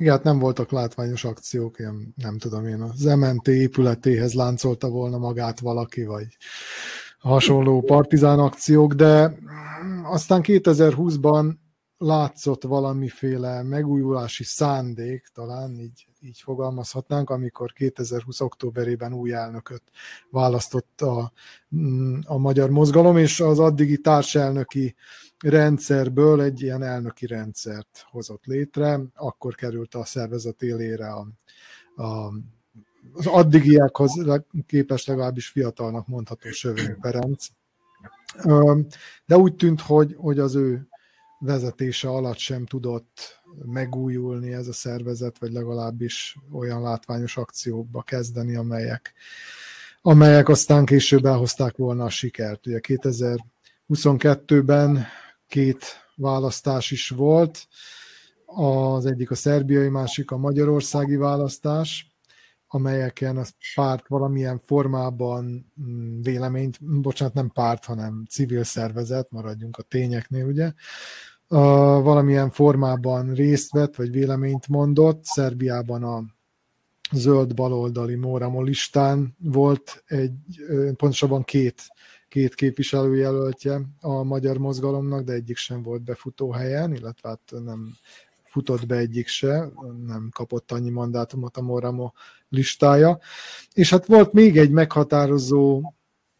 Igen, 0.00 0.12
hát 0.12 0.22
nem 0.22 0.38
voltak 0.38 0.70
látványos 0.70 1.24
akciók, 1.24 1.78
ilyen, 1.78 2.14
nem 2.16 2.38
tudom 2.38 2.66
én, 2.66 2.80
az 2.80 3.02
MNT 3.02 3.48
épületéhez 3.48 4.34
láncolta 4.34 4.88
volna 4.88 5.18
magát 5.18 5.60
valaki, 5.60 6.04
vagy 6.04 6.36
hasonló 7.18 7.82
partizán 7.82 8.38
akciók, 8.38 8.92
de 8.92 9.38
aztán 10.02 10.40
2020-ban 10.44 11.54
látszott 11.98 12.62
valamiféle 12.62 13.62
megújulási 13.62 14.44
szándék, 14.44 15.26
talán 15.34 15.78
így, 15.78 16.06
így 16.20 16.40
fogalmazhatnánk, 16.40 17.30
amikor 17.30 17.72
2020. 17.72 18.40
októberében 18.40 19.12
új 19.12 19.32
elnököt 19.32 19.82
választott 20.30 21.00
a, 21.00 21.32
a 22.24 22.38
magyar 22.38 22.70
mozgalom, 22.70 23.16
és 23.16 23.40
az 23.40 23.58
addigi 23.58 23.98
társelnöki 23.98 24.94
rendszerből 25.42 26.42
egy 26.42 26.62
ilyen 26.62 26.82
elnöki 26.82 27.26
rendszert 27.26 28.06
hozott 28.10 28.44
létre, 28.44 29.00
akkor 29.14 29.54
került 29.54 29.94
a 29.94 30.04
szervezet 30.04 30.62
élére 30.62 31.06
a, 31.06 31.26
a 32.02 32.32
az 33.12 33.26
addigiákhoz 33.26 34.12
képes 34.66 35.06
legalábbis 35.06 35.48
fiatalnak 35.48 36.06
mondható 36.06 36.50
Sövény 36.50 36.96
Ferenc. 37.00 37.46
De 39.26 39.36
úgy 39.36 39.54
tűnt, 39.54 39.80
hogy, 39.80 40.14
hogy 40.18 40.38
az 40.38 40.54
ő 40.54 40.88
vezetése 41.38 42.08
alatt 42.08 42.36
sem 42.36 42.66
tudott 42.66 43.40
megújulni 43.64 44.52
ez 44.52 44.66
a 44.66 44.72
szervezet, 44.72 45.38
vagy 45.38 45.52
legalábbis 45.52 46.36
olyan 46.52 46.82
látványos 46.82 47.36
akciókba 47.36 48.02
kezdeni, 48.02 48.56
amelyek, 48.56 49.12
amelyek 50.02 50.48
aztán 50.48 50.84
később 50.84 51.24
elhozták 51.24 51.76
volna 51.76 52.04
a 52.04 52.10
sikert. 52.10 52.66
Ugye 52.66 52.80
2022-ben 52.82 55.06
két 55.50 55.84
választás 56.16 56.90
is 56.90 57.08
volt, 57.08 57.68
az 58.46 59.06
egyik 59.06 59.30
a 59.30 59.34
szerbiai, 59.34 59.88
másik 59.88 60.30
a 60.30 60.36
magyarországi 60.36 61.16
választás, 61.16 62.14
amelyeken 62.66 63.36
a 63.36 63.44
párt 63.74 64.08
valamilyen 64.08 64.58
formában 64.58 65.72
mm, 65.82 66.20
véleményt, 66.20 67.00
bocsánat, 67.00 67.34
nem 67.34 67.50
párt, 67.50 67.84
hanem 67.84 68.24
civil 68.28 68.64
szervezet, 68.64 69.30
maradjunk 69.30 69.76
a 69.76 69.82
tényeknél, 69.82 70.46
ugye, 70.46 70.72
valamilyen 72.02 72.50
formában 72.50 73.32
részt 73.32 73.72
vett, 73.72 73.96
vagy 73.96 74.10
véleményt 74.10 74.68
mondott. 74.68 75.24
Szerbiában 75.24 76.02
a 76.02 76.24
zöld 77.12 77.54
baloldali 77.54 78.14
Móramo 78.14 78.62
listán 78.62 79.36
volt 79.38 80.04
egy, 80.06 80.32
pontosabban 80.96 81.42
két, 81.42 81.82
két 82.30 82.54
képviselőjelöltje 82.54 83.80
a 84.00 84.22
magyar 84.22 84.58
mozgalomnak, 84.58 85.24
de 85.24 85.32
egyik 85.32 85.56
sem 85.56 85.82
volt 85.82 86.02
befutó 86.02 86.50
helyen, 86.50 86.94
illetve 86.94 87.28
hát 87.28 87.64
nem 87.64 87.94
futott 88.44 88.86
be 88.86 88.96
egyik 88.96 89.26
se, 89.26 89.70
nem 90.06 90.28
kapott 90.32 90.72
annyi 90.72 90.90
mandátumot 90.90 91.56
a 91.56 91.62
Moramo 91.62 92.10
listája. 92.48 93.18
És 93.72 93.90
hát 93.90 94.06
volt 94.06 94.32
még 94.32 94.58
egy 94.58 94.70
meghatározó 94.70 95.92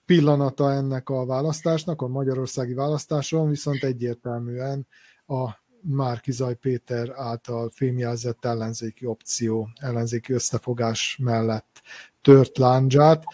pillanata 0.06 0.72
ennek 0.72 1.08
a 1.08 1.26
választásnak, 1.26 2.02
a 2.02 2.08
magyarországi 2.08 2.74
választáson, 2.74 3.48
viszont 3.48 3.84
egyértelműen 3.84 4.86
a 5.26 5.48
Márkizaj 5.82 6.54
Péter 6.54 7.10
által 7.14 7.70
fémjelzett 7.74 8.44
ellenzéki 8.44 9.06
opció, 9.06 9.68
ellenzéki 9.74 10.32
összefogás 10.32 11.18
mellett 11.22 11.82
tört 12.22 12.58
láncsát. 12.58 13.24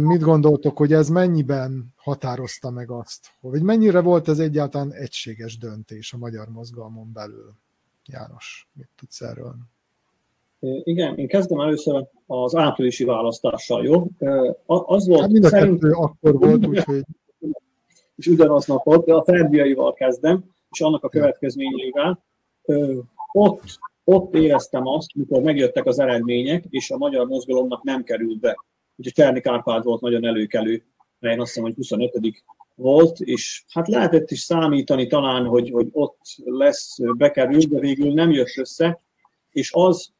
Mit 0.00 0.20
gondoltok, 0.20 0.78
hogy 0.78 0.92
ez 0.92 1.08
mennyiben 1.08 1.94
határozta 1.96 2.70
meg 2.70 2.90
azt, 2.90 3.26
hogy 3.40 3.62
mennyire 3.62 4.00
volt 4.00 4.28
ez 4.28 4.38
egyáltalán 4.38 4.92
egységes 4.92 5.58
döntés 5.58 6.12
a 6.12 6.16
magyar 6.16 6.48
mozgalmon 6.48 7.10
belül? 7.12 7.52
János, 8.06 8.68
mit 8.72 8.88
tudsz 8.96 9.20
erről? 9.20 9.54
Igen, 10.82 11.16
én 11.16 11.28
kezdem 11.28 11.60
először 11.60 12.06
az 12.26 12.56
áprilisi 12.56 13.04
választással, 13.04 13.84
jó? 13.84 14.06
Az 14.66 15.06
volt, 15.06 15.20
hát 15.20 15.30
mind 15.30 15.44
a 15.44 15.48
szerint... 15.48 15.84
akkor 15.84 16.38
volt, 16.38 16.66
úgyhogy... 16.66 17.04
És 18.16 18.26
ugyanaznap 18.26 18.84
volt, 18.84 19.06
de 19.06 19.14
a 19.14 19.22
szerbiaival 19.22 19.92
kezdem, 19.92 20.44
és 20.70 20.80
annak 20.80 21.04
a 21.04 21.08
következményeivel. 21.08 22.24
Ott, 23.32 23.62
ott 24.04 24.34
éreztem 24.34 24.86
azt, 24.86 25.14
mikor 25.14 25.42
megjöttek 25.42 25.86
az 25.86 25.98
eredmények, 25.98 26.64
és 26.68 26.90
a 26.90 26.96
magyar 26.96 27.26
mozgalomnak 27.26 27.82
nem 27.82 28.04
került 28.04 28.40
be. 28.40 28.56
Ugye 29.00 29.10
Csernik 29.10 29.46
Árpád 29.46 29.84
volt 29.84 30.00
nagyon 30.00 30.26
előkelő, 30.26 30.84
mert 31.18 31.34
én 31.34 31.40
azt 31.40 31.48
hiszem, 31.48 31.64
hogy 31.64 31.74
25 31.74 32.42
volt, 32.74 33.20
és 33.20 33.64
hát 33.68 33.88
lehetett 33.88 34.30
is 34.30 34.40
számítani 34.40 35.06
talán, 35.06 35.44
hogy, 35.44 35.70
hogy 35.70 35.88
ott 35.92 36.20
lesz 36.44 36.96
bekerül, 37.16 37.58
de 37.58 37.78
végül 37.78 38.12
nem 38.12 38.30
jött 38.30 38.56
össze, 38.56 39.00
és 39.50 39.72
az, 39.72 40.12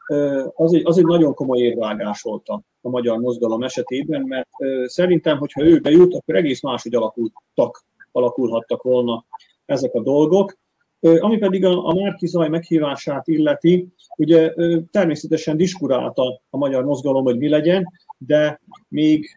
az, 0.55 0.75
egy, 0.75 0.83
az 0.85 0.99
egy 0.99 1.05
nagyon 1.05 1.35
komoly 1.35 1.59
érvágás 1.59 2.23
volt 2.23 2.49
a, 2.49 2.63
a 2.81 2.89
magyar 2.89 3.19
mozgalom 3.19 3.63
esetében, 3.63 4.23
mert 4.23 4.49
szerintem, 4.85 5.39
hogyha 5.39 5.63
ő 5.63 5.79
bejut, 5.79 6.15
akkor 6.15 6.35
egész 6.35 6.63
máshogy 6.63 6.95
alakultak, 6.95 7.85
alakulhattak 8.13 8.83
volna 8.83 9.25
ezek 9.67 9.95
a 9.95 10.03
dolgok. 10.03 10.59
Ami 11.01 11.39
pedig 11.39 11.65
a, 11.65 11.87
a 11.87 11.95
Márki 11.95 12.27
Zaj 12.27 12.49
meghívását 12.49 13.29
illeti, 13.29 13.89
ugye 14.17 14.55
természetesen 14.91 15.57
diskurálta 15.57 16.41
a 16.51 16.57
magyar 16.57 16.85
mozgalom, 16.85 17.25
hogy 17.25 17.39
mi 17.39 17.49
legyen, 17.49 17.93
de 18.27 18.61
még 18.89 19.37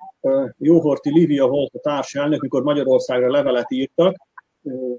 Jóhorti 0.57 1.09
Lívia 1.09 1.47
volt 1.47 1.73
a 1.73 1.79
társelnök, 1.79 2.41
mikor 2.41 2.63
Magyarországra 2.63 3.31
levelet 3.31 3.71
írtak 3.71 4.15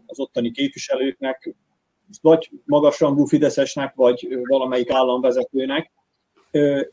az 0.07 0.20
ottani 0.20 0.51
képviselőknek, 0.51 1.55
vagy 2.20 2.51
magasrangú 2.64 3.24
Fideszesnek, 3.24 3.95
vagy 3.95 4.39
valamelyik 4.49 4.91
államvezetőnek, 4.91 5.93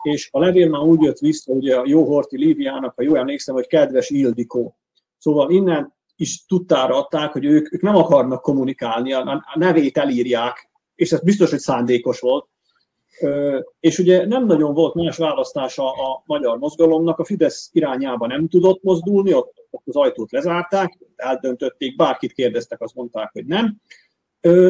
és 0.01 0.29
a 0.31 0.39
levél 0.39 0.69
már 0.69 0.81
úgy 0.81 1.01
jött 1.01 1.17
vissza, 1.17 1.53
hogy 1.53 1.69
a 1.69 1.83
Jóhorti 1.85 2.37
Líviának, 2.37 2.95
ha 2.95 3.03
jól 3.03 3.17
emlékszem, 3.17 3.55
hogy 3.55 3.67
kedves 3.67 4.09
Ildikó. 4.09 4.77
Szóval 5.17 5.49
innen 5.49 5.93
is 6.15 6.45
tudtára 6.45 6.95
adták, 6.97 7.31
hogy 7.31 7.45
ők, 7.45 7.73
ők 7.73 7.81
nem 7.81 7.95
akarnak 7.95 8.41
kommunikálni, 8.41 9.13
a 9.13 9.55
nevét 9.55 9.97
elírják, 9.97 10.69
és 10.95 11.11
ez 11.11 11.23
biztos, 11.23 11.49
hogy 11.49 11.59
szándékos 11.59 12.19
volt. 12.19 12.47
És 13.79 13.99
ugye 13.99 14.25
nem 14.25 14.45
nagyon 14.45 14.73
volt 14.73 14.93
más 14.93 15.17
választása 15.17 15.91
a 15.91 16.23
magyar 16.25 16.57
mozgalomnak, 16.57 17.19
a 17.19 17.25
Fidesz 17.25 17.69
irányába 17.71 18.27
nem 18.27 18.47
tudott 18.47 18.83
mozdulni, 18.83 19.33
ott, 19.33 19.53
ott 19.69 19.83
az 19.85 19.95
ajtót 19.95 20.31
lezárták, 20.31 20.97
eldöntötték, 21.15 21.95
bárkit 21.95 22.31
kérdeztek, 22.31 22.81
azt 22.81 22.95
mondták, 22.95 23.29
hogy 23.31 23.45
nem. 23.45 23.77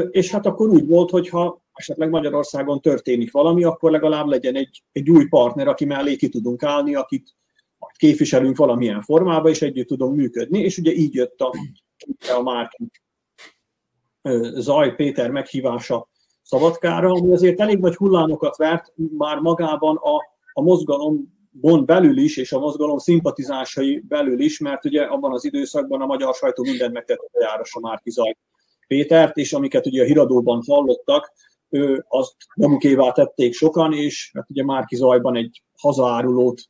És 0.09 0.31
hát 0.31 0.45
akkor 0.45 0.69
úgy 0.69 0.87
volt, 0.87 1.09
hogy 1.09 1.29
ha 1.29 1.61
esetleg 1.73 2.09
Magyarországon 2.09 2.81
történik 2.81 3.31
valami, 3.31 3.63
akkor 3.63 3.91
legalább 3.91 4.27
legyen 4.27 4.55
egy, 4.55 4.83
egy 4.91 5.09
új 5.09 5.27
partner, 5.27 5.67
aki 5.67 5.85
mellé 5.85 6.15
ki 6.15 6.29
tudunk 6.29 6.63
állni, 6.63 6.95
akit 6.95 7.35
képviselünk 7.97 8.57
valamilyen 8.57 9.01
formában, 9.01 9.51
és 9.51 9.61
együtt 9.61 9.87
tudunk 9.87 10.15
működni, 10.15 10.59
és 10.59 10.77
ugye 10.77 10.91
így 10.91 11.13
jött 11.13 11.39
a, 11.39 11.53
a 12.37 12.41
Márki 12.41 12.91
Zaj 14.53 14.95
Péter 14.95 15.31
meghívása 15.31 16.09
Szabadkára, 16.51 17.09
ami 17.09 17.31
azért 17.31 17.59
elég 17.59 17.79
nagy 17.79 17.95
hullámokat 17.95 18.57
vert 18.57 18.93
már 19.17 19.37
magában 19.39 19.95
a, 19.95 20.15
a 20.53 20.61
mozgalomban 20.61 21.85
belül 21.85 22.17
is, 22.17 22.37
és 22.37 22.51
a 22.51 22.59
mozgalom 22.59 22.97
szimpatizásai 22.97 24.03
belül 24.07 24.39
is, 24.39 24.59
mert 24.59 24.85
ugye 24.85 25.01
abban 25.01 25.31
az 25.31 25.45
időszakban 25.45 26.01
a 26.01 26.05
magyar 26.05 26.33
sajtó 26.33 26.63
mindent 26.63 26.93
megtett 26.93 27.17
a 27.17 27.39
járassa 27.41 27.79
Márki 27.79 28.09
Zaj 28.09 28.37
Pétert, 28.87 29.37
és 29.37 29.53
amiket 29.53 29.85
ugye 29.85 30.01
a 30.01 30.05
híradóban 30.05 30.61
hallottak, 30.67 31.33
ő 31.69 32.05
azt 32.07 32.35
magukévá 32.55 33.11
tették 33.11 33.53
sokan, 33.53 33.93
és 33.93 34.31
hát 34.33 34.49
ugye 34.49 34.63
Márki 34.63 34.95
Zajban 34.95 35.35
egy 35.35 35.61
hazaárulót 35.77 36.61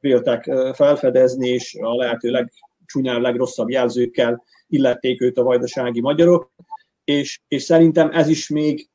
véltek 0.00 0.50
felfedezni, 0.74 1.48
és 1.48 1.76
a 1.80 1.96
lehető 1.96 2.30
legcsúnyább, 2.30 3.20
legrosszabb 3.20 3.70
jelzőkkel 3.70 4.44
illették 4.68 5.20
őt 5.20 5.38
a 5.38 5.42
vajdasági 5.42 6.00
magyarok, 6.00 6.50
és, 7.04 7.40
és 7.48 7.62
szerintem 7.62 8.10
ez 8.10 8.28
is 8.28 8.48
még 8.48 8.88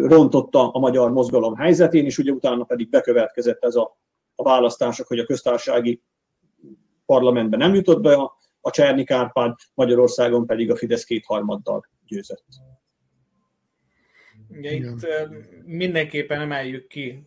rontotta 0.00 0.70
a 0.70 0.78
magyar 0.78 1.10
mozgalom 1.10 1.54
helyzetén, 1.54 2.04
és 2.04 2.18
ugye 2.18 2.32
utána 2.32 2.64
pedig 2.64 2.88
bekövetkezett 2.88 3.64
ez 3.64 3.74
a, 3.74 3.98
a 4.34 4.42
választások, 4.42 5.06
hogy 5.06 5.18
a 5.18 5.24
köztársasági 5.24 6.02
parlamentben 7.06 7.58
nem 7.58 7.74
jutott 7.74 8.00
be 8.00 8.14
a 8.14 8.38
a 8.60 8.70
Csernik 8.70 9.10
Árpád, 9.10 9.56
Magyarországon 9.74 10.46
pedig 10.46 10.70
a 10.70 10.76
Fidesz 10.76 11.04
kétharmaddal 11.04 11.86
győzött. 12.06 12.44
Ugye 14.48 14.70
itt 14.70 15.06
mindenképpen 15.64 16.40
emeljük 16.40 16.86
ki 16.86 17.26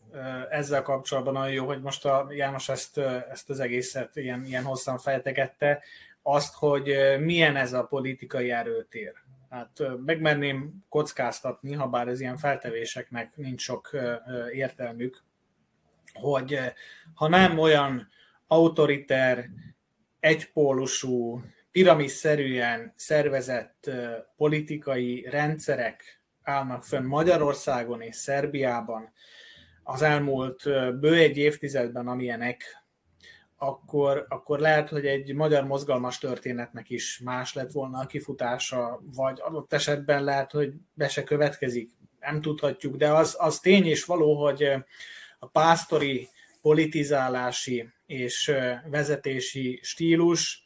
ezzel 0.49 0.81
kapcsolatban 0.81 1.33
nagyon 1.33 1.53
jó, 1.53 1.65
hogy 1.65 1.81
most 1.81 2.05
a 2.05 2.27
János 2.29 2.69
ezt, 2.69 2.97
ezt 3.31 3.49
az 3.49 3.59
egészet 3.59 4.15
ilyen, 4.15 4.45
ilyen 4.45 4.63
hosszan 4.63 4.97
fejtegette, 4.97 5.83
azt, 6.21 6.53
hogy 6.53 6.95
milyen 7.19 7.55
ez 7.55 7.73
a 7.73 7.83
politikai 7.83 8.51
erőtér. 8.51 9.13
Hát 9.53 9.81
megmerném 10.05 10.85
kockáztatni, 10.89 11.73
ha 11.73 11.87
bár 11.87 12.07
ez 12.07 12.19
ilyen 12.19 12.37
feltevéseknek 12.37 13.35
nincs 13.35 13.61
sok 13.61 13.89
értelmük, 14.51 15.23
hogy 16.13 16.59
ha 17.13 17.27
nem 17.27 17.59
olyan 17.59 18.07
autoriter, 18.47 19.49
egypólusú, 20.19 21.41
piramisszerűen 21.71 22.93
szervezett 22.95 23.89
politikai 24.35 25.27
rendszerek 25.29 26.21
állnak 26.41 26.83
fönn 26.83 27.05
Magyarországon 27.05 28.01
és 28.01 28.15
Szerbiában 28.15 29.13
az 29.83 30.01
elmúlt 30.01 30.63
bő 30.99 31.13
egy 31.13 31.37
évtizedben, 31.37 32.07
amilyenek, 32.07 32.82
akkor, 33.57 34.25
akkor 34.29 34.59
lehet, 34.59 34.89
hogy 34.89 35.05
egy 35.05 35.33
magyar 35.33 35.63
mozgalmas 35.63 36.17
történetnek 36.17 36.89
is 36.89 37.19
más 37.23 37.53
lett 37.53 37.71
volna 37.71 37.99
a 37.99 38.05
kifutása, 38.05 39.01
vagy 39.15 39.39
adott 39.41 39.73
esetben 39.73 40.23
lehet, 40.23 40.51
hogy 40.51 40.73
be 40.93 41.07
se 41.07 41.23
következik, 41.23 41.89
nem 42.19 42.41
tudhatjuk, 42.41 42.95
de 42.95 43.11
az, 43.11 43.35
az 43.39 43.59
tény 43.59 43.85
és 43.85 44.05
való, 44.05 44.43
hogy 44.43 44.63
a 45.39 45.47
pásztori 45.47 46.29
politizálási 46.61 47.89
és 48.05 48.51
vezetési 48.89 49.79
stílus 49.81 50.63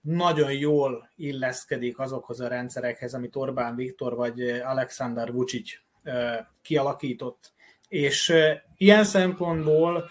nagyon 0.00 0.52
jól 0.52 1.10
illeszkedik 1.16 1.98
azokhoz 1.98 2.40
a 2.40 2.48
rendszerekhez, 2.48 3.14
amit 3.14 3.36
Orbán 3.36 3.76
Viktor 3.76 4.14
vagy 4.14 4.40
Alexander 4.48 5.32
Vucic 5.32 5.72
kialakított. 6.62 7.52
És 7.88 8.34
ilyen 8.76 9.04
szempontból 9.04 10.10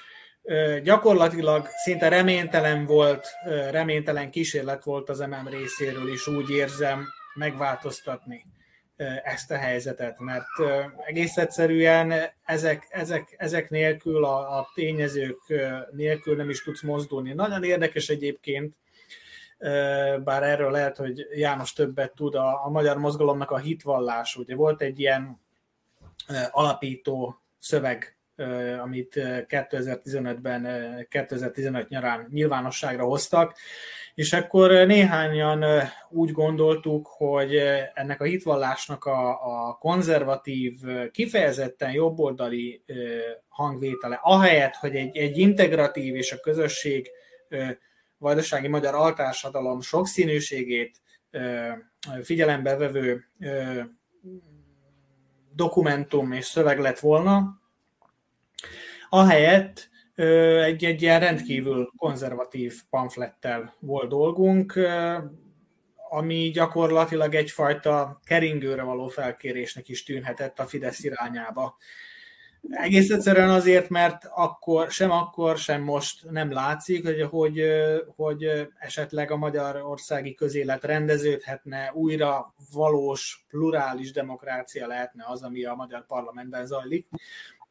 gyakorlatilag 0.84 1.68
szinte 1.84 2.08
reménytelen 2.08 2.86
volt, 2.86 3.28
reménytelen 3.72 4.32
kísérlet 4.32 4.84
volt 4.84 5.10
az 5.10 5.20
MM 5.20 5.48
részéről 5.50 6.10
is, 6.10 6.28
úgy 6.28 6.50
érzem, 6.50 7.08
megváltoztatni 7.34 8.46
ezt 9.24 9.52
a 9.52 9.58
helyzetet, 9.58 10.20
mert 10.20 10.48
egész 11.06 11.38
egyszerűen 11.38 12.14
ezek, 12.46 12.88
ezek, 12.90 13.36
ezek 13.38 13.70
nélkül, 13.70 14.26
a, 14.26 14.58
a 14.58 14.70
tényezők 14.74 15.40
nélkül 15.92 16.36
nem 16.36 16.50
is 16.50 16.64
tudsz 16.64 16.82
mozdulni. 16.82 17.34
Nagyon 17.34 17.64
érdekes 17.64 18.10
egyébként, 18.10 18.76
bár 20.24 20.44
erről 20.44 20.72
lehet, 20.72 20.98
hogy 20.98 21.28
János 21.34 21.74
többet 21.74 22.16
tud, 22.16 22.36
a, 22.36 22.66
a 22.66 22.70
magyar 22.70 22.98
mozgalomnak 22.98 23.52
a 23.52 23.58
hitvallás. 23.58 24.36
Ugye 24.36 24.56
volt 24.56 24.82
egy 24.82 25.00
ilyen 25.00 25.42
alapító 26.52 27.42
szöveg, 27.60 28.15
amit 28.82 29.14
2015-ben, 29.48 30.68
2015 31.10 31.90
nyarán 31.90 32.28
nyilvánosságra 32.32 33.04
hoztak, 33.04 33.56
és 34.14 34.34
akkor 34.34 34.72
néhányan 34.72 35.82
úgy 36.10 36.32
gondoltuk, 36.32 37.08
hogy 37.08 37.56
ennek 37.94 38.22
a 38.22 38.24
hitvallásnak 38.24 39.06
a, 39.06 39.30
a 39.70 39.74
konzervatív, 39.74 40.74
kifejezetten 41.12 41.92
jobboldali 41.92 42.82
hangvétele, 43.48 44.20
ahelyett, 44.22 44.76
hogy 44.76 44.96
egy, 44.96 45.18
egy 45.18 45.38
integratív 45.38 46.16
és 46.16 46.32
a 46.32 46.40
közösség 46.40 47.12
vajdasági 48.18 48.68
magyar 48.68 48.96
altársadalom 48.96 49.82
sokszínűségét 49.82 51.02
figyelembe 52.22 52.76
vevő 52.76 53.26
dokumentum 55.56 56.32
és 56.32 56.46
szöveg 56.46 56.80
lett 56.80 57.00
volna, 57.00 57.64
ahelyett 59.16 59.90
egy, 60.16 60.86
egy 60.86 61.02
ilyen 61.02 61.20
rendkívül 61.20 61.92
konzervatív 61.98 62.82
pamflettel 62.90 63.76
volt 63.80 64.10
dolgunk, 64.10 64.80
ami 66.10 66.50
gyakorlatilag 66.54 67.36
egyfajta 67.36 68.20
keringőre 68.24 68.84
való 68.84 69.08
felkérésnek 69.08 69.90
is 69.90 70.04
tűnhetett 70.04 70.60
a 70.60 70.66
Fidesz 70.66 71.04
irányába. 71.04 71.78
Egész 72.70 73.10
egyszerűen 73.10 73.50
azért, 73.50 73.90
mert 73.90 74.26
akkor, 74.36 74.92
sem 74.92 75.12
akkor, 75.12 75.58
sem 75.58 75.82
most 75.82 76.30
nem 76.30 76.52
látszik, 76.52 77.06
hogy, 77.06 77.22
hogy, 77.22 77.62
hogy 78.16 78.68
esetleg 78.80 79.32
a 79.32 79.38
magyarországi 79.38 80.34
közélet 80.34 80.84
rendeződhetne, 80.84 81.92
újra 81.94 82.54
valós, 82.74 83.46
plurális 83.48 84.12
demokrácia 84.12 84.88
lehetne 84.88 85.26
az, 85.28 85.42
ami 85.44 85.66
a 85.66 85.74
magyar 85.76 86.06
parlamentben 86.06 86.66
zajlik. 86.66 87.08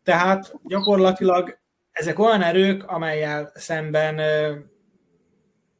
Tehát 0.04 0.52
gyakorlatilag 0.64 1.58
ezek 1.90 2.18
olyan 2.18 2.42
erők, 2.42 2.84
amelyel 2.84 3.52
szemben 3.54 4.20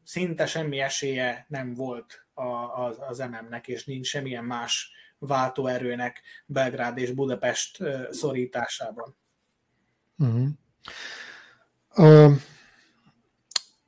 szinte 0.05 0.47
semmi 0.47 0.81
esélye 0.81 1.47
nem 1.49 1.75
volt 1.75 2.27
az, 2.75 2.97
az 3.09 3.19
MM-nek, 3.19 3.69
és 3.69 3.85
nincs 3.85 4.07
semmilyen 4.07 4.45
más 4.45 4.93
váltóerőnek 5.19 6.23
Belgrád 6.47 6.99
és 6.99 7.11
Budapest 7.11 7.79
szorításában. 8.11 9.17
Uh-huh. 10.19 10.49
Uh, 11.97 12.33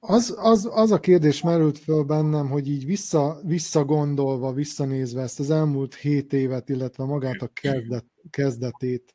az, 0.00 0.34
az, 0.38 0.68
az 0.72 0.90
a 0.90 1.00
kérdés 1.00 1.42
merült 1.42 1.78
föl 1.78 2.02
bennem, 2.02 2.48
hogy 2.48 2.68
így 2.68 2.84
vissza, 2.84 3.40
visszagondolva, 3.42 4.52
visszanézve 4.52 5.22
ezt 5.22 5.40
az 5.40 5.50
elmúlt 5.50 5.94
hét 5.94 6.32
évet, 6.32 6.68
illetve 6.68 7.04
magát 7.04 7.42
a 7.42 7.50
kezdet, 7.52 8.06
kezdetét, 8.30 9.14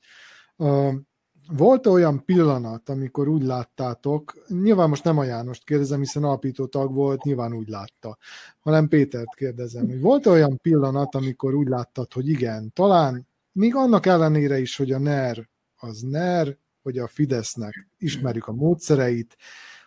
volt 1.57 1.87
olyan 1.87 2.25
pillanat, 2.25 2.89
amikor 2.89 3.27
úgy 3.27 3.43
láttátok, 3.43 4.45
nyilván 4.47 4.89
most 4.89 5.03
nem 5.03 5.17
a 5.17 5.23
Jánost 5.23 5.63
kérdezem, 5.63 5.99
hiszen 5.99 6.23
alapító 6.23 6.65
tag 6.65 6.93
volt, 6.93 7.23
nyilván 7.23 7.53
úgy 7.53 7.67
látta, 7.67 8.17
hanem 8.59 8.87
Pétert 8.87 9.35
kérdezem, 9.35 9.87
hogy 9.87 10.01
volt 10.01 10.25
olyan 10.25 10.57
pillanat, 10.61 11.15
amikor 11.15 11.53
úgy 11.53 11.67
láttad, 11.67 12.13
hogy 12.13 12.29
igen, 12.29 12.71
talán 12.73 13.27
még 13.51 13.75
annak 13.75 14.05
ellenére 14.05 14.59
is, 14.59 14.75
hogy 14.75 14.91
a 14.91 14.99
NER 14.99 15.49
az 15.81 16.01
NER, 16.01 16.57
hogy 16.81 16.97
a 16.97 17.07
Fidesznek 17.07 17.87
ismerjük 17.97 18.47
a 18.47 18.53
módszereit, 18.53 19.37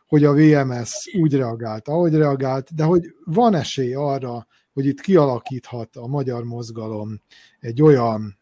hogy 0.06 0.24
a 0.24 0.32
VMS 0.32 1.14
úgy 1.18 1.34
reagált, 1.34 1.88
ahogy 1.88 2.14
reagált, 2.14 2.74
de 2.74 2.84
hogy 2.84 3.14
van 3.24 3.54
esély 3.54 3.94
arra, 3.94 4.46
hogy 4.72 4.86
itt 4.86 5.00
kialakíthat 5.00 5.96
a 5.96 6.06
magyar 6.06 6.44
mozgalom 6.44 7.20
egy 7.60 7.82
olyan 7.82 8.38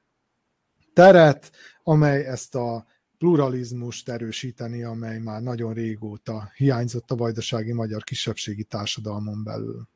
teret, 0.92 1.50
amely 1.82 2.26
ezt 2.26 2.54
a 2.54 2.84
pluralizmust 3.22 4.08
erősíteni, 4.08 4.82
amely 4.82 5.18
már 5.18 5.40
nagyon 5.40 5.72
régóta 5.72 6.50
hiányzott 6.56 7.10
a 7.10 7.16
vajdasági 7.16 7.72
magyar 7.72 8.02
kisebbségi 8.02 8.64
társadalmon 8.64 9.44
belül? 9.44 9.88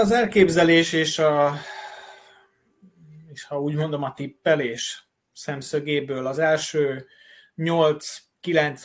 Az 0.00 0.10
elképzelés 0.10 0.92
és 0.92 1.18
a, 1.18 1.54
és 3.32 3.44
ha 3.44 3.60
úgy 3.60 3.74
mondom, 3.74 4.02
a 4.02 4.12
tippelés 4.12 5.08
szemszögéből 5.32 6.26
az 6.26 6.38
első 6.38 7.06
8-9 7.56 7.98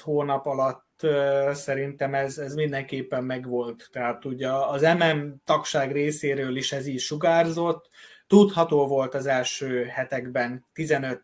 hónap 0.01 0.45
alatt 0.45 1.07
szerintem 1.51 2.13
ez, 2.13 2.37
ez 2.37 2.53
mindenképpen 2.53 3.23
megvolt. 3.23 3.87
Tehát 3.91 4.25
ugye 4.25 4.49
az 4.49 4.81
MM 4.81 5.33
tagság 5.43 5.91
részéről 5.91 6.55
is 6.55 6.71
ez 6.71 6.87
is 6.87 7.05
sugárzott, 7.05 7.89
Tudható 8.27 8.87
volt 8.87 9.13
az 9.13 9.25
első 9.25 9.83
hetekben, 9.83 10.65
15 10.73 11.21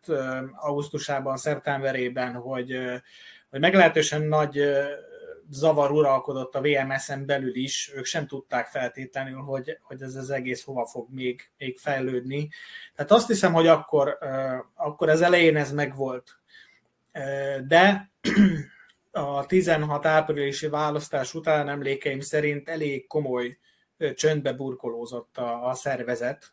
augusztusában, 0.52 1.36
szeptemberében, 1.36 2.32
hogy, 2.32 2.78
hogy 3.50 3.60
meglehetősen 3.60 4.22
nagy 4.22 4.60
zavar 5.50 5.90
uralkodott 5.90 6.54
a 6.54 6.60
VMS-en 6.60 7.26
belül 7.26 7.54
is, 7.54 7.92
ők 7.94 8.04
sem 8.04 8.26
tudták 8.26 8.66
feltétlenül, 8.66 9.40
hogy, 9.40 9.78
hogy 9.82 10.02
ez 10.02 10.14
az 10.14 10.30
egész 10.30 10.64
hova 10.64 10.86
fog 10.86 11.08
még, 11.10 11.50
még 11.58 11.78
fejlődni. 11.78 12.48
Tehát 12.94 13.10
azt 13.10 13.26
hiszem, 13.26 13.52
hogy 13.52 13.66
akkor, 13.66 14.18
akkor 14.74 15.08
az 15.08 15.20
elején 15.22 15.56
ez 15.56 15.72
megvolt. 15.72 16.36
De 17.66 18.10
a 19.10 19.46
16 19.46 20.06
áprilisi 20.06 20.68
választás 20.68 21.34
után 21.34 21.68
emlékeim 21.68 22.20
szerint 22.20 22.68
elég 22.68 23.06
komoly 23.06 23.58
csöndbe 24.14 24.52
burkolózott 24.52 25.36
a, 25.36 25.68
a 25.68 25.74
szervezet, 25.74 26.52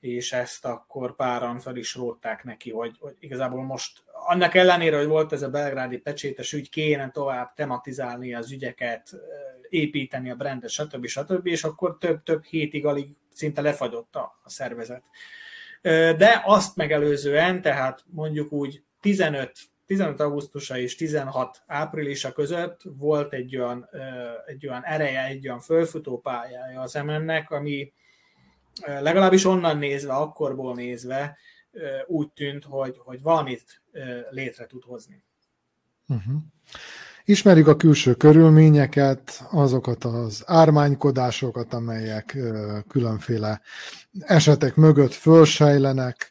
és 0.00 0.32
ezt 0.32 0.64
akkor 0.64 1.16
páran 1.16 1.58
fel 1.58 1.76
is 1.76 1.94
rótták 1.94 2.44
neki, 2.44 2.70
hogy, 2.70 2.96
hogy 3.00 3.16
igazából 3.18 3.62
most 3.62 4.02
annak 4.26 4.54
ellenére, 4.54 4.96
hogy 4.96 5.06
volt 5.06 5.32
ez 5.32 5.42
a 5.42 5.50
belgrádi 5.50 5.98
pecsétes 5.98 6.52
ügy, 6.52 6.68
kéne 6.68 7.10
tovább 7.10 7.54
tematizálni 7.54 8.34
az 8.34 8.52
ügyeket, 8.52 9.10
építeni 9.70 10.30
a 10.30 10.34
brandet, 10.34 10.70
stb. 10.70 11.06
stb. 11.06 11.46
és 11.46 11.64
akkor 11.64 11.96
több-több 11.98 12.44
hétig 12.44 12.86
alig 12.86 13.08
szinte 13.32 13.60
lefagyott 13.60 14.16
a, 14.16 14.40
a 14.42 14.48
szervezet. 14.50 15.04
De 16.16 16.42
azt 16.44 16.76
megelőzően, 16.76 17.62
tehát 17.62 18.04
mondjuk 18.06 18.52
úgy 18.52 18.82
15 19.00 19.52
15 19.86 20.20
augusztusa 20.20 20.78
és 20.78 20.94
16 20.94 21.62
áprilisa 21.66 22.32
között 22.32 22.80
volt 22.82 23.32
egy 23.32 23.56
olyan, 23.56 23.88
egy 24.46 24.66
olyan 24.66 24.84
ereje, 24.84 25.24
egy 25.24 25.46
olyan 25.46 25.60
fölfutó 25.60 26.20
pályája 26.20 26.80
az 26.80 26.94
MN-nek, 26.94 27.50
ami 27.50 27.92
legalábbis 29.00 29.44
onnan 29.44 29.78
nézve, 29.78 30.12
akkorból 30.12 30.74
nézve 30.74 31.38
úgy 32.06 32.32
tűnt, 32.32 32.64
hogy, 32.64 32.96
hogy 32.98 33.22
valamit 33.22 33.82
létre 34.30 34.66
tud 34.66 34.82
hozni. 34.82 35.24
Uh-huh. 36.08 36.40
Ismerjük 37.24 37.66
a 37.66 37.76
külső 37.76 38.14
körülményeket, 38.14 39.44
azokat 39.50 40.04
az 40.04 40.42
ármánykodásokat, 40.46 41.72
amelyek 41.72 42.38
különféle 42.88 43.60
esetek 44.20 44.74
mögött 44.74 45.12
fölsejlenek. 45.12 46.30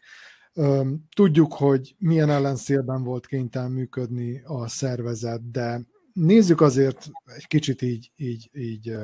Tudjuk, 1.15 1.53
hogy 1.53 1.95
milyen 1.97 2.29
ellenszélben 2.29 3.03
volt 3.03 3.25
kénytelen 3.25 3.71
működni 3.71 4.41
a 4.45 4.67
szervezet, 4.67 5.51
de 5.51 5.81
nézzük 6.13 6.61
azért 6.61 7.09
egy 7.25 7.47
kicsit 7.47 7.81
így, 7.81 8.11
így, 8.15 8.49
így 8.53 8.95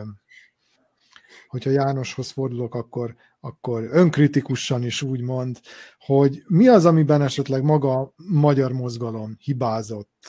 hogyha 1.56 1.82
Jánoshoz 1.82 2.32
fordulok, 2.32 2.76
akkor, 2.76 3.16
akkor 3.40 3.88
önkritikusan 3.92 4.84
is 4.84 5.02
úgy 5.02 5.22
mond, 5.22 5.60
hogy 6.00 6.44
mi 6.48 6.68
az, 6.68 6.86
amiben 6.86 7.22
esetleg 7.22 7.64
maga 7.64 8.00
a 8.00 8.14
magyar 8.18 8.72
mozgalom 8.72 9.36
hibázott, 9.40 10.28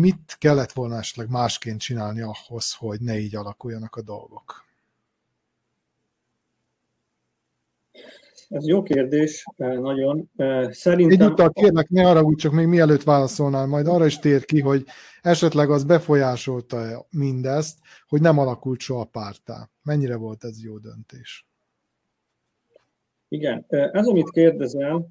mit 0.00 0.36
kellett 0.38 0.72
volna 0.72 0.98
esetleg 0.98 1.30
másként 1.30 1.80
csinálni 1.80 2.20
ahhoz, 2.20 2.74
hogy 2.74 3.00
ne 3.00 3.18
így 3.18 3.36
alakuljanak 3.36 3.96
a 3.96 4.02
dolgok? 4.02 4.64
Ez 8.52 8.66
jó 8.66 8.82
kérdés, 8.82 9.44
nagyon. 9.56 10.30
Szerintem... 10.70 11.26
Egyúttal 11.26 11.52
kérlek, 11.52 11.88
ne 11.88 12.08
arra 12.08 12.34
csak 12.36 12.52
még 12.52 12.66
mielőtt 12.66 13.02
válaszolnál, 13.02 13.66
majd 13.66 13.86
arra 13.86 14.06
is 14.06 14.18
tér 14.18 14.44
ki, 14.44 14.60
hogy 14.60 14.84
esetleg 15.22 15.70
az 15.70 15.84
befolyásolta 15.84 17.06
mindezt, 17.10 17.78
hogy 18.08 18.20
nem 18.20 18.38
alakult 18.38 18.80
soha 18.80 19.04
pártá. 19.04 19.70
Mennyire 19.82 20.16
volt 20.16 20.44
ez 20.44 20.62
jó 20.62 20.78
döntés? 20.78 21.46
Igen, 23.28 23.64
ez, 23.68 24.06
amit 24.06 24.30
kérdezel, 24.30 25.08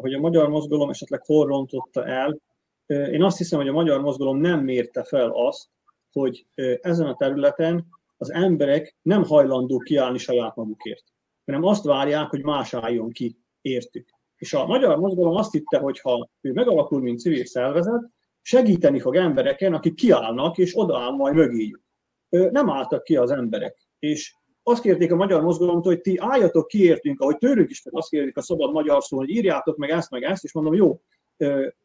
hogy 0.00 0.12
a 0.12 0.20
magyar 0.20 0.48
mozgalom 0.48 0.90
esetleg 0.90 1.24
forrontotta 1.24 2.06
el, 2.06 2.40
én 2.86 3.22
azt 3.22 3.38
hiszem, 3.38 3.58
hogy 3.58 3.68
a 3.68 3.72
magyar 3.72 4.00
mozgalom 4.00 4.36
nem 4.36 4.60
mérte 4.60 5.04
fel 5.04 5.30
azt, 5.30 5.68
hogy 6.12 6.46
ezen 6.80 7.06
a 7.06 7.16
területen 7.16 7.86
az 8.16 8.32
emberek 8.32 8.96
nem 9.02 9.24
hajlandók 9.24 9.82
kiállni 9.82 10.18
saját 10.18 10.56
magukért, 10.56 11.04
hanem 11.44 11.64
azt 11.64 11.84
várják, 11.84 12.30
hogy 12.30 12.42
más 12.42 12.74
álljon 12.74 13.10
ki 13.10 13.38
értük. 13.60 14.08
És 14.36 14.52
a 14.52 14.66
magyar 14.66 14.98
mozgalom 14.98 15.36
azt 15.36 15.52
hitte, 15.52 15.78
hogy 15.78 16.00
ha 16.00 16.28
ő 16.40 16.52
megalakul, 16.52 17.00
mint 17.00 17.20
civil 17.20 17.44
szervezet, 17.44 18.10
segíteni 18.40 19.00
fog 19.00 19.16
embereken, 19.16 19.74
akik 19.74 19.94
kiállnak, 19.94 20.58
és 20.58 20.78
odaáll 20.78 21.10
majd 21.10 21.34
mögéjük. 21.34 21.82
Nem 22.28 22.70
álltak 22.70 23.02
ki 23.02 23.16
az 23.16 23.30
emberek. 23.30 23.76
És 23.98 24.34
azt 24.62 24.82
kérték 24.82 25.12
a 25.12 25.16
magyar 25.16 25.42
mozgalomtól, 25.42 25.92
hogy 25.92 26.00
ti 26.00 26.18
álljatok 26.18 26.66
ki 26.66 26.84
értünk, 26.84 27.20
ahogy 27.20 27.36
tőlük 27.36 27.70
is 27.70 27.82
azt 27.90 28.08
kérték 28.08 28.36
a 28.36 28.42
szabad 28.42 28.72
magyar 28.72 29.02
szó, 29.02 29.16
hogy 29.16 29.28
írjátok 29.28 29.76
meg 29.76 29.90
ezt, 29.90 30.10
meg 30.10 30.22
ezt, 30.22 30.44
és 30.44 30.52
mondom, 30.52 30.74
jó, 30.74 31.00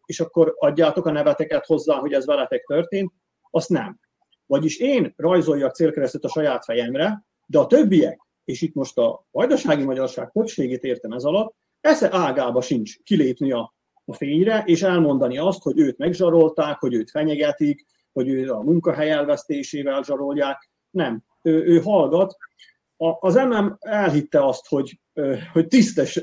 és 0.05 0.20
akkor 0.20 0.55
adjátok 0.58 1.05
a 1.05 1.12
neveteket 1.12 1.66
hozzá, 1.66 1.95
hogy 1.95 2.14
ez 2.14 2.26
veletek 2.26 2.64
történt, 2.64 3.12
azt 3.49 3.70
nem. 3.70 3.99
Vagyis 4.45 4.78
én 4.78 5.14
rajzoljak 5.16 5.76
célkeresztet 5.76 6.24
a 6.24 6.30
saját 6.30 6.64
fejemre, 6.64 7.26
de 7.45 7.60
a 7.60 7.68
többiek, 7.68 8.26
és 8.48 8.62
itt 8.62 8.74
most 8.74 8.98
a 8.98 9.26
vajdasági 9.32 9.84
magyarság 9.84 10.32
többségét 10.32 10.84
értem 10.84 11.12
ez 11.12 11.24
alatt, 11.24 11.56
esze 11.82 12.10
ágába 12.12 12.62
sincs 12.62 12.98
kilépni 13.04 13.52
a, 13.52 13.76
a 14.06 14.14
fényre, 14.14 14.64
és 14.66 14.82
elmondani 14.82 15.38
azt, 15.38 15.62
hogy 15.62 15.80
őt 15.80 15.98
megzsarolták, 15.98 16.80
hogy 16.80 16.93
őt 16.93 17.10
fenyegetik, 17.10 17.86
hogy 18.14 18.30
ő 18.30 18.52
a 18.52 18.62
munkahely 18.62 19.12
elvesztésével 19.12 20.04
zsarolják. 20.04 20.70
Nem. 20.89 21.24
Ő, 21.41 21.66
ő 21.66 21.82
hallgat, 21.82 22.36
az 23.20 23.36
MM 23.36 23.76
elhitte 23.80 24.45
azt, 24.45 24.68
hogy, 24.68 25.00
hogy 25.54 25.68
tisztes 25.68 26.22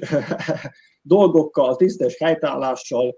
dolgokkal, 1.16 1.76
tisztes 1.76 2.16
helytállással, 2.18 3.14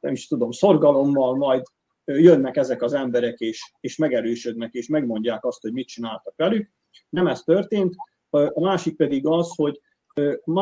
nem 0.00 0.12
is 0.12 0.26
tudom, 0.26 0.50
szorgalommal 0.50 1.36
majd 1.36 1.62
jönnek 2.04 2.56
ezek 2.56 2.82
az 2.82 2.92
emberek, 2.92 3.38
és, 3.38 3.72
és 3.80 3.96
megerősödnek, 3.96 4.72
és 4.72 4.88
megmondják 4.88 5.44
azt, 5.44 5.60
hogy 5.60 5.72
mit 5.72 5.88
csináltak 5.88 6.36
velük. 6.36 6.70
Nem 7.08 7.26
ez 7.26 7.40
történt. 7.40 7.94
A 8.30 8.60
másik 8.60 8.96
pedig 8.96 9.26
az, 9.26 9.52
hogy 9.56 9.80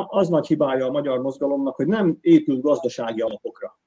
az 0.06 0.28
nagy 0.28 0.46
hibája 0.46 0.86
a 0.86 0.90
magyar 0.90 1.18
mozgalomnak, 1.18 1.76
hogy 1.76 1.86
nem 1.86 2.18
épült 2.20 2.60
gazdasági 2.60 3.20
alapokra. 3.20 3.78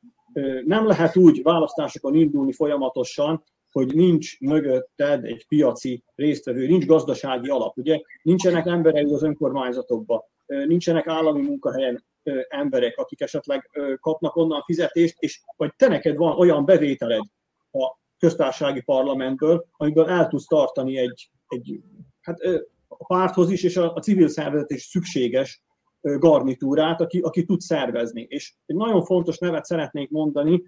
Nem 0.66 0.88
lehet 0.88 1.16
úgy 1.16 1.42
választásokon 1.44 2.16
indulni 2.16 2.54
folyamatosan, 2.54 3.44
hogy 3.72 3.96
nincs 3.96 4.40
mögötted 4.40 5.26
egy 5.26 5.48
piaci 5.48 6.04
résztvevő, 6.16 6.68
nincs 6.68 6.86
gazdasági 6.86 7.50
alap, 7.50 7.78
ugye? 7.78 8.02
Nincsenek 8.22 8.66
emberei 8.66 9.14
az 9.14 9.24
önkormányzatokban, 9.24 10.22
nincsenek 10.46 11.08
állami 11.08 11.42
munkahelyen 11.42 12.06
emberek, 12.48 12.98
akik 12.98 13.22
esetleg 13.22 13.70
kapnak 14.00 14.36
onnan 14.36 14.62
fizetést, 14.62 15.16
és 15.20 15.42
vagy 15.56 15.74
te 15.76 15.88
neked 15.88 16.16
van 16.16 16.38
olyan 16.38 16.66
bevételed 16.66 17.24
a 17.72 17.98
köztársasági 18.18 18.82
parlamentből, 18.82 19.66
amiből 19.72 20.10
el 20.10 20.28
tudsz 20.28 20.46
tartani 20.46 20.98
egy, 20.98 21.30
egy 21.48 21.80
hát 22.22 22.40
a 22.88 23.06
párthoz 23.06 23.52
is, 23.52 23.64
és 23.64 23.78
a, 23.78 23.94
a 23.94 24.00
civil 24.00 24.28
szervezet 24.28 24.72
is 24.72 24.82
szükséges 24.82 25.64
garnitúrát, 26.02 27.02
aki, 27.02 27.20
aki 27.20 27.46
tud 27.46 27.60
szervezni. 27.60 28.26
És 28.30 28.54
egy 28.66 28.76
nagyon 28.76 29.04
fontos 29.04 29.38
nevet 29.38 29.66
szeretnék 29.66 30.10
mondani, 30.10 30.64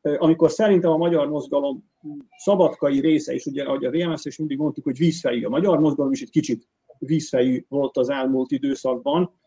amikor 0.00 0.50
szerintem 0.50 0.90
a 0.90 0.96
magyar 0.96 1.28
mozgalom 1.28 1.90
szabadkai 2.36 3.00
része 3.00 3.34
is, 3.34 3.46
ugye, 3.46 3.64
ahogy 3.64 3.84
a 3.84 3.90
VMS 3.90 4.24
is 4.24 4.36
mindig 4.36 4.58
mondtuk, 4.58 4.84
hogy 4.84 4.98
vízfejű. 4.98 5.44
A 5.44 5.48
magyar 5.48 5.78
mozgalom 5.78 6.12
is 6.12 6.22
egy 6.22 6.30
kicsit 6.30 6.68
vízfejű 6.98 7.64
volt 7.68 7.96
az 7.96 8.08
elmúlt 8.08 8.50
időszakban. 8.50 9.40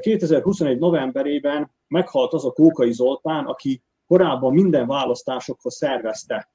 2021. 0.00 0.78
novemberében 0.78 1.70
meghalt 1.88 2.32
az 2.32 2.44
a 2.44 2.50
Kókai 2.50 2.92
Zoltán, 2.92 3.44
aki 3.44 3.82
korábban 4.06 4.52
minden 4.52 4.86
választásokhoz 4.86 5.74
szervezte 5.74 6.50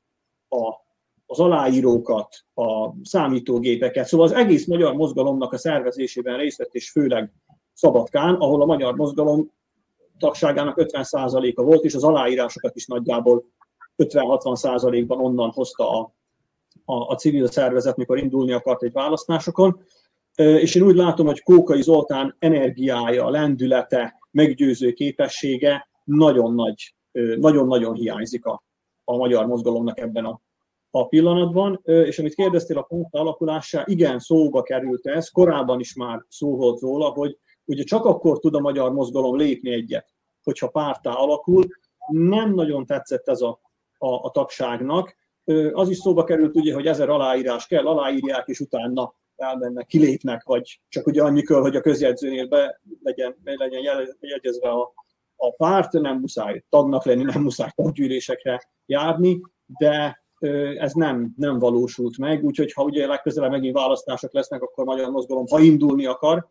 a, 0.49 0.84
az 1.25 1.39
aláírókat, 1.39 2.45
a 2.53 2.93
számítógépeket. 3.03 4.07
Szóval 4.07 4.25
az 4.25 4.33
egész 4.33 4.65
magyar 4.65 4.93
mozgalomnak 4.93 5.53
a 5.53 5.57
szervezésében 5.57 6.37
részt 6.37 6.57
vett, 6.57 6.73
és 6.73 6.91
főleg 6.91 7.31
Szabadkán, 7.73 8.35
ahol 8.35 8.61
a 8.61 8.65
magyar 8.65 8.95
mozgalom 8.95 9.51
tagságának 10.17 10.75
50%-a 10.79 11.61
volt, 11.61 11.83
és 11.83 11.93
az 11.93 12.03
aláírásokat 12.03 12.75
is 12.75 12.87
nagyjából 12.87 13.45
50-60%-ban 13.97 15.19
onnan 15.19 15.49
hozta 15.49 15.99
a, 15.99 16.13
a, 16.85 16.93
a 16.93 17.15
civil 17.15 17.47
szervezet, 17.47 17.97
mikor 17.97 18.17
indulni 18.17 18.51
akart 18.51 18.83
egy 18.83 18.91
választásokon. 18.91 19.79
És 20.35 20.75
én 20.75 20.83
úgy 20.83 20.95
látom, 20.95 21.25
hogy 21.25 21.43
Kókai 21.43 21.81
Zoltán 21.81 22.35
energiája, 22.39 23.29
lendülete, 23.29 24.19
meggyőző 24.31 24.91
képessége 24.91 25.89
nagyon 26.03 26.53
nagy, 26.53 26.95
nagyon-nagyon 27.39 27.93
hiányzik 27.93 28.45
a, 28.45 28.63
a 29.03 29.15
magyar 29.15 29.45
mozgalomnak 29.45 29.99
ebben 29.99 30.25
a, 30.25 30.41
a 30.95 31.07
pillanatban. 31.07 31.81
És 31.83 32.19
amit 32.19 32.35
kérdeztél 32.35 32.77
a 32.77 32.81
pont 32.81 33.07
alakulásá, 33.11 33.83
igen, 33.85 34.19
szóba 34.19 34.61
került 34.61 35.07
ez, 35.07 35.29
korábban 35.29 35.79
is 35.79 35.95
már 35.95 36.25
szó 36.29 36.55
volt 36.55 36.79
róla, 36.79 37.09
hogy 37.09 37.37
ugye 37.65 37.83
csak 37.83 38.05
akkor 38.05 38.39
tud 38.39 38.55
a 38.55 38.59
magyar 38.59 38.91
mozgalom 38.91 39.37
lépni 39.37 39.73
egyet, 39.73 40.13
hogyha 40.43 40.67
pártá 40.67 41.11
alakul. 41.11 41.63
Nem 42.07 42.53
nagyon 42.53 42.85
tetszett 42.85 43.27
ez 43.27 43.41
a, 43.41 43.59
a, 43.97 44.07
a 44.07 44.31
tagságnak. 44.31 45.15
Az 45.71 45.89
is 45.89 45.97
szóba 45.97 46.23
került 46.23 46.55
ugye, 46.55 46.73
hogy 46.73 46.87
ezer 46.87 47.09
aláírás 47.09 47.67
kell, 47.67 47.87
aláírják, 47.87 48.47
és 48.47 48.59
utána 48.59 49.15
elmennek, 49.35 49.85
kilépnek, 49.85 50.43
vagy 50.43 50.81
csak 50.87 51.07
ugye 51.07 51.23
annyi 51.23 51.41
kell, 51.41 51.61
hogy 51.61 51.75
a 51.75 51.81
közjegyzőnél 51.81 52.47
be 52.47 52.81
legyen, 53.03 53.35
be 53.43 53.55
legyen 53.57 53.81
jegyezve 54.19 54.69
a, 54.69 54.93
a 55.35 55.55
párt, 55.55 55.91
nem 55.91 56.19
muszáj 56.19 56.63
tagnak 56.69 57.05
lenni, 57.05 57.23
nem 57.23 57.41
muszáj 57.41 57.69
taggyűlésekre 57.75 58.61
járni, 58.85 59.41
de 59.65 60.24
ez 60.77 60.93
nem, 60.93 61.33
nem 61.37 61.59
valósult 61.59 62.17
meg, 62.17 62.43
úgyhogy 62.43 62.73
ha 62.73 62.83
ugye 62.83 63.07
legközelebb 63.07 63.51
megint 63.51 63.75
választások 63.75 64.33
lesznek, 64.33 64.61
akkor 64.61 64.85
Magyar 64.85 65.09
Mozgalom, 65.09 65.45
ha 65.49 65.59
indulni 65.59 66.05
akar, 66.05 66.49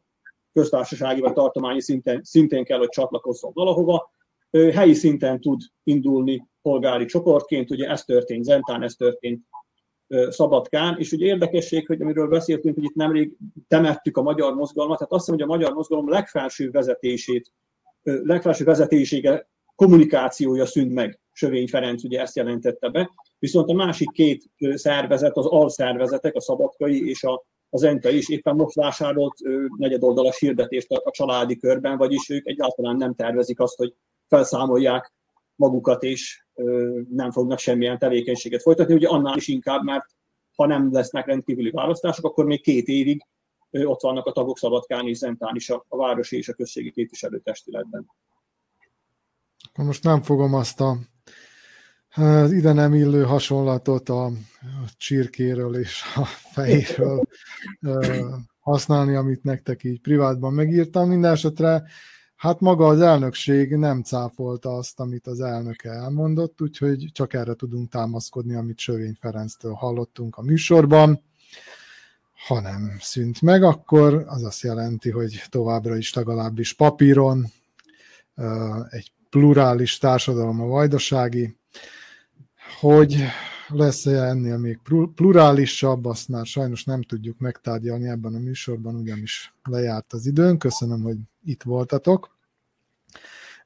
köztársasági 0.53 1.21
vagy 1.21 1.33
tartományi 1.33 1.81
szinten, 1.81 2.21
szintén 2.23 2.65
kell, 2.65 2.79
hogy 2.79 2.89
csatlakozzon 2.89 3.51
valahova. 3.55 4.13
Helyi 4.51 4.95
szinten 4.95 5.41
tud 5.41 5.61
indulni 5.83 6.49
polgári 6.63 7.05
csoportként, 7.05 7.71
ugye 7.71 7.89
ez 7.89 8.05
történt 8.05 8.45
Zentán, 8.45 8.83
ez 8.83 8.95
történt 8.95 9.45
Szabadkán, 10.29 10.99
és 10.99 11.13
ugye 11.13 11.27
érdekesség, 11.27 11.87
hogy 11.87 12.03
amiről 12.03 12.29
beszéltünk, 12.29 12.75
hogy 12.75 12.85
itt 12.85 12.95
nemrég 12.95 13.37
temettük 13.69 14.17
a 14.17 14.23
magyar 14.23 14.55
mozgalmat, 14.55 14.99
tehát 14.99 15.13
azt 15.13 15.25
hiszem, 15.25 15.41
hogy 15.41 15.51
a 15.51 15.57
magyar 15.57 15.75
mozgalom 15.75 16.09
legfelsőbb 16.09 16.73
vezetését, 16.73 17.53
legfelsőbb 18.03 18.67
vezetésége 18.67 19.49
kommunikációja 19.77 20.67
szűnt 20.67 20.93
meg. 20.93 21.21
Sövény 21.37 21.69
Ferenc 21.69 22.05
ugye 22.05 22.21
ezt 22.21 22.37
jelentette 22.37 22.89
be, 22.89 23.11
viszont 23.39 23.69
a 23.69 23.75
másik 23.75 24.11
két 24.11 24.45
szervezet, 24.75 25.37
az 25.37 25.47
alszervezetek, 25.47 26.35
a 26.35 26.41
szabadkai 26.41 27.09
és 27.09 27.25
a 27.25 27.45
az 27.75 27.83
ENTA 27.83 28.11
is 28.11 28.29
éppen 28.29 28.57
most 28.57 28.75
vásárolt 28.75 29.35
negyedoldalas 29.79 30.39
hirdetést 30.39 30.91
a, 30.91 31.11
családi 31.11 31.57
körben, 31.57 31.97
vagyis 31.97 32.29
ők 32.29 32.47
egyáltalán 32.47 32.97
nem 32.97 33.15
tervezik 33.15 33.61
azt, 33.61 33.77
hogy 33.77 33.95
felszámolják 34.29 35.13
magukat 35.57 36.03
is 36.03 36.47
nem 37.11 37.31
fognak 37.31 37.59
semmilyen 37.59 37.99
tevékenységet 37.99 38.63
folytatni, 38.63 38.95
ugye 38.95 39.09
annál 39.09 39.37
is 39.37 39.49
inkább, 39.49 39.83
mert 39.83 40.05
ha 40.57 40.67
nem 40.67 40.93
lesznek 40.93 41.27
rendkívüli 41.27 41.71
választások, 41.71 42.25
akkor 42.25 42.45
még 42.45 42.63
két 42.63 42.87
évig 42.87 43.27
ott 43.71 44.01
vannak 44.01 44.27
a 44.27 44.33
tagok 44.33 44.59
Szabadkán 44.59 45.09
és 45.09 45.17
Zentán 45.17 45.57
is 45.57 45.71
a, 45.71 45.85
a 45.89 45.97
városi 45.97 46.37
és 46.37 46.49
a 46.49 46.55
községi 46.55 46.91
képviselőtestületben. 46.91 48.07
Most 49.75 50.05
nem 50.05 50.23
fogom 50.23 50.55
azt 50.55 50.81
a 50.81 50.97
az 52.15 52.53
ide 52.53 52.73
nem 52.73 52.95
illő 52.95 53.23
hasonlatot 53.23 54.09
a 54.09 54.31
csirkéről 54.97 55.77
és 55.77 56.03
a 56.15 56.25
fejéről 56.25 57.29
használni, 58.61 59.15
amit 59.15 59.43
nektek 59.43 59.85
így 59.85 60.01
privátban 60.01 60.53
megírtam. 60.53 61.09
Mindenesetre 61.09 61.83
hát 62.37 62.61
maga 62.61 62.87
az 62.87 63.01
elnökség 63.01 63.77
nem 63.77 64.03
cáfolta 64.03 64.75
azt, 64.75 65.01
amit 65.01 65.27
az 65.27 65.41
elnöke 65.41 65.91
elmondott, 65.91 66.61
úgyhogy 66.61 67.11
csak 67.13 67.33
erre 67.33 67.55
tudunk 67.55 67.91
támaszkodni, 67.91 68.55
amit 68.55 68.79
Sövény 68.79 69.17
Ferenctől 69.21 69.73
hallottunk 69.73 70.37
a 70.37 70.43
műsorban. 70.43 71.23
Ha 72.47 72.61
nem 72.61 72.97
szűnt 73.01 73.43
meg, 73.43 73.63
akkor 73.63 74.25
az 74.27 74.45
azt 74.45 74.63
jelenti, 74.63 75.11
hogy 75.11 75.43
továbbra 75.49 75.97
is 75.97 76.15
legalábbis 76.15 76.75
papíron 76.75 77.47
egy 78.91 79.13
plurális 79.31 79.99
társadalom 79.99 80.61
a 80.61 80.67
vajdasági, 80.67 81.57
hogy 82.81 83.25
lesz-e 83.69 84.11
ennél 84.11 84.59
még 84.59 84.79
plurálisabb, 85.15 86.05
azt 86.05 86.29
már 86.29 86.47
sajnos 86.47 86.85
nem 86.85 87.03
tudjuk 87.03 87.39
megtárgyalni 87.39 88.09
ebben 88.09 88.35
a 88.35 88.39
műsorban, 88.39 88.95
ugyanis 88.95 89.55
lejárt 89.63 90.13
az 90.13 90.27
időn. 90.27 90.59
Köszönöm, 90.59 91.03
hogy 91.03 91.17
itt 91.45 91.63
voltatok. 91.63 92.34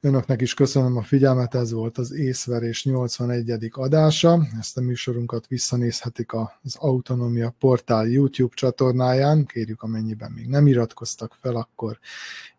Önöknek 0.01 0.41
is 0.41 0.53
köszönöm 0.53 0.97
a 0.97 1.01
figyelmet, 1.01 1.55
ez 1.55 1.71
volt 1.71 1.97
az 1.97 2.11
észverés 2.13 2.85
81. 2.85 3.69
adása. 3.71 4.47
Ezt 4.59 4.77
a 4.77 4.81
műsorunkat 4.81 5.47
visszanézhetik 5.47 6.33
az 6.33 6.75
Autonomia 6.75 7.55
Portál 7.59 8.07
YouTube 8.07 8.55
csatornáján. 8.55 9.45
Kérjük, 9.45 9.81
amennyiben 9.81 10.31
még 10.31 10.47
nem 10.47 10.67
iratkoztak 10.67 11.37
fel, 11.41 11.55
akkor 11.55 11.99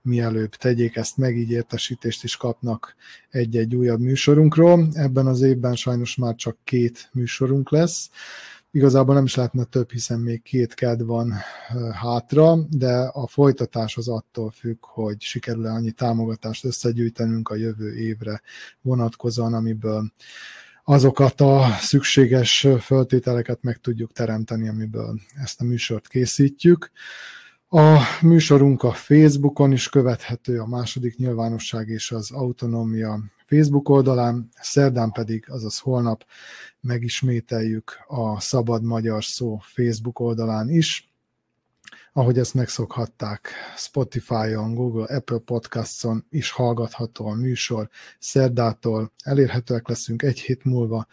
mielőbb 0.03 0.55
tegyék 0.55 0.97
ezt 0.97 1.17
meg, 1.17 1.37
így 1.37 1.51
értesítést 1.51 2.25
is 2.25 2.37
kapnak 2.37 2.95
egy-egy 3.31 3.75
újabb 3.75 4.01
műsorunkról. 4.01 4.89
Ebben 4.93 5.27
az 5.27 5.41
évben 5.41 5.77
sajnos 5.77 6.17
már 6.17 6.35
csak 6.35 6.57
két 6.65 7.09
műsorunk 7.13 7.71
lesz. 7.71 8.11
Igazából 8.73 9.15
nem 9.15 9.25
is 9.25 9.35
lehetne 9.35 9.65
több, 9.65 9.91
hiszen 9.91 10.19
még 10.19 10.43
két 10.43 10.75
ked 10.75 11.03
van 11.03 11.35
hátra, 11.93 12.57
de 12.69 12.93
a 13.13 13.27
folytatás 13.27 13.97
az 13.97 14.09
attól 14.09 14.51
függ, 14.51 14.77
hogy 14.81 15.21
sikerül-e 15.21 15.71
annyi 15.71 15.91
támogatást 15.91 16.65
összegyűjtenünk 16.65 17.49
a 17.49 17.57
jövő 17.57 17.97
évre 17.97 18.41
vonatkozóan, 18.81 19.55
amiből 19.55 20.13
azokat 20.85 21.41
a 21.41 21.67
szükséges 21.81 22.67
föltételeket 22.81 23.63
meg 23.63 23.77
tudjuk 23.77 24.13
teremteni, 24.13 24.69
amiből 24.69 25.21
ezt 25.35 25.61
a 25.61 25.65
műsort 25.65 26.09
készítjük. 26.09 26.91
A 27.69 27.99
műsorunk 28.23 28.83
a 28.83 28.93
Facebookon 28.93 29.73
is 29.73 29.89
követhető, 29.89 30.61
a 30.61 30.67
második 30.67 31.17
nyilvánosság 31.17 31.89
és 31.89 32.13
az 32.13 32.31
autonómia 32.31 33.21
Facebook 33.51 33.89
oldalán, 33.89 34.49
szerdán 34.61 35.13
pedig, 35.13 35.45
azaz 35.49 35.79
holnap 35.79 36.25
megismételjük 36.81 37.99
a 38.07 38.41
Szabad 38.41 38.83
Magyar 38.83 39.25
Szó 39.25 39.61
Facebook 39.63 40.19
oldalán 40.19 40.69
is. 40.69 41.13
Ahogy 42.13 42.39
ezt 42.39 42.55
megszokhatták, 42.55 43.49
Spotify-on, 43.77 44.75
Google, 44.75 45.17
Apple 45.17 45.39
Podcasts-on 45.39 46.27
is 46.31 46.51
hallgatható 46.51 47.27
a 47.27 47.35
műsor 47.35 47.89
szerdától. 48.19 49.13
Elérhetőek 49.25 49.89
leszünk 49.89 50.23
egy 50.23 50.41
hét 50.41 50.65
múlva. 50.65 51.07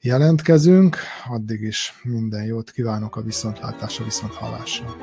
Jelentkezünk, 0.00 0.96
addig 1.28 1.60
is 1.60 2.00
minden 2.02 2.44
jót 2.44 2.70
kívánok 2.70 3.16
a 3.16 3.22
viszontlátásra, 3.22 4.04
viszonthallásra. 4.04 4.96